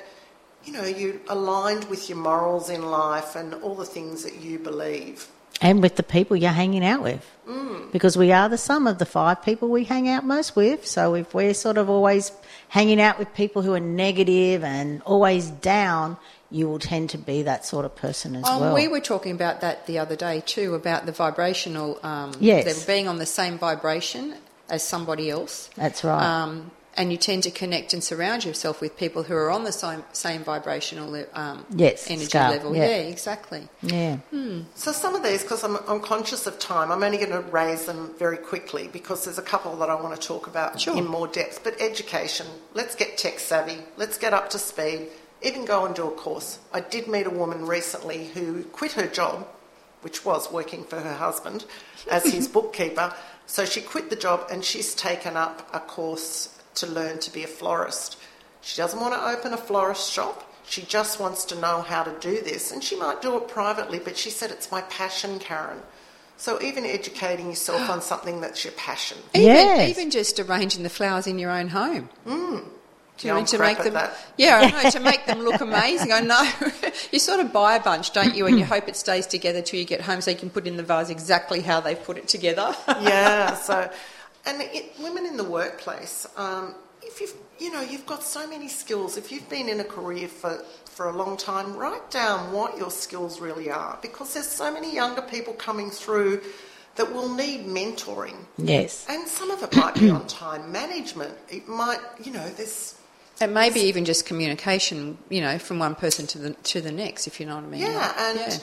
you 0.65 0.73
know 0.73 0.85
you 0.85 1.21
aligned 1.29 1.85
with 1.85 2.09
your 2.09 2.19
morals 2.19 2.69
in 2.69 2.91
life 2.91 3.37
and 3.37 3.55
all 3.55 3.77
the 3.77 3.85
things 3.85 4.25
that 4.25 4.37
you 4.41 4.59
believe. 4.59 5.29
And 5.61 5.83
with 5.83 5.97
the 5.97 6.03
people 6.03 6.37
you're 6.37 6.51
hanging 6.53 6.85
out 6.85 7.03
with. 7.03 7.29
Mm. 7.49 7.91
Because 7.91 8.17
we 8.17 8.31
are 8.33 8.49
the 8.49 8.59
sum 8.59 8.87
of 8.87 8.99
the 8.99 9.07
five 9.07 9.43
people 9.43 9.69
we 9.69 9.85
hang 9.85 10.09
out 10.09 10.25
most 10.25 10.55
with. 10.55 10.87
So 10.87 11.15
if 11.15 11.35
we're 11.35 11.55
sort 11.55 11.79
of 11.79 11.89
always 11.91 12.31
hanging 12.69 13.01
out 13.01 13.19
with 13.19 13.33
people 13.35 13.63
who 13.63 13.75
are 13.75 13.81
negative 13.81 14.63
and 14.63 15.03
always 15.03 15.49
down, 15.49 16.17
you 16.51 16.69
will 16.69 16.79
tend 16.79 17.11
to 17.11 17.19
be 17.19 17.43
that 17.43 17.65
sort 17.65 17.85
of 17.85 17.97
person 17.97 18.37
as 18.37 18.45
Um, 18.47 18.61
well. 18.61 18.75
We 18.75 18.89
were 18.89 19.01
talking 19.01 19.33
about 19.33 19.61
that 19.63 19.87
the 19.87 19.99
other 19.99 20.17
day 20.17 20.43
too, 20.47 20.75
about 20.75 21.07
the 21.07 21.13
vibrational, 21.13 21.99
um, 22.03 22.33
Yes. 22.41 22.85
being 22.85 23.09
on 23.09 23.19
the 23.19 23.27
same 23.27 23.59
vibration 23.59 24.35
as 24.69 24.83
somebody 24.83 25.31
else. 25.31 25.71
That's 25.77 26.05
right. 26.05 26.23
Um, 26.23 26.71
and 26.99 27.13
you 27.13 27.17
tend 27.17 27.45
to 27.45 27.51
connect 27.51 27.95
and 27.95 28.03
surround 28.03 28.45
yourself 28.45 28.81
with 28.81 28.97
people 28.99 29.23
who 29.23 29.33
are 29.35 29.51
on 29.51 29.63
the 29.63 29.71
same, 29.73 30.03
same 30.13 30.43
vibrational 30.43 31.25
um, 31.33 31.65
Yes, 31.71 32.11
energy 32.11 32.27
scale, 32.27 32.51
level. 32.51 32.75
yeah. 32.77 32.87
exactly. 32.87 33.69
yeah. 33.83 34.17
So 34.75 34.91
some 34.93 35.15
of 35.15 35.23
these, 35.23 35.43
because 35.43 35.63
I'm, 35.63 35.77
I'm 35.89 36.01
conscious 36.01 36.47
of 36.49 36.59
time, 36.59 36.91
I'm 36.91 37.03
only 37.05 37.17
going 37.19 37.31
to 37.31 37.41
raise 37.51 37.87
them 37.87 38.13
very 38.19 38.37
quickly 38.37 38.89
because 38.93 39.25
there's 39.25 39.39
a 39.39 39.43
couple 39.43 39.77
that 39.77 39.89
I 39.89 39.95
want 39.95 40.21
to 40.21 40.27
talk 40.29 40.49
about 40.49 40.81
Sure. 40.81 40.97
in 40.99 41.07
more 41.07 41.29
depth. 41.29 41.63
But 41.63 41.81
education, 41.81 42.47
let's 42.75 42.95
get 42.97 43.17
tech 43.17 43.39
savvy, 43.39 43.79
let's 43.97 44.19
get 44.19 44.35
up 44.35 44.51
to 44.51 44.59
speed, 44.59 45.07
even 45.41 45.65
go 45.65 45.87
and 45.87 45.95
do 45.95 46.09
a 46.09 46.11
course. 46.11 46.59
I 46.73 46.81
did 46.81 47.07
meet 47.07 47.27
a 47.27 47.31
woman 47.31 47.65
recently 47.65 48.27
who 48.35 48.65
quit 48.65 48.93
her 48.93 49.07
job, 49.07 49.47
which 50.03 50.25
was 50.25 50.51
working 50.51 50.83
for 50.83 50.99
her 50.99 51.15
husband 51.15 51.65
as 52.11 52.25
his 52.25 52.49
bookkeeper. 52.57 53.15
So 53.47 53.65
she 53.65 53.81
quit 53.83 54.11
the 54.11 54.17
job 54.17 54.49
and 54.51 54.65
she's 54.65 54.95
taken 54.97 55.37
up 55.37 55.69
a 55.73 55.79
course 55.81 56.58
to 56.77 56.87
learn 56.87 57.19
to 57.21 57.33
be 57.33 57.43
a 57.45 57.47
florist. 57.47 58.17
She 58.61 58.77
doesn't 58.77 59.01
want 59.01 59.15
to 59.15 59.29
open 59.29 59.53
a 59.53 59.57
florist 59.57 60.13
shop. 60.13 60.45
She 60.67 60.83
just 60.83 61.19
wants 61.19 61.45
to 61.47 61.55
know 61.59 61.81
how 61.83 62.03
to 62.03 62.13
do 62.21 62.43
this. 62.43 62.71
And 62.73 62.85
she 62.85 62.95
might 62.97 63.23
do 63.23 63.37
it 63.37 63.49
privately, 63.49 63.99
but 63.99 64.17
she 64.17 64.31
said, 64.31 64.51
It's 64.51 64.71
my 64.71 64.83
passion, 64.83 65.39
Karen. 65.39 65.79
So 66.37 66.61
even 66.63 66.85
educating 66.85 67.49
yourself 67.49 67.89
on 67.89 68.01
something 68.13 68.41
that's 68.41 68.65
your 68.65 68.73
passion. 68.75 69.19
Even, 69.35 69.47
Yes. 69.47 69.91
even 69.91 70.11
just 70.11 70.39
arranging 70.39 70.83
the 70.83 70.91
flowers 70.91 71.27
in 71.27 71.39
your 71.39 71.51
own 71.51 71.69
home. 71.69 72.11
Mm. 72.27 72.65
Yeah, 73.21 73.35
I'm 73.35 73.47
crap 73.47 73.81
at 73.81 73.93
that. 73.95 74.15
yeah, 74.37 74.61
I 74.63 74.83
know, 74.85 74.91
to 74.91 75.01
make 75.01 75.27
them 75.27 75.41
look 75.41 75.61
amazing. 75.61 76.13
I 76.13 76.21
know. 76.21 76.49
you 77.11 77.19
sort 77.19 77.41
of 77.41 77.53
buy 77.53 77.75
a 77.75 77.83
bunch, 77.83 78.13
don't 78.13 78.37
you? 78.37 78.47
And 78.47 78.57
you 78.59 78.65
hope 78.65 78.89
it 78.89 78.95
stays 78.95 79.27
together 79.27 79.61
till 79.61 79.81
you 79.81 79.85
get 79.85 80.03
home, 80.03 80.21
so 80.21 80.31
you 80.31 80.37
can 80.37 80.51
put 80.51 80.69
in 80.69 80.77
the 80.77 80.85
vase 80.85 81.11
exactly 81.11 81.61
how 81.61 81.81
they've 81.81 82.01
put 82.01 82.17
it 82.17 82.29
together. 82.29 82.73
yeah. 83.01 83.55
So, 83.69 83.91
and 84.49 84.63
it, 84.63 84.93
women 84.99 85.27
in 85.27 85.37
the 85.37 85.45
workplace, 85.45 86.27
um, 86.37 86.75
if 87.03 87.21
you've 87.21 87.35
you 87.59 87.73
know 87.73 87.81
you've 87.81 88.07
got 88.07 88.23
so 88.23 88.49
many 88.49 88.69
skills. 88.69 89.17
If 89.17 89.31
you've 89.31 89.49
been 89.49 89.69
in 89.69 89.81
a 89.81 89.85
career 89.85 90.29
for 90.29 90.65
for 90.85 91.09
a 91.11 91.17
long 91.17 91.37
time, 91.37 91.77
write 91.77 92.11
down 92.11 92.53
what 92.53 92.77
your 92.77 92.91
skills 92.91 93.41
really 93.41 93.71
are 93.71 93.99
because 94.03 94.35
there's 94.35 94.49
so 94.49 94.73
many 94.73 94.93
younger 94.95 95.23
people 95.23 95.53
coming 95.55 95.91
through 95.91 96.43
that 96.97 97.13
will 97.13 97.33
need 97.33 97.67
mentoring. 97.67 98.37
Yes. 98.57 99.07
And 99.09 99.29
some 99.29 99.51
of 99.51 99.63
it 99.63 99.75
might 99.77 99.95
be 99.95 100.11
on 100.11 100.27
time 100.27 100.73
management. 100.73 101.35
It 101.49 101.69
might, 101.69 102.01
you 102.23 102.33
know, 102.33 102.49
there's 102.51 102.97
and 103.41 103.55
maybe 103.55 103.81
even 103.81 104.05
just 104.05 104.27
communication, 104.27 105.17
you 105.29 105.41
know, 105.41 105.59
from 105.59 105.79
one 105.79 105.95
person 105.95 106.27
to 106.29 106.39
the 106.39 106.51
to 106.55 106.81
the 106.81 106.91
next, 106.91 107.27
if 107.27 107.39
you 107.39 107.47
know 107.47 107.55
what 107.55 107.65
I 107.65 107.69
mean. 107.69 107.81
Yeah, 107.83 108.31
and 108.31 108.39
Yeah. 108.39 108.59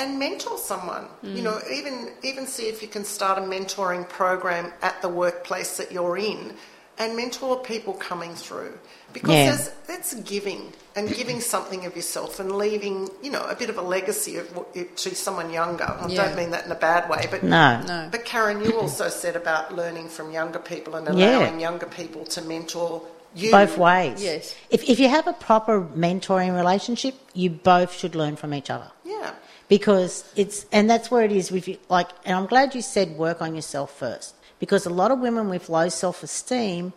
And 0.00 0.18
mentor 0.18 0.58
someone. 0.58 1.06
Mm. 1.22 1.36
You 1.36 1.42
know, 1.42 1.60
even 1.70 2.10
even 2.22 2.46
see 2.46 2.66
if 2.68 2.82
you 2.82 2.88
can 2.88 3.04
start 3.04 3.38
a 3.38 3.42
mentoring 3.42 4.08
program 4.08 4.72
at 4.82 5.00
the 5.02 5.08
workplace 5.08 5.76
that 5.76 5.92
you're 5.92 6.16
in, 6.18 6.54
and 6.98 7.16
mentor 7.16 7.60
people 7.72 7.92
coming 7.94 8.34
through 8.34 8.72
because 9.12 9.66
Yeah. 9.66 9.68
that's 9.86 10.14
giving 10.14 10.72
and 10.96 11.12
giving 11.14 11.40
something 11.40 11.84
of 11.86 11.94
yourself 11.96 12.40
and 12.40 12.50
leaving 12.56 13.10
you 13.22 13.30
know 13.30 13.44
a 13.44 13.54
bit 13.54 13.68
of 13.70 13.76
a 13.78 13.82
legacy 13.82 14.36
of 14.38 14.46
to 14.96 15.14
someone 15.14 15.52
younger. 15.52 15.84
I 15.84 16.06
Yeah. 16.08 16.24
don't 16.24 16.36
mean 16.36 16.50
that 16.50 16.64
in 16.64 16.72
a 16.72 16.82
bad 16.90 17.08
way, 17.10 17.28
but 17.30 17.42
No. 17.42 17.80
No. 17.82 18.08
But 18.10 18.24
Karen, 18.24 18.64
you 18.64 18.78
also 18.80 19.08
said 19.08 19.36
about 19.36 19.74
learning 19.76 20.08
from 20.08 20.32
younger 20.32 20.58
people 20.72 20.94
and 20.96 21.06
Yeah. 21.18 21.38
allowing 21.38 21.60
younger 21.60 21.86
people 21.86 22.24
to 22.34 22.40
mentor 22.42 23.02
you 23.32 23.52
Both 23.52 23.78
ways. 23.78 24.20
Yes. 24.20 24.56
If, 24.70 24.82
if 24.88 24.98
you 24.98 25.08
have 25.08 25.28
a 25.28 25.32
proper 25.32 25.80
mentoring 25.80 26.52
relationship, 26.56 27.14
you 27.32 27.48
both 27.48 27.92
should 27.96 28.16
learn 28.16 28.34
from 28.34 28.52
each 28.52 28.70
other. 28.70 28.90
Yeah. 29.04 29.30
Because 29.70 30.24
it's 30.36 30.66
and 30.72 30.90
that's 30.90 31.10
where 31.10 31.22
it 31.22 31.32
is 31.32 31.50
with 31.50 31.66
you 31.66 31.78
like 31.88 32.08
and 32.26 32.36
i'm 32.36 32.44
glad 32.44 32.74
you 32.74 32.82
said 32.82 33.16
work 33.16 33.40
on 33.40 33.54
yourself 33.54 33.96
first 33.96 34.34
because 34.58 34.84
a 34.84 34.90
lot 34.90 35.10
of 35.10 35.20
women 35.20 35.48
with 35.48 35.70
low 35.70 35.88
self-esteem 35.88 36.92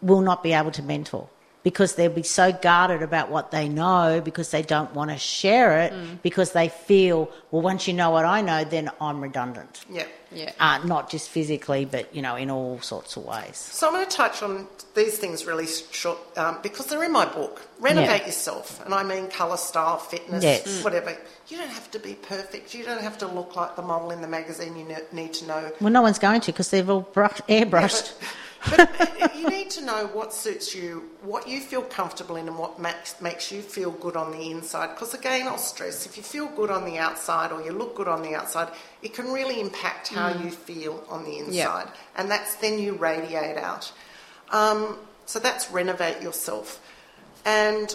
will 0.00 0.22
not 0.22 0.42
be 0.42 0.52
able 0.54 0.70
to 0.70 0.82
mentor 0.82 1.28
because 1.62 1.96
they'll 1.96 2.10
be 2.10 2.22
so 2.22 2.52
guarded 2.52 3.02
about 3.02 3.30
what 3.30 3.50
they 3.50 3.68
know 3.68 4.20
because 4.24 4.50
they 4.50 4.62
don't 4.62 4.94
want 4.94 5.10
to 5.10 5.18
share 5.18 5.80
it 5.80 5.92
because 6.22 6.52
they 6.52 6.68
feel 6.68 7.30
well 7.50 7.62
once 7.62 7.86
you 7.88 7.94
know 7.94 8.10
what 8.10 8.24
i 8.24 8.40
know 8.40 8.64
then 8.64 8.90
i'm 9.00 9.20
redundant 9.20 9.84
Yeah. 9.90 10.06
Yeah. 10.32 10.52
uh, 10.60 10.78
not 10.84 11.10
just 11.10 11.28
physically 11.30 11.84
but 11.84 12.14
you 12.14 12.22
know 12.22 12.36
in 12.36 12.50
all 12.50 12.80
sorts 12.80 13.16
of 13.16 13.24
ways 13.24 13.56
So 13.56 13.86
I'm 13.88 13.94
going 13.94 14.06
to 14.08 14.16
touch 14.16 14.42
on 14.42 14.66
these 14.94 15.18
things 15.18 15.46
really 15.46 15.66
short 15.66 16.18
um, 16.38 16.58
because 16.62 16.86
they're 16.86 17.04
in 17.04 17.12
my 17.12 17.24
book. 17.24 17.62
Renovate 17.80 18.20
Yeah. 18.22 18.26
yourself, 18.26 18.84
and 18.84 18.92
I 18.92 19.04
mean 19.04 19.28
colour, 19.28 19.56
style, 19.56 19.98
fitness, 19.98 20.42
Yes. 20.42 20.66
Mm. 20.66 20.84
whatever. 20.84 21.16
You 21.48 21.56
don't 21.58 21.68
have 21.70 21.88
to 21.92 21.98
be 22.00 22.14
perfect. 22.14 22.74
You 22.74 22.84
don't 22.84 23.00
have 23.00 23.16
to 23.18 23.26
look 23.28 23.54
like 23.54 23.76
the 23.76 23.82
model 23.82 24.10
in 24.10 24.20
the 24.20 24.26
magazine. 24.28 24.76
You 24.76 24.84
ne- 24.84 25.08
need 25.12 25.32
to 25.34 25.46
know. 25.46 25.70
well 25.80 25.92
no 25.92 26.02
one's 26.02 26.18
going 26.18 26.40
to 26.42 26.52
because 26.52 26.68
they've 26.70 26.88
all 26.90 27.02
brush, 27.02 27.38
airbrushed 27.48 28.12
But, 28.18 28.28
but 28.70 28.80
uh, 28.80 29.06
uh, 29.20 29.28
you 29.36 29.48
need 29.48 29.70
to 29.70 29.84
know 29.84 30.06
what 30.12 30.32
suits 30.32 30.74
you, 30.74 31.10
what 31.22 31.46
you 31.48 31.60
feel 31.60 31.82
comfortable 31.82 32.36
in, 32.36 32.48
and 32.48 32.58
what 32.58 32.78
makes, 32.78 33.20
makes 33.20 33.52
you 33.52 33.62
feel 33.62 33.90
good 33.92 34.16
on 34.16 34.32
the 34.32 34.50
inside. 34.50 34.88
Because 34.94 35.14
again, 35.14 35.46
I'll 35.46 35.58
stress 35.58 36.06
if 36.06 36.16
you 36.16 36.22
feel 36.22 36.46
good 36.48 36.70
on 36.70 36.84
the 36.84 36.98
outside 36.98 37.52
or 37.52 37.62
you 37.62 37.72
look 37.72 37.94
good 37.94 38.08
on 38.08 38.22
the 38.22 38.34
outside, 38.34 38.68
it 39.02 39.14
can 39.14 39.32
really 39.32 39.60
impact 39.60 40.08
how 40.08 40.32
mm. 40.32 40.44
you 40.44 40.50
feel 40.50 41.04
on 41.08 41.24
the 41.24 41.38
inside, 41.38 41.88
and 42.16 42.30
that's 42.30 42.56
then 42.56 42.78
you 42.78 42.94
radiate 42.94 43.56
out. 43.56 43.92
Um, 44.50 44.98
so 45.26 45.38
that's 45.38 45.70
renovate 45.70 46.22
yourself, 46.22 46.80
and 47.44 47.94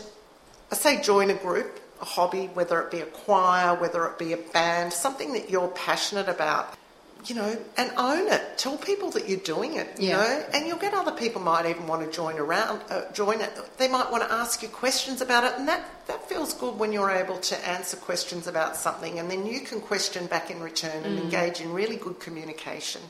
I 0.72 0.76
say 0.76 1.02
join 1.02 1.30
a 1.30 1.36
group, 1.36 1.80
a 2.02 2.06
hobby, 2.06 2.48
whether 2.54 2.82
it 2.82 2.92
be 2.92 3.02
a 3.02 3.06
choir, 3.06 3.76
whether 3.76 4.06
it 4.06 4.18
be 4.18 4.34
a 4.34 4.38
band, 4.38 4.94
something 4.94 5.34
that 5.34 5.50
you're 5.50 5.68
passionate 5.70 6.30
about, 6.30 6.76
you 7.26 7.36
know, 7.36 7.58
and 7.78 7.92
own 7.98 8.28
it. 8.28 8.58
Tell 8.58 8.78
people 8.78 9.10
that 9.12 9.30
you're 9.30 9.40
doing 9.40 9.76
it, 9.76 9.88
you 10.00 10.10
Yeah. 10.10 10.18
know, 10.18 10.44
and 10.54 10.68
you'll 10.68 10.78
get 10.78 10.94
other 10.94 11.12
people 11.12 11.42
might 11.42 11.66
even 11.66 11.88
want 11.88 12.04
to 12.06 12.12
join 12.16 12.38
around, 12.38 12.82
uh, 12.90 13.02
join 13.14 13.40
it. 13.42 13.52
They 13.78 13.88
might 13.88 14.12
want 14.12 14.24
to 14.28 14.32
ask 14.34 14.62
you 14.62 14.70
questions 14.70 15.22
about 15.22 15.44
it, 15.44 15.54
and 15.58 15.68
that 15.68 15.82
that 16.08 16.28
feels 16.28 16.54
good 16.54 16.78
when 16.78 16.92
you're 16.92 17.10
able 17.12 17.38
to 17.38 17.56
answer 17.68 17.96
questions 17.98 18.46
about 18.48 18.76
something, 18.76 19.20
and 19.20 19.32
then 19.32 19.46
you 19.46 19.62
can 19.62 19.80
question 19.80 20.26
back 20.28 20.52
in 20.52 20.60
return 20.62 21.04
and 21.06 21.18
engage 21.18 21.62
in 21.62 21.72
really 21.74 21.96
good 21.96 22.20
communication. 22.20 23.02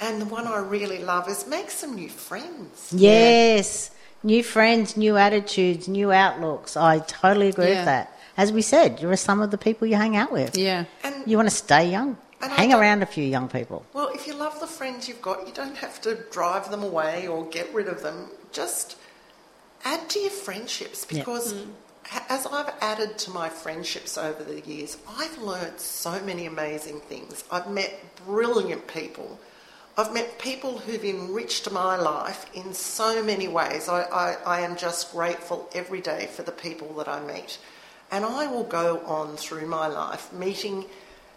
And 0.00 0.20
the 0.20 0.24
one 0.26 0.46
I 0.46 0.56
really 0.58 0.98
love 0.98 1.28
is 1.28 1.46
make 1.46 1.70
some 1.70 1.94
new 1.94 2.08
friends. 2.08 2.88
Yes. 2.92 3.90
New 4.24 4.42
friends, 4.42 4.96
new 4.96 5.16
attitudes, 5.16 5.86
new 5.88 6.10
outlooks. 6.12 6.76
I 6.76 7.00
totally 7.00 7.48
agree 7.48 7.68
Yeah. 7.70 7.76
with 7.76 7.84
that. 7.86 8.18
As 8.36 8.50
we 8.52 8.62
said, 8.62 9.00
you're 9.00 9.16
some 9.16 9.42
of 9.42 9.50
the 9.50 9.58
people 9.58 9.86
you 9.86 9.96
hang 9.96 10.16
out 10.16 10.32
with. 10.32 10.56
Yeah. 10.56 10.84
And 11.04 11.14
You 11.26 11.36
want 11.36 11.50
to 11.50 11.54
stay 11.54 11.90
young. 11.90 12.16
And 12.42 12.50
Hang 12.50 12.72
around 12.72 13.04
a 13.04 13.06
few 13.06 13.24
young 13.24 13.48
people. 13.48 13.86
Well, 13.92 14.10
if 14.12 14.26
you 14.26 14.34
love 14.34 14.58
the 14.58 14.66
friends 14.66 15.08
you've 15.08 15.22
got, 15.22 15.46
you 15.46 15.52
don't 15.52 15.76
have 15.76 16.00
to 16.02 16.16
drive 16.32 16.70
them 16.72 16.82
away 16.82 17.28
or 17.28 17.46
get 17.46 17.72
rid 17.72 17.86
of 17.86 18.02
them. 18.02 18.30
Just 18.50 18.96
add 19.84 20.10
to 20.10 20.18
your 20.18 20.30
friendships 20.30 21.04
because 21.04 21.54
mm. 21.54 21.68
ha- 22.04 22.26
as 22.28 22.46
I've 22.46 22.74
added 22.80 23.16
to 23.18 23.30
my 23.30 23.48
friendships 23.48 24.18
over 24.18 24.42
the 24.42 24.60
years, 24.60 24.98
I've 25.08 25.38
learnt 25.38 25.78
so 25.78 26.20
many 26.22 26.46
amazing 26.46 27.00
things. 27.02 27.44
I've 27.48 27.70
met 27.70 27.96
brilliant 28.26 28.88
people. 28.88 29.38
I've 29.96 30.12
met 30.12 30.40
people 30.40 30.78
who've 30.78 31.04
enriched 31.04 31.70
my 31.70 31.96
life 31.96 32.46
in 32.54 32.74
so 32.74 33.22
many 33.22 33.46
ways. 33.46 33.88
I, 33.88 34.02
I, 34.02 34.36
I 34.44 34.60
am 34.62 34.74
just 34.74 35.12
grateful 35.12 35.68
every 35.74 36.00
day 36.00 36.26
for 36.26 36.42
the 36.42 36.50
people 36.50 36.92
that 36.94 37.06
I 37.06 37.20
meet. 37.20 37.58
And 38.10 38.24
I 38.24 38.48
will 38.48 38.64
go 38.64 38.98
on 39.06 39.36
through 39.36 39.66
my 39.66 39.86
life 39.86 40.32
meeting 40.32 40.86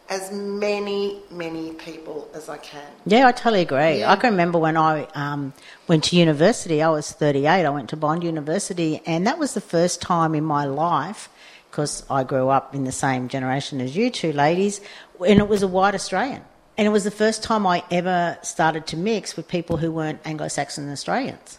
as 0.10 0.32
many, 0.32 1.20
many 1.32 1.74
people 1.74 2.30
as 2.34 2.48
I 2.50 2.58
can. 2.58 2.86
Yeah, 3.06 3.28
I 3.28 3.32
totally 3.32 3.62
agree. 3.62 4.00
Yeah. 4.00 4.12
I 4.12 4.16
can 4.16 4.32
remember 4.32 4.60
when 4.60 4.78
I 4.78 5.06
um, 5.16 5.54
went 5.88 6.06
to 6.06 6.16
university, 6.16 6.82
I 6.82 6.90
was 6.90 7.12
38, 7.12 7.66
I 7.66 7.70
went 7.70 7.90
to 7.90 7.98
Bond 7.98 8.24
University, 8.24 9.02
and 9.06 9.26
that 9.26 9.40
was 9.40 9.54
the 9.54 9.62
first 9.62 10.02
time 10.02 10.36
in 10.36 10.44
my 10.44 10.66
life, 10.66 11.30
because 11.72 12.06
I 12.10 12.24
grew 12.24 12.50
up 12.50 12.76
in 12.76 12.84
the 12.84 12.92
same 12.92 13.28
generation 13.28 13.82
as 13.82 13.96
you 13.96 14.10
two 14.10 14.32
ladies, 14.32 14.80
and 15.26 15.40
it 15.40 15.48
was 15.48 15.64
a 15.64 15.68
white 15.68 15.96
Australian. 15.96 16.44
And 16.78 16.86
it 16.86 16.92
was 16.92 17.06
the 17.06 17.12
first 17.12 17.42
time 17.42 17.66
I 17.66 17.84
ever 17.90 18.38
started 18.42 18.86
to 18.88 18.98
mix 18.98 19.38
with 19.38 19.48
people 19.48 19.78
who 19.78 19.92
weren't 19.92 20.20
Anglo 20.26 20.50
Saxon 20.50 20.92
Australians. 20.92 21.58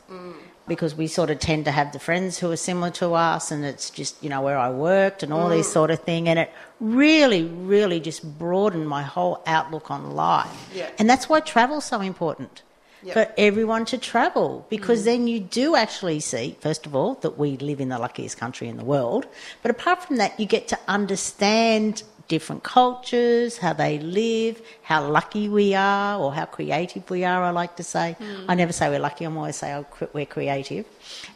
Because 0.68 0.94
we 0.94 1.06
sort 1.06 1.30
of 1.30 1.38
tend 1.38 1.64
to 1.66 1.70
have 1.70 1.92
the 1.92 1.98
friends 1.98 2.38
who 2.38 2.50
are 2.50 2.56
similar 2.56 2.90
to 2.92 3.14
us, 3.14 3.50
and 3.50 3.64
it's 3.64 3.90
just, 3.90 4.22
you 4.22 4.28
know, 4.28 4.40
where 4.40 4.58
I 4.58 4.70
worked 4.70 5.22
and 5.22 5.32
all 5.32 5.48
these 5.48 5.68
mm. 5.68 5.72
sort 5.72 5.90
of 5.90 6.00
thing. 6.00 6.28
And 6.28 6.38
it 6.38 6.52
really, 6.80 7.44
really 7.44 8.00
just 8.00 8.38
broadened 8.38 8.88
my 8.88 9.02
whole 9.02 9.42
outlook 9.46 9.90
on 9.90 10.14
life. 10.14 10.70
Yeah. 10.74 10.90
And 10.98 11.08
that's 11.08 11.28
why 11.28 11.40
travel's 11.40 11.84
so 11.84 12.00
important 12.00 12.62
Yep. 13.02 13.14
for 13.14 13.34
everyone 13.38 13.84
to 13.84 13.98
travel 13.98 14.66
because 14.68 15.02
mm. 15.02 15.04
then 15.04 15.28
you 15.28 15.38
do 15.38 15.76
actually 15.76 16.18
see, 16.18 16.56
first 16.60 16.86
of 16.86 16.96
all, 16.96 17.14
that 17.16 17.38
we 17.38 17.56
live 17.58 17.78
in 17.78 17.88
the 17.88 17.98
luckiest 17.98 18.36
country 18.36 18.66
in 18.68 18.78
the 18.78 18.84
world. 18.84 19.26
But 19.62 19.70
apart 19.70 20.02
from 20.02 20.16
that, 20.16 20.40
you 20.40 20.46
get 20.46 20.66
to 20.68 20.78
understand 20.88 22.02
different 22.28 22.62
cultures, 22.62 23.58
how 23.58 23.72
they 23.72 23.98
live, 23.98 24.60
how 24.82 25.08
lucky 25.08 25.48
we 25.48 25.74
are, 25.74 26.18
or 26.18 26.32
how 26.32 26.44
creative 26.44 27.08
we 27.10 27.24
are, 27.24 27.42
I 27.42 27.50
like 27.50 27.76
to 27.76 27.82
say. 27.82 28.16
I 28.20 28.52
hmm. 28.52 28.56
never 28.56 28.72
say 28.72 28.88
we're 28.88 28.98
lucky, 28.98 29.24
I'm 29.24 29.36
always 29.36 29.56
say 29.56 29.74
oh, 29.74 29.86
we're 30.12 30.26
creative. 30.26 30.86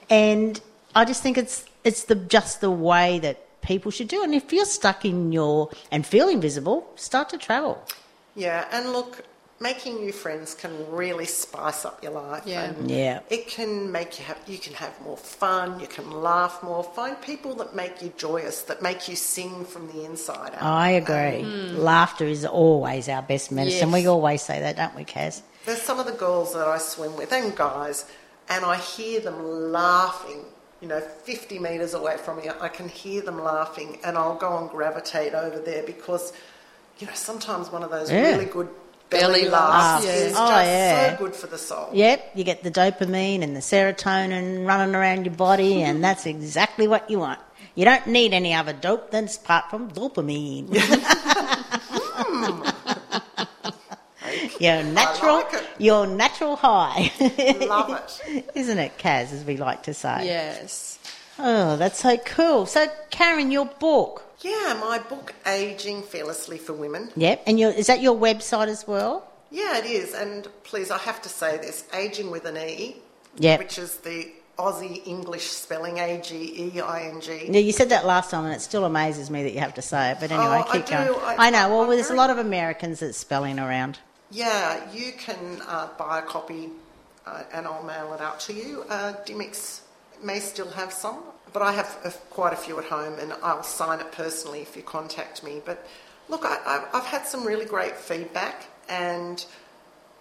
And 0.08 0.60
I 0.94 1.04
just 1.04 1.22
think 1.22 1.38
it's, 1.38 1.64
it's 1.84 2.04
the, 2.04 2.14
just 2.16 2.60
the 2.60 2.70
way 2.70 3.18
that 3.20 3.60
people 3.62 3.90
should 3.90 4.08
do. 4.08 4.22
And 4.22 4.34
if 4.34 4.52
you're 4.52 4.64
stuck 4.64 5.04
in 5.04 5.32
your, 5.32 5.70
and 5.90 6.04
feel 6.06 6.28
invisible, 6.28 6.90
start 6.96 7.28
to 7.30 7.38
travel. 7.38 7.82
Yeah, 8.34 8.66
and 8.72 8.92
look, 8.92 9.24
making 9.60 9.96
new 10.00 10.10
friends 10.10 10.54
can 10.54 10.72
really 10.90 11.26
spice 11.26 11.84
up 11.84 12.02
your 12.02 12.12
life. 12.12 12.42
Yeah. 12.46 12.62
and 12.62 12.90
Yeah. 12.90 13.20
It 13.28 13.46
can 13.46 13.92
make 13.92 14.18
you 14.18 14.24
have 14.24 14.38
you 14.46 14.58
can 14.58 14.72
have 14.74 14.98
more 15.02 15.18
fun, 15.18 15.78
you 15.78 15.86
can 15.86 16.10
laugh 16.10 16.62
more, 16.62 16.82
find 16.82 17.20
people 17.20 17.54
that 17.56 17.76
make 17.76 18.00
you 18.02 18.12
joyous, 18.16 18.62
that 18.62 18.80
make 18.82 19.06
you 19.08 19.16
sing 19.16 19.66
from 19.66 19.86
the 19.88 20.04
inside 20.04 20.54
out. 20.54 20.62
I 20.62 20.90
agree. 20.92 21.42
Um, 21.42 21.68
hmm. 21.68 21.76
Laughter 21.76 22.24
is 22.24 22.46
always 22.46 23.08
our 23.08 23.22
best 23.22 23.52
medicine. 23.52 23.90
Yes. 23.90 24.02
We 24.02 24.06
always 24.08 24.40
say 24.42 24.60
that, 24.60 24.76
don't 24.76 24.96
we, 24.96 25.04
Kaz? 25.04 25.42
There's 25.66 25.82
some 25.82 25.98
of 26.00 26.06
the 26.06 26.12
girls 26.12 26.54
that 26.54 26.66
I 26.66 26.78
swim 26.78 27.16
with 27.18 27.30
and 27.32 27.54
guys, 27.54 28.06
and 28.48 28.64
I 28.64 28.76
hear 28.78 29.20
them 29.20 29.70
laughing. 29.72 30.44
You 30.80 30.88
know, 30.88 31.00
50 31.00 31.58
metres 31.58 31.92
away 31.92 32.16
from 32.16 32.38
me, 32.38 32.44
I 32.58 32.68
can 32.68 32.88
hear 32.88 33.20
them 33.20 33.44
laughing, 33.44 33.98
and 34.02 34.16
I'll 34.16 34.38
go 34.38 34.56
and 34.56 34.70
gravitate 34.70 35.34
over 35.34 35.58
there 35.58 35.82
because, 35.82 36.32
you 36.98 37.06
know, 37.06 37.12
sometimes 37.12 37.70
one 37.70 37.82
of 37.82 37.90
those 37.90 38.10
Yeah. 38.10 38.22
really 38.30 38.46
good 38.46 38.70
belly, 39.10 39.40
Belly 39.42 39.48
laughs 39.50 40.04
laughs, 40.04 40.06
yeah. 40.06 40.12
is 40.26 40.32
Oh, 40.36 40.48
just 40.48 40.66
yeah. 40.66 41.10
so 41.18 41.24
good 41.24 41.34
for 41.34 41.46
the 41.48 41.58
soul. 41.58 41.88
Yep, 41.92 42.30
you 42.34 42.44
get 42.44 42.62
the 42.62 42.70
dopamine 42.70 43.42
and 43.42 43.54
the 43.56 43.60
serotonin 43.60 44.66
running 44.66 44.94
around 44.94 45.26
your 45.26 45.34
body, 45.34 45.82
and 45.82 46.02
that's 46.04 46.26
exactly 46.26 46.86
what 46.88 47.10
you 47.10 47.18
want. 47.18 47.40
You 47.74 47.84
don't 47.84 48.06
need 48.06 48.32
any 48.32 48.52
other 48.54 48.72
dope 48.72 49.10
than 49.10 49.26
apart 49.26 49.70
from 49.70 49.90
dopamine. 49.90 50.68
Hmm. 52.22 52.62
your 54.60 54.82
natural, 54.84 55.36
like 55.36 55.54
it. 55.54 55.64
your 55.78 56.06
natural 56.06 56.54
high, 56.56 57.10
Love 57.66 57.90
it. 58.26 58.50
isn't 58.54 58.78
it, 58.78 58.96
Kaz? 58.98 59.32
As 59.32 59.44
we 59.44 59.56
like 59.56 59.82
to 59.84 59.94
say. 59.94 60.26
Yes. 60.26 60.98
Oh, 61.42 61.76
that's 61.76 62.00
so 62.00 62.16
cool. 62.18 62.66
So, 62.66 62.86
Karen, 63.10 63.50
your 63.50 63.66
book. 63.66 64.22
Yeah, 64.40 64.76
my 64.80 64.98
book, 64.98 65.34
Ageing 65.46 66.02
Fearlessly 66.02 66.58
for 66.58 66.72
Women. 66.72 67.10
Yep, 67.16 67.42
and 67.46 67.58
your, 67.60 67.70
is 67.70 67.86
that 67.88 68.00
your 68.00 68.16
website 68.16 68.68
as 68.68 68.86
well? 68.86 69.26
Yeah, 69.50 69.78
it 69.78 69.84
is. 69.86 70.14
And 70.14 70.48
please, 70.64 70.90
I 70.90 70.98
have 70.98 71.20
to 71.22 71.28
say 71.28 71.58
this 71.58 71.84
aging 71.94 72.30
with 72.30 72.44
an 72.44 72.56
E, 72.56 72.96
Yep. 73.38 73.58
which 73.58 73.78
is 73.78 73.96
the 73.98 74.30
Aussie 74.58 75.06
English 75.06 75.46
spelling 75.46 75.98
A 75.98 76.20
G 76.20 76.72
E 76.74 76.80
I 76.80 77.02
N 77.04 77.20
G. 77.20 77.46
Yeah, 77.50 77.60
you 77.60 77.72
said 77.72 77.88
that 77.88 78.04
last 78.06 78.30
time, 78.30 78.44
and 78.44 78.54
it 78.54 78.60
still 78.60 78.84
amazes 78.84 79.30
me 79.30 79.42
that 79.42 79.52
you 79.54 79.60
have 79.60 79.74
to 79.74 79.82
say 79.82 80.10
it. 80.12 80.18
But 80.20 80.30
anyway, 80.30 80.62
Oh, 80.66 80.70
I 80.70 80.72
keep 80.76 80.86
do. 80.86 80.92
going. 80.92 81.20
I- 81.24 81.46
I, 81.46 81.50
know. 81.50 81.68
Well, 81.70 81.82
I'm 81.82 81.88
there's 81.90 82.10
a 82.10 82.14
lot 82.14 82.28
of 82.30 82.38
Americans 82.38 83.00
that's 83.00 83.16
spelling 83.18 83.58
around. 83.58 83.98
Yeah, 84.30 84.80
you 84.92 85.12
can 85.12 85.62
uh, 85.66 85.88
buy 85.98 86.18
a 86.18 86.22
copy 86.22 86.68
uh, 87.26 87.42
and 87.52 87.66
I'll 87.66 87.82
mail 87.82 88.12
it 88.14 88.20
out 88.20 88.38
to 88.40 88.52
you. 88.52 88.84
Uh, 88.88 89.14
Dymocks 89.26 89.80
may 90.22 90.40
still 90.40 90.70
have 90.70 90.92
some, 90.92 91.18
but 91.52 91.62
I 91.62 91.72
have 91.72 91.98
uh, 92.04 92.10
quite 92.30 92.52
a 92.52 92.56
few 92.56 92.78
at 92.78 92.84
home 92.84 93.18
and 93.18 93.32
I'll 93.42 93.62
sign 93.62 94.00
it 94.00 94.12
personally 94.12 94.60
if 94.60 94.76
you 94.76 94.82
contact 94.82 95.42
me. 95.42 95.60
But 95.64 95.86
look, 96.28 96.44
I, 96.44 96.86
I've 96.92 97.06
had 97.06 97.26
some 97.26 97.46
really 97.46 97.66
great 97.66 97.96
feedback 97.96 98.66
and, 98.88 99.44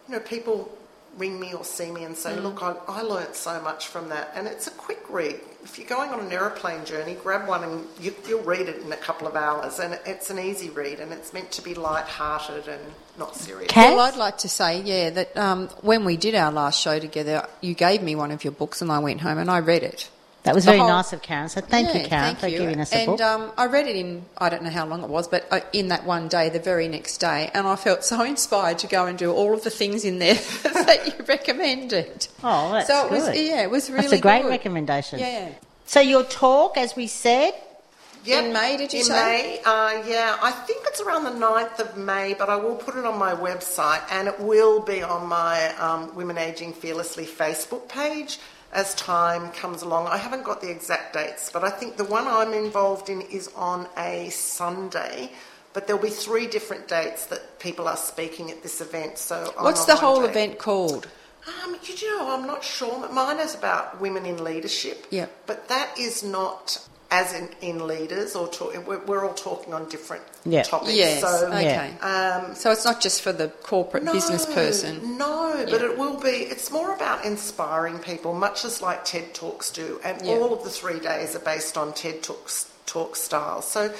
you 0.08 0.16
know, 0.16 0.20
people 0.20 0.76
ring 1.18 1.40
me 1.40 1.54
or 1.54 1.64
see 1.64 1.92
me 1.92 2.04
and 2.04 2.16
say, 2.16 2.36
look, 2.40 2.62
I, 2.62 2.76
I 2.88 3.02
learnt 3.02 3.36
so 3.36 3.62
much 3.62 3.88
from 3.88 4.10
that. 4.10 4.32
And 4.36 4.48
it's 4.48 4.68
a 4.68 4.72
quick 4.72 5.04
read. 5.10 5.40
If 5.64 5.78
you're 5.78 5.88
going 5.88 6.12
on 6.12 6.20
an 6.22 6.32
aeroplane 6.32 6.86
journey, 6.86 7.16
grab 7.22 7.48
one 7.48 7.64
and 7.64 7.86
you, 8.00 8.16
you'll 8.28 8.44
read 8.44 8.70
it 8.70 8.82
in 8.82 8.92
a 8.92 8.98
couple 8.98 9.28
of 9.28 9.36
hours. 9.36 9.80
And 9.80 10.00
it's 10.06 10.30
an 10.30 10.40
easy 10.40 10.70
read 10.70 11.00
and 11.00 11.12
it's 11.12 11.34
meant 11.34 11.52
to 11.52 11.62
be 11.62 11.74
light-hearted 11.74 12.68
and 12.68 12.82
not 13.18 13.36
serious. 13.36 13.70
Kaz? 13.72 13.96
Well, 13.96 14.00
I'd 14.00 14.16
like 14.16 14.38
to 14.40 14.50
say, 14.50 14.82
yeah, 14.82 15.10
that 15.10 15.36
um, 15.36 15.68
when 15.82 16.06
we 16.06 16.18
did 16.18 16.34
our 16.36 16.52
last 16.52 16.82
show 16.82 17.00
together, 17.00 17.48
you 17.62 17.74
gave 17.74 18.02
me 18.02 18.16
one 18.16 18.32
of 18.32 18.44
your 18.44 18.54
books 18.54 18.82
and 18.82 18.92
I 18.92 19.00
went 19.00 19.22
home 19.22 19.38
and 19.38 19.52
I 19.52 19.60
read 19.60 19.84
it. 19.84 20.10
That 20.50 20.56
was 20.56 20.66
very 20.66 20.80
whole- 20.80 20.88
nice 20.88 21.14
of 21.14 21.22
Karen. 21.22 21.48
So 21.48 21.62
thank 21.62 21.88
you, 21.94 22.02
Karen, 22.08 22.26
thank 22.26 22.40
for 22.40 22.48
you. 22.48 22.58
giving 22.58 22.80
us 22.82 22.92
a 22.92 22.98
and, 22.98 23.06
book. 23.06 23.22
um, 23.22 23.52
I 23.56 23.68
read 23.68 23.86
it 23.88 23.96
in, 23.96 24.26
I 24.40 24.50
don't 24.50 24.64
know 24.64 24.72
how 24.72 24.86
long 24.88 25.04
it 25.04 25.10
was, 25.10 25.28
but 25.28 25.48
uh, 25.52 25.60
in 25.74 25.90
that 25.90 26.06
one 26.06 26.28
day, 26.28 26.50
the 26.50 26.60
very 26.60 26.88
next 26.88 27.20
day, 27.20 27.52
and 27.54 27.68
I 27.68 27.76
felt 27.76 28.04
so 28.04 28.24
inspired 28.24 28.80
to 28.80 28.88
go 28.88 29.06
and 29.06 29.16
do 29.16 29.32
all 29.32 29.54
of 29.54 29.64
the 29.64 29.70
things 29.70 30.04
in 30.06 30.18
there 30.18 30.34
that 30.64 31.06
you 31.06 31.24
recommended. 31.26 32.28
oh, 32.44 32.72
that's 32.72 32.88
so 32.88 33.06
it 33.06 33.12
was, 33.12 33.26
good. 33.26 33.36
yeah, 33.38 33.62
it 33.62 33.70
was 33.70 33.90
really 33.92 34.02
That's 34.02 34.14
a 34.14 34.22
great 34.22 34.42
good. 34.42 34.50
recommendation. 34.50 35.20
Yeah. 35.20 35.50
So 35.86 36.00
your 36.00 36.24
talk, 36.24 36.78
as 36.78 36.96
we 36.96 37.06
said, 37.06 37.54
Yep. 38.26 38.44
In 38.46 38.54
May, 38.54 38.76
did 38.76 38.92
you 38.92 39.00
in 39.00 39.06
say? 39.06 39.16
May, 39.16 39.62
uh, 39.64 40.04
yeah. 40.06 40.38
I 40.42 40.52
think 40.52 40.84
it's 40.88 41.00
around 41.00 41.24
the 41.24 41.30
9th 41.32 41.80
of 41.80 41.96
May, 41.98 42.34
but 42.38 42.50
I 42.50 42.58
will 42.58 42.76
put 42.76 42.96
it 42.98 43.06
on 43.06 43.18
my 43.18 43.34
website 43.34 44.02
and 44.12 44.28
it 44.28 44.38
will 44.42 44.82
be 44.82 45.02
on 45.02 45.26
my 45.28 45.74
um, 45.78 46.14
Women 46.16 46.38
Ageing 46.38 46.74
Fearlessly 46.74 47.26
Facebook 47.26 47.88
page 47.88 48.38
as 48.72 48.94
time 48.96 49.52
comes 49.52 49.82
along. 49.82 50.08
I 50.08 50.18
haven't 50.18 50.44
got 50.44 50.62
the 50.62 50.70
exact 50.70 51.14
dates, 51.14 51.50
but 51.52 51.64
I 51.64 51.70
think 51.70 51.98
the 51.98 52.04
one 52.06 52.28
I'm 52.28 52.54
involved 52.54 53.10
in 53.10 53.22
is 53.22 53.50
on 53.56 53.88
a 53.98 54.30
Sunday. 54.30 55.32
But 55.74 55.86
there'll 55.88 56.02
be 56.02 56.10
three 56.10 56.48
different 56.48 56.88
dates 56.88 57.28
that 57.28 57.60
people 57.60 57.88
are 57.88 57.98
speaking 57.98 58.50
at 58.50 58.64
this 58.64 58.82
event. 58.82 59.18
So 59.18 59.54
What's 59.60 59.86
the 59.86 59.96
whole 59.96 60.22
day. 60.24 60.30
event 60.30 60.58
called? 60.58 61.08
Um, 61.64 61.78
you 61.84 62.18
know, 62.18 62.34
I'm 62.34 62.46
not 62.48 62.64
sure. 62.64 63.08
Mine 63.10 63.40
is 63.40 63.56
about 63.56 64.02
women 64.02 64.26
in 64.26 64.44
leadership. 64.44 65.06
Yeah. 65.10 65.28
But 65.46 65.68
that 65.70 65.98
is 65.98 66.24
not 66.24 66.80
as 67.12 67.34
in, 67.34 67.50
in 67.62 67.88
leaders 67.88 68.36
or 68.36 68.48
talk, 68.48 68.76
we're, 68.88 69.04
we're 69.06 69.26
all 69.28 69.34
talking 69.34 69.74
on 69.74 69.90
different 69.90 70.24
Yeah. 70.46 70.62
topics. 70.64 70.94
Yes, 70.94 71.22
So, 71.22 71.48
okay. 71.48 71.92
um, 72.02 72.54
So 72.54 72.72
it's 72.72 72.86
not 72.86 73.02
just 73.02 73.22
for 73.24 73.32
the 73.32 73.48
corporate 73.64 74.04
no, 74.04 74.14
business 74.14 74.46
person. 74.46 75.18
No, 75.18 75.66
but 75.70 75.82
it 75.82 75.98
will 75.98 76.20
be. 76.20 76.30
It's 76.30 76.70
more 76.72 76.94
about 76.94 77.26
inspiring 77.26 77.98
people, 78.00 78.34
much 78.34 78.64
as 78.64 78.82
like 78.82 79.06
TED 79.06 79.34
Talks 79.34 79.72
do, 79.72 80.00
and 80.04 80.24
Yeah. 80.24 80.34
all 80.34 80.54
of 80.54 80.64
the 80.64 80.70
three 80.70 81.00
days 81.00 81.36
are 81.36 81.40
based 81.40 81.78
on 81.78 81.94
TED 81.94 82.22
Talks 82.22 82.68
talk 82.86 83.16
style. 83.16 83.62
So, 83.62 83.92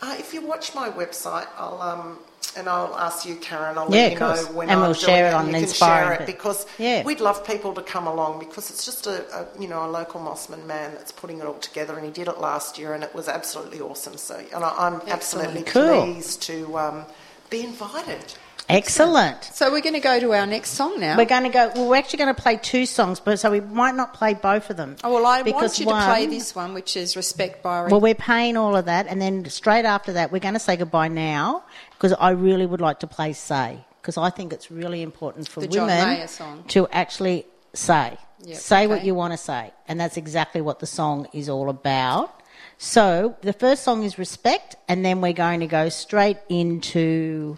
uh, 0.00 0.16
if 0.18 0.32
you 0.34 0.40
watch 0.40 0.74
my 0.74 0.88
website, 0.90 1.46
I'll 1.56 1.80
um, 1.82 2.18
and 2.56 2.68
I'll 2.68 2.94
ask 2.96 3.26
you, 3.26 3.36
Karen. 3.36 3.78
I'll 3.78 3.88
Yeah, 3.88 4.02
let 4.02 4.10
you 4.10 4.18
know 4.18 4.44
when 4.52 4.68
And 4.68 4.80
I'm 4.80 4.82
we'll 4.82 4.94
share 4.94 5.26
it 5.28 5.34
and 5.34 5.46
on 5.46 5.48
you 5.48 5.54
can 5.54 5.68
share 5.72 6.12
it 6.12 6.26
because 6.26 6.66
Yeah. 6.78 7.02
we'd 7.04 7.20
love 7.20 7.46
people 7.46 7.72
to 7.74 7.82
come 7.82 8.06
along 8.06 8.38
because 8.40 8.70
it's 8.70 8.84
just 8.84 9.06
a, 9.06 9.24
a 9.34 9.46
you 9.60 9.68
know 9.68 9.84
a 9.86 9.90
local 9.90 10.20
Mosman 10.20 10.66
man 10.66 10.92
that's 10.94 11.12
putting 11.12 11.38
it 11.40 11.46
all 11.46 11.54
together, 11.54 11.96
and 11.96 12.04
he 12.04 12.12
did 12.12 12.28
it 12.28 12.38
last 12.38 12.78
year, 12.78 12.94
and 12.94 13.02
it 13.04 13.14
was 13.14 13.28
absolutely 13.28 13.80
awesome. 13.80 14.16
So, 14.16 14.36
and 14.54 14.64
I, 14.64 14.74
I'm 14.86 15.00
absolutely 15.08 15.62
Cool. 15.62 16.02
pleased 16.04 16.42
to 16.42 16.78
um, 16.78 17.04
be 17.50 17.62
invited. 17.64 18.34
Excellent. 18.68 19.44
So 19.44 19.70
we're 19.70 19.80
going 19.80 19.94
to 19.94 20.00
go 20.00 20.18
to 20.20 20.32
our 20.32 20.46
next 20.46 20.70
song 20.70 21.00
now. 21.00 21.16
We're 21.16 21.24
going 21.24 21.44
to 21.44 21.48
go. 21.48 21.72
Well, 21.74 21.88
we're 21.88 21.96
actually 21.96 22.18
going 22.18 22.34
to 22.34 22.40
play 22.40 22.56
two 22.56 22.86
songs, 22.86 23.20
but 23.20 23.38
so 23.38 23.50
we 23.50 23.60
might 23.60 23.94
not 23.94 24.14
play 24.14 24.34
both 24.34 24.70
of 24.70 24.76
them. 24.76 24.96
oh, 25.04 25.14
well, 25.14 25.26
I 25.26 25.42
because 25.42 25.78
want 25.78 25.78
you 25.78 25.84
to 25.86 26.12
play 26.12 26.26
this 26.26 26.54
one, 26.54 26.74
which 26.74 26.96
is 26.96 27.16
Respect 27.16 27.62
Byron. 27.62 27.90
Well, 27.90 28.00
we're 28.00 28.14
paying 28.14 28.56
all 28.56 28.76
of 28.76 28.86
that, 28.86 29.06
and 29.06 29.20
then 29.20 29.44
straight 29.46 29.84
after 29.84 30.14
that, 30.14 30.32
we're 30.32 30.40
going 30.40 30.54
to 30.54 30.60
say 30.60 30.76
goodbye 30.76 31.08
now 31.08 31.64
because 31.92 32.12
I 32.12 32.30
really 32.30 32.66
would 32.66 32.80
like 32.80 33.00
to 33.00 33.06
play 33.06 33.32
"Say" 33.32 33.84
because 34.00 34.16
I 34.16 34.30
think 34.30 34.52
it's 34.52 34.70
really 34.70 35.02
important 35.02 35.48
for 35.48 35.60
The 35.60 35.68
women 35.68 36.26
to 36.68 36.88
actually 36.88 37.46
say. 37.74 38.16
Yep, 38.44 38.58
say 38.58 38.86
what 38.88 39.04
you 39.04 39.14
want 39.14 39.32
to 39.32 39.36
say. 39.36 39.72
And 39.86 40.00
that's 40.00 40.16
exactly 40.16 40.60
what 40.60 40.80
the 40.80 40.86
song 40.86 41.28
is 41.32 41.48
all 41.48 41.68
about. 41.68 42.40
So 42.76 43.36
the 43.42 43.52
first 43.52 43.84
song 43.84 44.02
is 44.02 44.18
respect, 44.18 44.74
and 44.88 45.04
then 45.04 45.20
we're 45.20 45.32
going 45.32 45.60
to 45.60 45.68
go 45.68 45.88
straight 45.88 46.38
into 46.48 47.56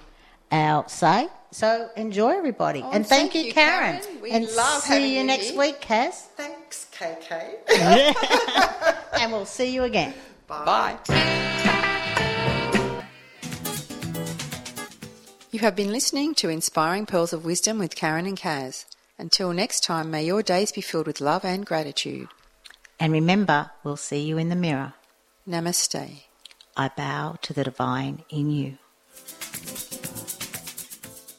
our 0.55 0.89
say. 0.89 1.29
So 1.51 1.89
enjoy, 1.97 2.31
everybody. 2.31 2.83
Oh, 2.83 2.91
and 2.93 3.07
thank, 3.07 3.33
thank 3.33 3.35
you, 3.35 3.49
you, 3.49 3.53
Karen. 3.53 4.01
Karen. 4.01 4.21
We 4.23 4.31
and 4.31 4.45
love 4.57 4.83
see 4.83 4.95
having 4.95 5.11
you 5.11 5.19
you 5.19 5.25
next 5.25 5.51
here. 5.51 5.59
week, 5.59 5.81
Kaz. 5.81 6.15
Thanks, 6.37 6.87
KK. 6.93 7.55
and 9.21 9.33
we'll 9.33 9.47
see 9.47 9.73
you 9.73 9.85
again. 9.85 10.15
Bye. 10.47 10.97
You 15.51 15.61
have 15.61 15.77
been 15.77 15.93
listening 15.93 16.35
to 16.37 16.49
Inspiring 16.49 17.07
Pearls 17.07 17.33
of 17.33 17.45
Wisdom 17.45 17.79
with 17.79 17.95
Karen 17.95 18.27
and 18.27 18.39
Kaz. 18.39 18.87
Until 19.19 19.53
next 19.53 19.85
time, 19.85 20.11
may 20.11 20.25
your 20.25 20.43
days 20.43 20.73
be 20.73 20.81
filled 20.81 21.07
with 21.07 21.21
love 21.21 21.45
and 21.45 21.65
gratitude. 21.65 22.29
And 22.99 23.13
remember, 23.13 23.71
we'll 23.85 23.97
see 23.97 24.23
you 24.23 24.39
in 24.39 24.49
the 24.49 24.57
mirror. 24.57 24.95
Namaste. 25.49 26.23
I 26.77 26.89
bow 26.97 27.39
to 27.43 27.53
the 27.53 27.63
divine 27.63 28.25
in 28.29 28.51
you. 28.51 28.79